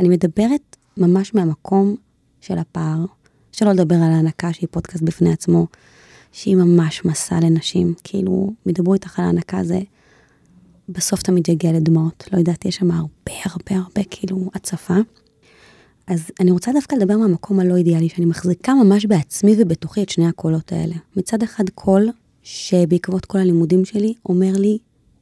אני 0.00 0.08
מדברת 0.08 0.76
ממש 0.96 1.34
מהמקום 1.34 1.96
של 2.40 2.58
הפער, 2.58 3.04
שלא 3.52 3.72
לדבר 3.72 3.96
על 3.96 4.12
ההנקה 4.12 4.52
שהיא 4.52 4.68
פודקאסט 4.70 5.02
בפני 5.02 5.32
עצמו, 5.32 5.66
שהיא 6.32 6.56
ממש 6.56 7.04
מסע 7.04 7.40
לנשים. 7.40 7.94
כאילו, 8.04 8.52
ידברו 8.66 8.94
איתך 8.94 9.18
על 9.18 9.24
ההנקה 9.24 9.64
זה, 9.64 9.80
בסוף 10.88 11.22
תמיד 11.22 11.48
יגיע 11.48 11.72
לדמעות. 11.72 12.24
לא 12.32 12.38
יודעת, 12.38 12.64
יש 12.64 12.76
שם 12.76 12.90
הרבה 12.90 13.32
הרבה 13.44 13.82
הרבה 13.82 14.02
כאילו 14.10 14.50
הצפה. 14.54 14.94
אז 16.06 16.30
אני 16.40 16.50
רוצה 16.50 16.72
דווקא 16.72 16.94
לדבר 16.94 17.16
מהמקום 17.16 17.60
הלא 17.60 17.76
אידיאלי, 17.76 18.08
שאני 18.08 18.26
מחזיקה 18.26 18.74
ממש 18.74 19.06
בעצמי 19.06 19.54
ובתוכי 19.58 20.02
את 20.02 20.08
שני 20.08 20.26
הקולות 20.26 20.72
האלה. 20.72 20.94
מצד 21.16 21.42
אחד 21.42 21.70
קול 21.70 22.08
שבעקבות 22.42 23.24
כל 23.24 23.38
הלימודים 23.38 23.84
שלי 23.84 24.14
אומר 24.28 24.52
לי, 24.56 24.78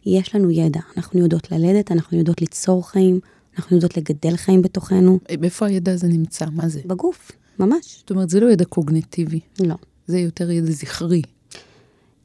יש 0.07 0.35
לנו 0.35 0.51
ידע, 0.51 0.81
אנחנו 0.97 1.21
יודעות 1.21 1.53
ללדת, 1.53 1.93
אנחנו 1.93 2.19
יודעות 2.19 2.41
ליצור 2.41 2.89
חיים, 2.91 3.21
אנחנו 3.59 3.77
יודעות 3.77 3.97
לגדל 3.97 4.37
חיים 4.37 4.63
בתוכנו, 4.63 5.19
איפה 5.29 5.67
הידע 5.67 5.93
הזה 5.93 6.09
נמצא? 6.09 6.47
מה 6.53 6.69
זה? 6.69 6.81
בגוף, 6.87 7.33
ממש. 7.59 7.97
זאת 7.99 8.11
אומרת, 8.11 8.31
זה 8.31 8.41
לא 8.41 8.51
ידע 8.51 8.65
קוגניטיבי, 8.65 9.41
לא. 9.61 9.75
זה 10.07 10.19
יותר 10.19 10.51
ידע 10.51 10.71
זכרי. 10.71 11.23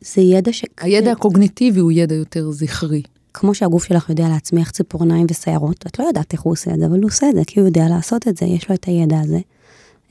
זה 0.01 0.21
ידע 0.21 0.53
ש... 0.53 0.65
הידע 0.77 1.11
הקוגניטיבי 1.11 1.79
הוא 1.79 1.91
ידע 1.91 2.15
יותר 2.15 2.51
זכרי. 2.51 3.01
כמו 3.39 3.55
שהגוף 3.55 3.83
שלך 3.83 4.09
יודע 4.09 4.29
להצמיח 4.29 4.71
ציפורניים 4.71 5.25
ושערות, 5.31 5.85
את 5.87 5.99
לא 5.99 6.03
יודעת 6.03 6.33
איך 6.33 6.41
הוא 6.41 6.53
עושה 6.53 6.71
את 6.73 6.79
זה, 6.79 6.85
אבל 6.85 6.99
הוא 6.99 7.05
עושה 7.05 7.29
את 7.29 7.35
זה, 7.35 7.41
כי 7.47 7.59
הוא 7.59 7.67
יודע 7.67 7.87
לעשות 7.89 8.27
את 8.27 8.37
זה, 8.37 8.45
יש 8.45 8.69
לו 8.69 8.75
את 8.75 8.85
הידע 8.85 9.19
הזה. 9.19 9.39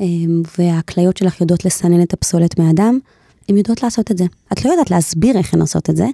אמ, 0.00 0.42
והכליות 0.58 1.16
שלך 1.16 1.40
יודעות 1.40 1.64
לסנן 1.64 2.02
את 2.02 2.12
הפסולת 2.12 2.58
מהדם, 2.58 2.98
הן 3.48 3.56
יודעות 3.56 3.82
לעשות 3.82 4.10
את 4.10 4.18
זה. 4.18 4.24
את 4.52 4.64
לא 4.64 4.70
יודעת 4.70 4.90
להסביר 4.90 5.38
איך 5.38 5.54
הן 5.54 5.60
עושות 5.60 5.90
את 5.90 5.96
זה, 5.96 6.06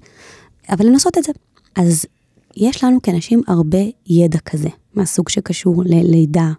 אבל 0.68 0.86
הן 0.86 0.94
עושות 0.94 1.18
את 1.18 1.24
זה. 1.24 1.32
אז 1.76 2.06
יש 2.56 2.84
לנו 2.84 2.98
כנשים 3.02 3.42
הרבה 3.46 3.78
ידע 4.06 4.38
כזה, 4.38 4.68
מהסוג 4.94 5.28
שקשור 5.28 5.82
ללידה, 5.86 6.50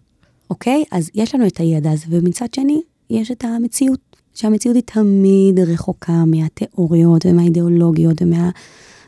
אוקיי? 0.49 0.83
אז 0.91 1.09
יש 1.15 1.35
לנו 1.35 1.47
את 1.47 1.57
הידע 1.57 1.91
הזה, 1.91 2.05
ומצד 2.09 2.53
שני, 2.55 2.81
יש 3.09 3.31
את 3.31 3.43
המציאות, 3.43 3.99
שהמציאות 4.33 4.75
היא 4.75 4.83
תמיד 4.85 5.59
רחוקה 5.59 6.25
מהתיאוריות 6.25 7.25
ומהאידיאולוגיות 7.25 8.21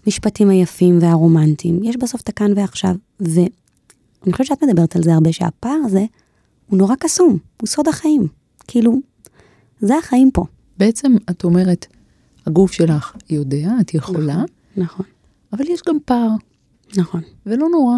ומהמשפטים 0.08 0.50
היפים 0.50 1.00
והרומנטיים. 1.02 1.84
יש 1.84 1.98
בסוף 1.98 2.22
את 2.22 2.30
הכאן 2.30 2.52
ועכשיו, 2.56 2.96
ואני 3.20 3.50
חושבת 4.32 4.48
שאת 4.48 4.64
מדברת 4.64 4.96
על 4.96 5.04
זה 5.04 5.14
הרבה, 5.14 5.34
שהפער 5.34 5.80
הזה 5.86 6.06
הוא 6.68 6.78
נורא 6.78 6.96
קסום, 7.00 7.38
הוא 7.62 7.68
סוד 7.68 7.88
החיים. 7.88 8.28
כאילו, 8.68 8.96
זה 9.80 9.98
החיים 9.98 10.32
פה. 10.34 10.46
בעצם 10.78 11.16
את 11.30 11.44
אומרת, 11.44 11.86
הגוף 12.46 12.72
שלך 12.72 13.16
יודע, 13.30 13.72
את 13.82 13.94
יכולה, 13.94 14.44
נכון, 14.78 15.06
אבל 15.54 15.66
יש 15.68 15.82
גם 15.88 15.98
פער, 16.06 16.30
נכון. 16.98 17.22
ולא 17.46 17.68
נורא. 17.70 17.96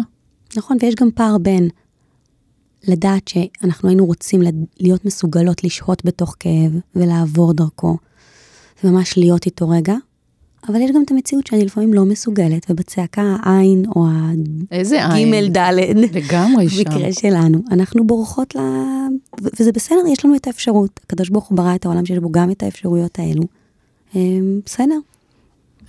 נכון, 0.56 0.76
ויש 0.80 0.94
גם 0.94 1.10
פער 1.14 1.38
בין 1.38 1.68
לדעת 2.88 3.28
שאנחנו 3.28 3.88
היינו 3.88 4.06
רוצים 4.06 4.40
להיות 4.80 5.04
מסוגלות 5.04 5.64
לשהות 5.64 6.04
בתוך 6.04 6.36
כאב 6.40 6.72
ולעבור 6.96 7.52
דרכו, 7.52 7.96
וממש 8.84 9.18
להיות 9.18 9.46
איתו 9.46 9.68
רגע, 9.68 9.94
אבל 10.68 10.80
יש 10.80 10.90
גם 10.90 11.02
את 11.02 11.10
המציאות 11.10 11.46
שאני 11.46 11.64
לפעמים 11.64 11.94
לא 11.94 12.04
מסוגלת, 12.04 12.66
ובצעקה 12.70 13.36
העין 13.42 13.84
או 13.96 14.06
איזה 14.70 15.12
עין. 15.12 15.34
הג' 15.34 15.56
ד', 15.56 15.70
לגמרי 16.12 16.68
שם. 16.68 16.84
במקרה 16.84 17.12
שלנו, 17.12 17.58
אנחנו 17.70 18.06
בורחות 18.06 18.54
ל... 18.54 18.58
וזה 19.42 19.72
בסדר, 19.72 20.06
יש 20.12 20.24
לנו 20.24 20.36
את 20.36 20.46
האפשרות. 20.46 21.00
הקדוש 21.04 21.28
ברוך 21.28 21.46
הוא 21.46 21.56
ברא 21.56 21.74
את 21.74 21.84
העולם 21.86 22.06
שיש 22.06 22.18
בו 22.18 22.32
גם 22.32 22.50
את 22.50 22.62
האפשרויות 22.62 23.18
האלו. 23.18 23.42
אמ, 24.14 24.60
בסדר, 24.66 24.98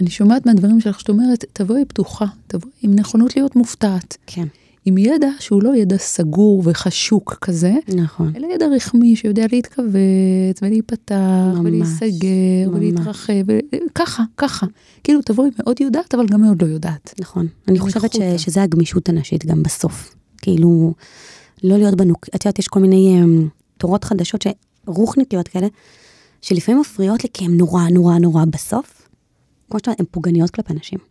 אני 0.01 0.09
שומעת 0.09 0.45
מהדברים 0.45 0.82
שלך 0.82 0.99
שאת 0.99 1.09
אומרת, 1.09 1.45
תבואי 1.53 1.86
פתוחה, 1.86 2.26
תבואי 2.47 2.74
עם 2.82 2.95
נכונות 2.95 3.36
להיות 3.36 3.55
מופתעת. 3.55 4.17
כן, 4.28 4.47
עם 4.86 4.98
ידע 4.98 5.28
שהוא 5.40 5.64
לא 5.64 5.76
ידע 5.76 5.98
סגור 5.98 6.62
וחשוק 6.66 7.38
כזה, 7.42 7.74
נכון. 7.96 8.34
אלא 8.36 8.48
ידע 8.54 8.66
רחמי 8.76 9.16
שיודע 9.16 9.46
להתכווץ 9.52 10.62
ולהיפתח 10.62 11.16
ממש, 11.54 11.60
ולהיסגר 11.66 12.70
ממש. 12.70 12.76
ולהתרחב, 12.76 13.34
ו- 13.48 13.60
ככה, 13.96 14.24
ככה. 14.38 14.66
כאילו 15.04 15.22
תבואי 15.22 15.50
מאוד 15.60 15.82
יודעת, 15.82 16.16
אבל 16.16 16.26
גם 16.28 16.42
מאוד 16.42 16.62
לא 16.62 16.68
יודעת. 16.68 17.14
נכון. 17.20 17.48
אני 17.68 17.80
חושבת 17.80 18.14
ש. 18.14 18.18
שזה 18.38 18.64
הגמישות 18.64 19.10
הנשית 19.10 19.46
גם 19.46 19.64
בסוף. 19.64 20.16
כאילו, 20.38 20.94
לא 21.64 21.78
להיות 21.78 21.96
בנוק... 21.96 22.26
את 22.36 22.46
יודעת, 22.46 22.60
יש 22.60 22.68
כל 22.68 22.80
מיני 22.80 23.22
um, 23.24 23.48
תורות 23.78 24.04
חדשות, 24.04 24.46
רוחניקיות 24.88 25.48
כאלה, 25.48 25.68
שלפעמים 26.42 26.82
מפריעות 26.82 27.24
לי 27.24 27.30
כי 27.34 27.46
הן 27.46 27.58
נורא 27.58 27.84
נורא 27.90 28.18
נורא 28.18 28.46
בסוף. 28.46 29.08
כמו 29.70 29.80
שאתה 29.80 29.92
אומרת, 29.92 30.00
הן 30.00 30.06
פוגעניות 30.12 30.50
כלפי 30.50 30.74
נשים. 30.74 31.11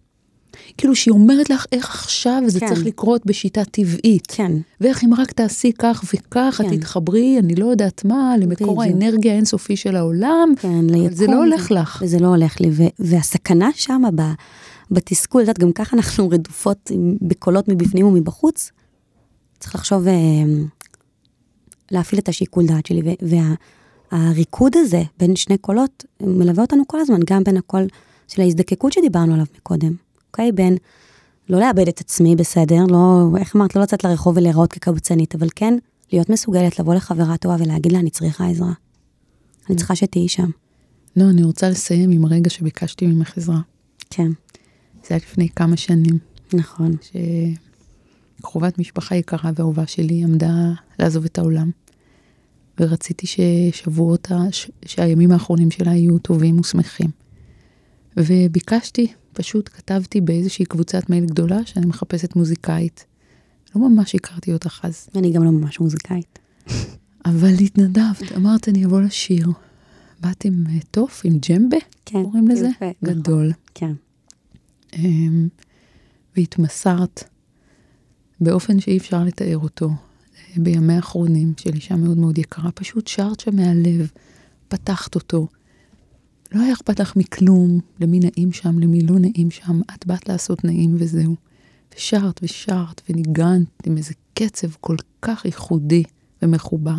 כאילו 0.76 0.94
שהיא 0.94 1.12
אומרת 1.12 1.51
לך 1.51 1.66
איך 1.72 1.90
עכשיו 1.90 2.42
זה 2.46 2.61
כן. 2.61 2.68
צריך 2.68 2.86
לקרות 2.86 3.26
בשיטה 3.26 3.64
טבעית. 3.64 4.26
כן. 4.28 4.53
ואיך 4.80 5.05
אם 5.05 5.14
רק 5.14 5.32
תעשי 5.32 5.72
כך 5.78 6.05
וכך, 6.14 6.61
את 6.61 6.66
כן. 6.66 6.76
תתחברי, 6.76 7.38
אני 7.38 7.55
לא 7.55 7.66
יודעת 7.66 8.05
מה, 8.05 8.34
למקור 8.38 8.80
בדיוק. 8.80 8.80
האנרגיה 8.80 9.32
האינסופי 9.32 9.76
של 9.76 9.96
העולם. 9.96 10.53
כן, 10.61 10.68
אבל 10.68 10.94
ליקום. 10.94 11.12
זה 11.12 11.26
לא 11.26 11.36
הולך 11.36 11.70
לך. 11.70 12.03
וזה 12.03 12.18
לא 12.18 12.26
הולך 12.26 12.61
לי, 12.61 12.70
ו- 12.72 12.82
והסכנה 12.98 13.70
שם 13.74 14.03
בתסכול, 14.90 15.42
את 15.42 15.48
יודעת, 15.48 15.59
גם 15.59 15.72
ככה 15.72 15.96
אנחנו 15.96 16.28
רדופות 16.28 16.90
בקולות 17.22 17.68
מבפנים 17.68 18.07
ומבחוץ. 18.07 18.70
צריך 19.59 19.74
לחשוב, 19.74 20.09
אה, 20.09 20.14
להפעיל 21.90 22.20
את 22.20 22.28
השיקול 22.28 22.66
דעת 22.66 22.86
שלי, 22.86 23.16
והריקוד 24.12 24.72
הזה 24.76 25.03
בין 25.18 25.36
שני 25.36 25.59
קולות 25.59 26.05
מלווה 26.20 26.62
אותנו 26.62 26.82
כל 26.86 27.01
הזמן, 27.01 27.20
גם 27.26 27.44
בין 27.44 27.57
הקול 27.57 27.86
של 28.28 28.42
ההזדקקות 28.42 28.92
שדיברנו 28.92 29.32
עליו 29.34 29.46
מקודם, 29.57 29.94
אוקיי? 30.31 30.53
בין 30.53 30.76
לא 31.49 31.61
לאבד 31.61 31.89
את 31.89 32.01
עצמי, 32.01 32.37
בסדר, 32.37 32.85
לא, 32.89 33.28
איך 33.39 33.57
אמרת, 33.57 33.76
לא 33.76 33.83
לצאת 33.83 34.05
לרחוב 34.05 34.37
ולהיראות 34.37 34.72
כקבצנית, 34.72 35.35
אבל 35.35 35.49
כן 35.55 35.74
להיות 36.12 36.31
מסוגלת 36.31 36.78
לבוא 36.78 36.95
לחברה 36.95 37.37
טובה 37.37 37.57
ולהגיד 37.59 37.93
לה, 37.93 37.99
אני 37.99 38.11
צריכה 38.11 38.47
עזרה. 38.47 38.72
אני 39.68 39.76
צריכה 39.76 39.97
שתהיי 39.97 40.28
שם. 40.28 40.51
לא, 41.16 41.31
אני 41.31 41.43
רוצה 41.43 41.68
לסיים 41.68 42.11
עם 42.11 42.24
הרגע 42.24 42.51
שביקשתי 42.51 43.07
ממך 43.07 43.39
עזרה. 43.39 43.61
כן, 44.11 44.31
זה 45.03 45.07
היה 45.11 45.16
לפני 45.16 45.49
כמה 45.49 45.76
שנים, 45.76 46.18
נכון. 46.53 46.93
שקרובת 48.41 48.78
משפחה 48.78 49.16
יקרה 49.16 49.51
ואהובה 49.55 49.87
שלי 49.87 50.24
עמדה 50.24 50.72
לעזוב 50.99 51.24
את 51.24 51.39
העולם. 51.39 51.70
ורציתי 52.81 53.26
ששבועות, 53.26 54.28
ש- 54.51 54.70
שהימים 54.87 55.31
האחרונים 55.31 55.70
שלה 55.70 55.95
יהיו 55.95 56.18
טובים 56.18 56.61
ושמחים. 56.61 57.11
וביקשתי, 58.16 59.12
פשוט 59.33 59.70
כתבתי 59.72 60.20
באיזושהי 60.20 60.64
קבוצת 60.64 61.11
מייל 61.11 61.26
גדולה 61.26 61.59
שאני 61.66 61.87
מחפשת 61.87 62.37
מוזיקאית. 62.37 63.05
לא 63.74 63.89
ממש 63.89 64.14
הכרתי 64.14 64.53
אותך 64.53 64.81
אז, 64.83 65.09
ואני 65.14 65.33
גם 65.33 65.45
לא 65.45 65.51
ממש 65.51 65.81
מוזיקאית. 65.81 66.39
אבל 67.24 67.53
התנדבת, 67.61 68.33
אמרת 68.37 68.68
אני 68.68 68.85
אבוא 68.85 69.01
לשיר. 69.01 69.49
באת 70.20 70.45
עם 70.45 70.64
אה, 70.68 70.78
תוף, 70.91 71.20
עם 71.24 71.39
ג'מבה, 71.49 71.76
כן, 72.05 72.22
קוראים 72.24 72.49
לזה? 72.49 72.68
יפה, 72.68 72.91
נכון. 73.03 73.14
גדול. 73.14 73.53
כן, 73.74 73.93
אמ, 74.93 75.49
והתמסרת 76.37 77.24
באופן 78.41 78.81
שאי 78.81 78.97
אפשר 78.97 79.24
לתאר 79.24 79.59
אותו 79.59 79.91
בימי 80.57 80.95
האחרונים 80.95 81.53
של 81.57 81.74
אישה 81.74 81.97
מאוד 81.97 82.18
מאוד 82.18 82.39
יקרה, 82.39 82.72
פשוט 82.72 83.07
שרת 83.07 83.41
שם 83.41 83.57
מהלב, 83.57 84.11
פתחת 84.68 85.14
אותו. 85.14 85.47
לא 86.53 86.61
היה 86.61 86.72
אכפת 86.72 87.01
לך 87.01 87.16
מכלום, 87.16 87.80
למי 88.01 88.20
נעים 88.20 88.53
שם, 88.53 88.78
למי 88.78 89.01
לא 89.01 89.18
נעים 89.18 89.51
שם, 89.51 89.80
את 89.94 90.07
באת 90.07 90.28
לעשות 90.28 90.64
נעים 90.64 90.94
וזהו. 90.98 91.36
ושרת 91.96 92.40
ושרת 92.42 93.01
וניגנת 93.09 93.86
עם 93.86 93.96
איזה 93.96 94.14
קצב 94.34 94.68
כל 94.80 94.96
כך 95.22 95.44
ייחודי 95.44 96.03
ומחובר. 96.42 96.98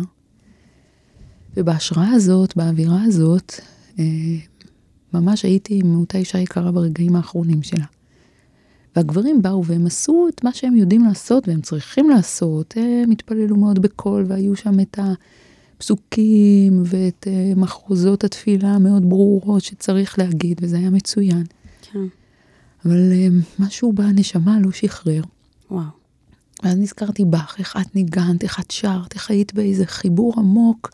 ובהשראה 1.56 2.10
הזאת, 2.10 2.56
באווירה 2.56 3.02
הזאת, 3.02 3.52
אה, 3.98 4.04
ממש 5.14 5.42
הייתי 5.42 5.80
עם 5.84 5.96
אותה 5.96 6.18
אישה 6.18 6.38
יקרה 6.38 6.72
ברגעים 6.72 7.16
האחרונים 7.16 7.62
שלה. 7.62 7.84
והגברים 8.96 9.42
באו 9.42 9.64
והם 9.64 9.86
עשו 9.86 10.28
את 10.28 10.44
מה 10.44 10.52
שהם 10.52 10.76
יודעים 10.76 11.04
לעשות 11.04 11.48
והם 11.48 11.60
צריכים 11.60 12.10
לעשות. 12.10 12.74
הם 12.76 13.10
התפללו 13.10 13.56
מאוד 13.56 13.78
בקול 13.78 14.24
והיו 14.28 14.56
שם 14.56 14.80
את 14.80 14.98
הפסוקים 15.82 16.82
ואת 16.86 17.26
uh, 17.26 17.58
מחרוזות 17.58 18.24
התפילה 18.24 18.68
המאוד 18.68 19.08
ברורות 19.08 19.62
שצריך 19.62 20.18
להגיד, 20.18 20.60
וזה 20.62 20.76
היה 20.78 20.90
מצוין. 20.90 21.42
כן. 21.82 21.98
אבל 22.84 23.12
uh, 23.12 23.62
משהו 23.62 23.92
בנשמה 23.92 24.60
לא 24.60 24.72
שחרר. 24.72 25.22
וואו. 25.70 25.84
ואז 26.62 26.76
נזכרתי 26.76 27.24
בך, 27.24 27.54
איך 27.58 27.76
את 27.80 27.94
ניגנת, 27.94 28.42
איך 28.42 28.60
את 28.60 28.70
שרת, 28.70 29.14
איך 29.14 29.30
היית 29.30 29.54
באיזה 29.54 29.86
חיבור 29.86 30.34
עמוק, 30.36 30.90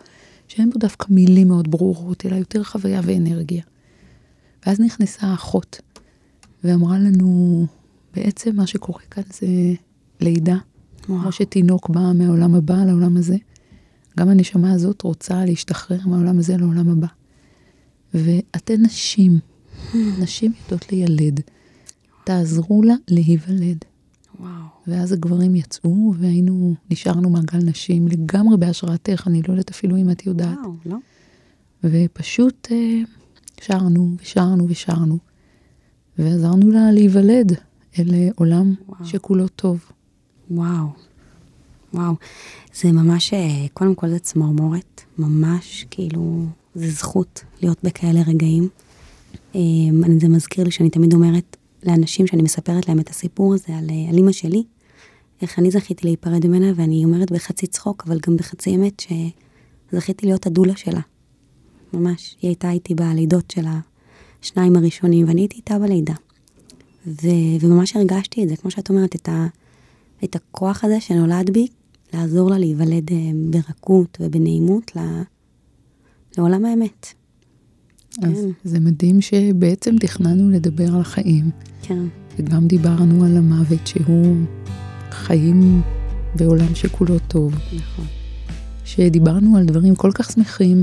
שאין 0.48 0.70
בו 0.70 0.78
דווקא 0.78 1.06
מילים 1.10 1.48
מאוד 1.48 1.70
ברורות, 1.70 2.26
אלא 2.26 2.36
יותר 2.36 2.64
חוויה 2.64 3.00
ואנרגיה. 3.04 3.62
ואז 4.66 4.80
נכנסה 4.80 5.26
האחות, 5.26 5.80
ואמרה 6.64 6.98
לנו, 6.98 7.66
בעצם 8.14 8.56
מה 8.56 8.66
שקורה 8.66 9.02
כאן 9.10 9.22
זה 9.32 9.46
לידה. 10.20 10.56
וואו. 11.08 11.20
כמו 11.20 11.32
שתינוק 11.32 11.88
בא 11.88 12.12
מהעולם 12.14 12.54
הבא 12.54 12.84
לעולם 12.84 13.16
הזה, 13.16 13.36
גם 14.18 14.28
הנשמה 14.28 14.72
הזאת 14.72 15.02
רוצה 15.02 15.44
להשתחרר 15.44 15.98
מהעולם 16.06 16.38
הזה 16.38 16.56
לעולם 16.56 16.88
הבא. 16.90 17.06
ואתן 18.14 18.82
נשים, 18.82 19.38
נשים 19.94 20.52
יודעות 20.62 20.92
לילד, 20.92 21.40
תעזרו 22.24 22.82
לה 22.82 22.94
להיוולד. 23.08 23.84
וואו. 24.40 24.50
ואז 24.86 25.12
הגברים 25.12 25.56
יצאו, 25.56 26.14
והיינו, 26.18 26.74
נשארנו 26.90 27.30
מעגל 27.30 27.58
נשים 27.58 28.08
לגמרי 28.08 28.56
בהשראתך, 28.56 29.24
אני 29.26 29.42
לא 29.48 29.52
יודעת 29.52 29.70
אפילו 29.70 29.96
אם 29.96 30.10
את 30.10 30.26
יודעת. 30.26 30.58
וואו, 30.58 30.74
לא? 30.86 30.96
ופשוט 31.84 32.68
אה, 32.70 33.00
שרנו 33.60 34.16
ושרנו 34.22 34.66
ושרנו, 34.68 35.18
ועזרנו 36.18 36.70
לה 36.70 36.92
להיוולד 36.92 37.52
אל 37.98 38.14
אה, 38.14 38.28
עולם 38.36 38.74
וואו. 38.88 39.04
שכולו 39.04 39.48
טוב. 39.48 39.92
וואו. 40.50 41.07
וואו. 41.94 42.14
זה 42.74 42.92
ממש, 42.92 43.34
אה, 43.34 43.66
קודם 43.74 43.94
כל 43.94 44.08
זה 44.08 44.18
צמרמורת. 44.18 45.02
ממש, 45.18 45.86
כאילו, 45.90 46.44
זה 46.74 46.90
זכות 46.90 47.44
להיות 47.62 47.78
בכאלה 47.84 48.20
רגעים. 48.26 48.68
אני- 49.54 50.20
זה 50.20 50.28
מזכיר 50.28 50.64
לי 50.64 50.70
שאני 50.70 50.90
תמיד 50.90 51.14
אומרת 51.14 51.56
לאנשים 51.82 52.26
שאני 52.26 52.42
מספרת 52.42 52.88
להם 52.88 53.00
את 53.00 53.10
הסיפור 53.10 53.54
הזה 53.54 53.76
על, 53.78 53.90
אה, 53.90 54.10
על 54.10 54.16
אימא 54.16 54.32
שלי, 54.32 54.62
איך 55.42 55.58
אני 55.58 55.70
זכיתי 55.70 56.06
להיפרד 56.06 56.46
ממנה, 56.46 56.66
ואני 56.76 57.04
אומרת 57.04 57.32
בחצי 57.32 57.66
צחוק, 57.66 58.04
אבל 58.06 58.18
גם 58.26 58.36
בחצי 58.36 58.74
אמת, 58.76 59.02
שזכיתי 59.92 60.26
להיות 60.26 60.46
הדולה 60.46 60.76
שלה. 60.76 61.00
ממש. 61.92 62.36
היא 62.42 62.48
הייתה 62.48 62.70
איתי 62.70 62.94
בלידות 62.94 63.50
של 63.50 63.64
השניים 64.42 64.76
הראשונים, 64.76 65.28
ואני 65.28 65.40
הייתי 65.40 65.56
איתה 65.56 65.78
בלידה. 65.78 66.14
ו, 67.06 67.28
וממש 67.60 67.96
הרגשתי 67.96 68.44
את 68.44 68.48
זה, 68.48 68.56
כמו 68.56 68.70
שאת 68.70 68.88
אומרת, 68.90 69.16
את, 69.16 69.28
ה, 69.28 69.46
את 70.24 70.36
הכוח 70.36 70.84
הזה 70.84 71.00
שנולד 71.00 71.50
בי, 71.50 71.66
לעזור 72.12 72.50
לה 72.50 72.58
להיוולד 72.58 73.10
אה, 73.12 73.16
ברכות 73.50 74.18
ובנעימות 74.20 74.92
לעולם 76.38 76.64
האמת. 76.64 77.06
אז 78.22 78.32
כן. 78.32 78.50
זה 78.64 78.80
מדהים 78.80 79.20
שבעצם 79.20 79.96
תכננו 80.00 80.50
לדבר 80.50 80.94
על 80.94 81.00
החיים, 81.00 81.50
כן, 81.82 82.02
וגם 82.38 82.66
דיברנו 82.66 83.24
על 83.24 83.36
המוות 83.36 83.86
שהוא 83.86 84.36
חיים 85.10 85.82
בעולם 86.36 86.74
שכולו 86.74 87.18
טוב. 87.28 87.54
נכון. 87.54 88.04
שדיברנו 88.84 89.56
על 89.56 89.64
דברים 89.64 89.94
כל 89.94 90.10
כך 90.14 90.32
שמחים 90.32 90.82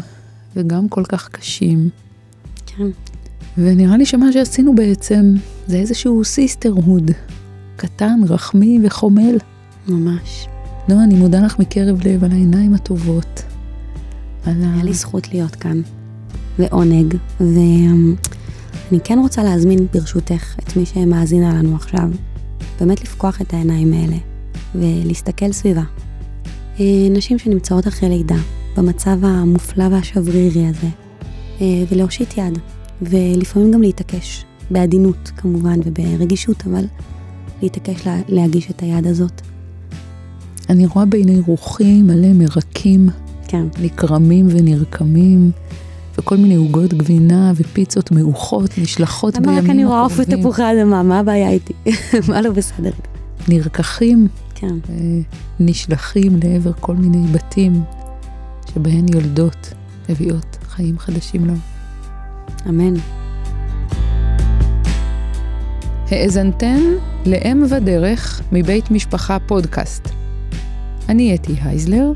וגם 0.55 0.89
כל 0.89 1.03
כך 1.09 1.29
קשים, 1.29 1.89
כן, 2.65 2.87
ונראה 3.57 3.97
לי 3.97 4.05
שמה 4.05 4.31
שעשינו 4.31 4.75
בעצם 4.75 5.33
זה 5.67 5.77
איזשהו 5.77 6.23
sisterhood, 6.23 7.11
קטן, 7.75 8.19
רחמי 8.27 8.79
וחומל. 8.83 9.37
ממש. 9.87 10.47
נועה, 10.89 11.03
אני 11.03 11.15
מודה 11.15 11.39
לך 11.39 11.59
מקרב 11.59 12.07
לב 12.07 12.23
על 12.23 12.31
העיניים 12.31 12.73
הטובות. 12.73 13.43
על 14.45 14.63
ה... 14.63 14.73
היה 14.73 14.83
לי 14.83 14.93
זכות 14.93 15.33
להיות 15.33 15.55
כאן, 15.55 15.81
ועונג, 16.59 17.15
ואני 17.39 18.99
כן 19.03 19.19
רוצה 19.19 19.43
להזמין 19.43 19.87
ברשותך 19.93 20.55
את 20.59 20.77
מי 20.77 20.85
שמאזינה 20.85 21.53
לנו 21.53 21.75
עכשיו, 21.75 22.09
באמת 22.79 23.03
לפקוח 23.03 23.41
את 23.41 23.53
העיניים 23.53 23.93
האלה, 23.93 24.17
ולהסתכל 24.75 25.51
סביבה. 25.51 25.83
אה, 26.79 26.85
נשים 27.11 27.39
שנמצאות 27.39 27.87
אחרי 27.87 28.09
לידה, 28.09 28.39
במצב 28.77 29.25
המופלא 29.25 29.85
והשברירי 29.91 30.67
הזה, 30.67 30.87
אה, 31.61 31.83
ולהושיט 31.91 32.37
יד, 32.37 32.59
ולפעמים 33.01 33.71
גם 33.71 33.81
להתעקש, 33.81 34.45
בעדינות 34.71 35.31
כמובן 35.37 35.79
וברגישות, 35.85 36.63
אבל 36.67 36.85
להתעקש 37.61 38.07
לה, 38.07 38.17
להגיש 38.27 38.69
את 38.71 38.81
היד 38.81 39.07
הזאת. 39.07 39.54
אני 40.69 40.85
רואה 40.85 41.05
בעיני 41.05 41.39
רוחי 41.47 42.01
מלא 42.01 42.33
מרקים, 42.33 43.09
כן, 43.47 43.65
נקרמים 43.81 44.47
ונרקמים, 44.49 45.51
וכל 46.17 46.37
מיני 46.37 46.55
עוגות 46.55 46.93
גבינה 46.93 47.51
ופיצות 47.55 48.11
מעוכות 48.11 48.77
נשלחות 48.77 49.35
למה 49.35 49.45
בימים 49.45 49.63
רק 49.63 49.69
אני 49.69 49.85
רואה 49.85 50.01
עוף 50.01 50.19
הקרובים. 50.19 50.39
ותפוחי 50.39 50.63
אדמה? 50.63 51.03
מה 51.03 51.19
הבעיה 51.19 51.49
איתי? 51.49 51.73
מה 52.29 52.41
לא 52.41 52.51
בסדר? 52.51 52.91
נרקחים 53.47 54.27
כן. 54.55 54.75
ונשלחים 55.59 56.39
לעבר 56.43 56.71
כל 56.79 56.95
מיני 56.95 57.27
בתים 57.27 57.83
שבהן 58.73 59.05
יולדות 59.13 59.73
מביאות 60.09 60.57
חיים 60.67 60.99
חדשים 60.99 61.45
לנו. 61.45 61.57
אמן. 62.69 62.93
האזנתן 66.11 66.81
לאם 67.25 67.63
ודרך 67.69 68.41
מבית 68.51 68.91
משפחה 68.91 69.37
פודקאסט. 69.39 70.24
אני 71.09 71.35
אתי 71.35 71.55
הייזלר, 71.61 72.11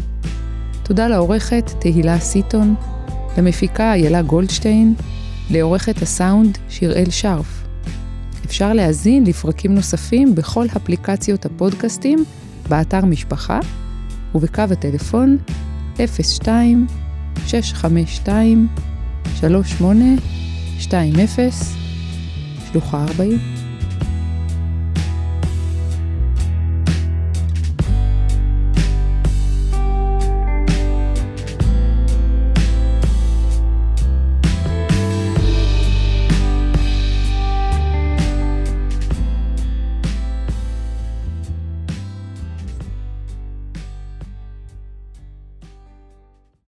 תודה 0.84 1.08
לעורכת 1.08 1.72
תהילה 1.80 2.20
סיטון, 2.20 2.76
למפיקה 3.38 3.94
איילה 3.94 4.22
גולדשטיין, 4.22 4.94
לעורכת 5.52 6.02
הסאונד 6.02 6.58
שיראל 6.70 7.10
שרף. 7.10 7.64
אפשר 8.46 8.74
להאזין 8.74 9.24
לפרקים 9.24 9.76
נוספים 9.76 10.36
בכל 10.36 10.66
אפליקציות 10.78 11.46
הפודקאסטים, 11.46 12.24
באתר 12.70 13.06
משפחה 13.06 13.60
ובקו 14.36 14.64
הטלפון 14.72 15.38
02 15.96 16.88
652 17.48 18.68
3820 19.40 20.20
שלוחה 22.72 23.04
40 23.04 23.59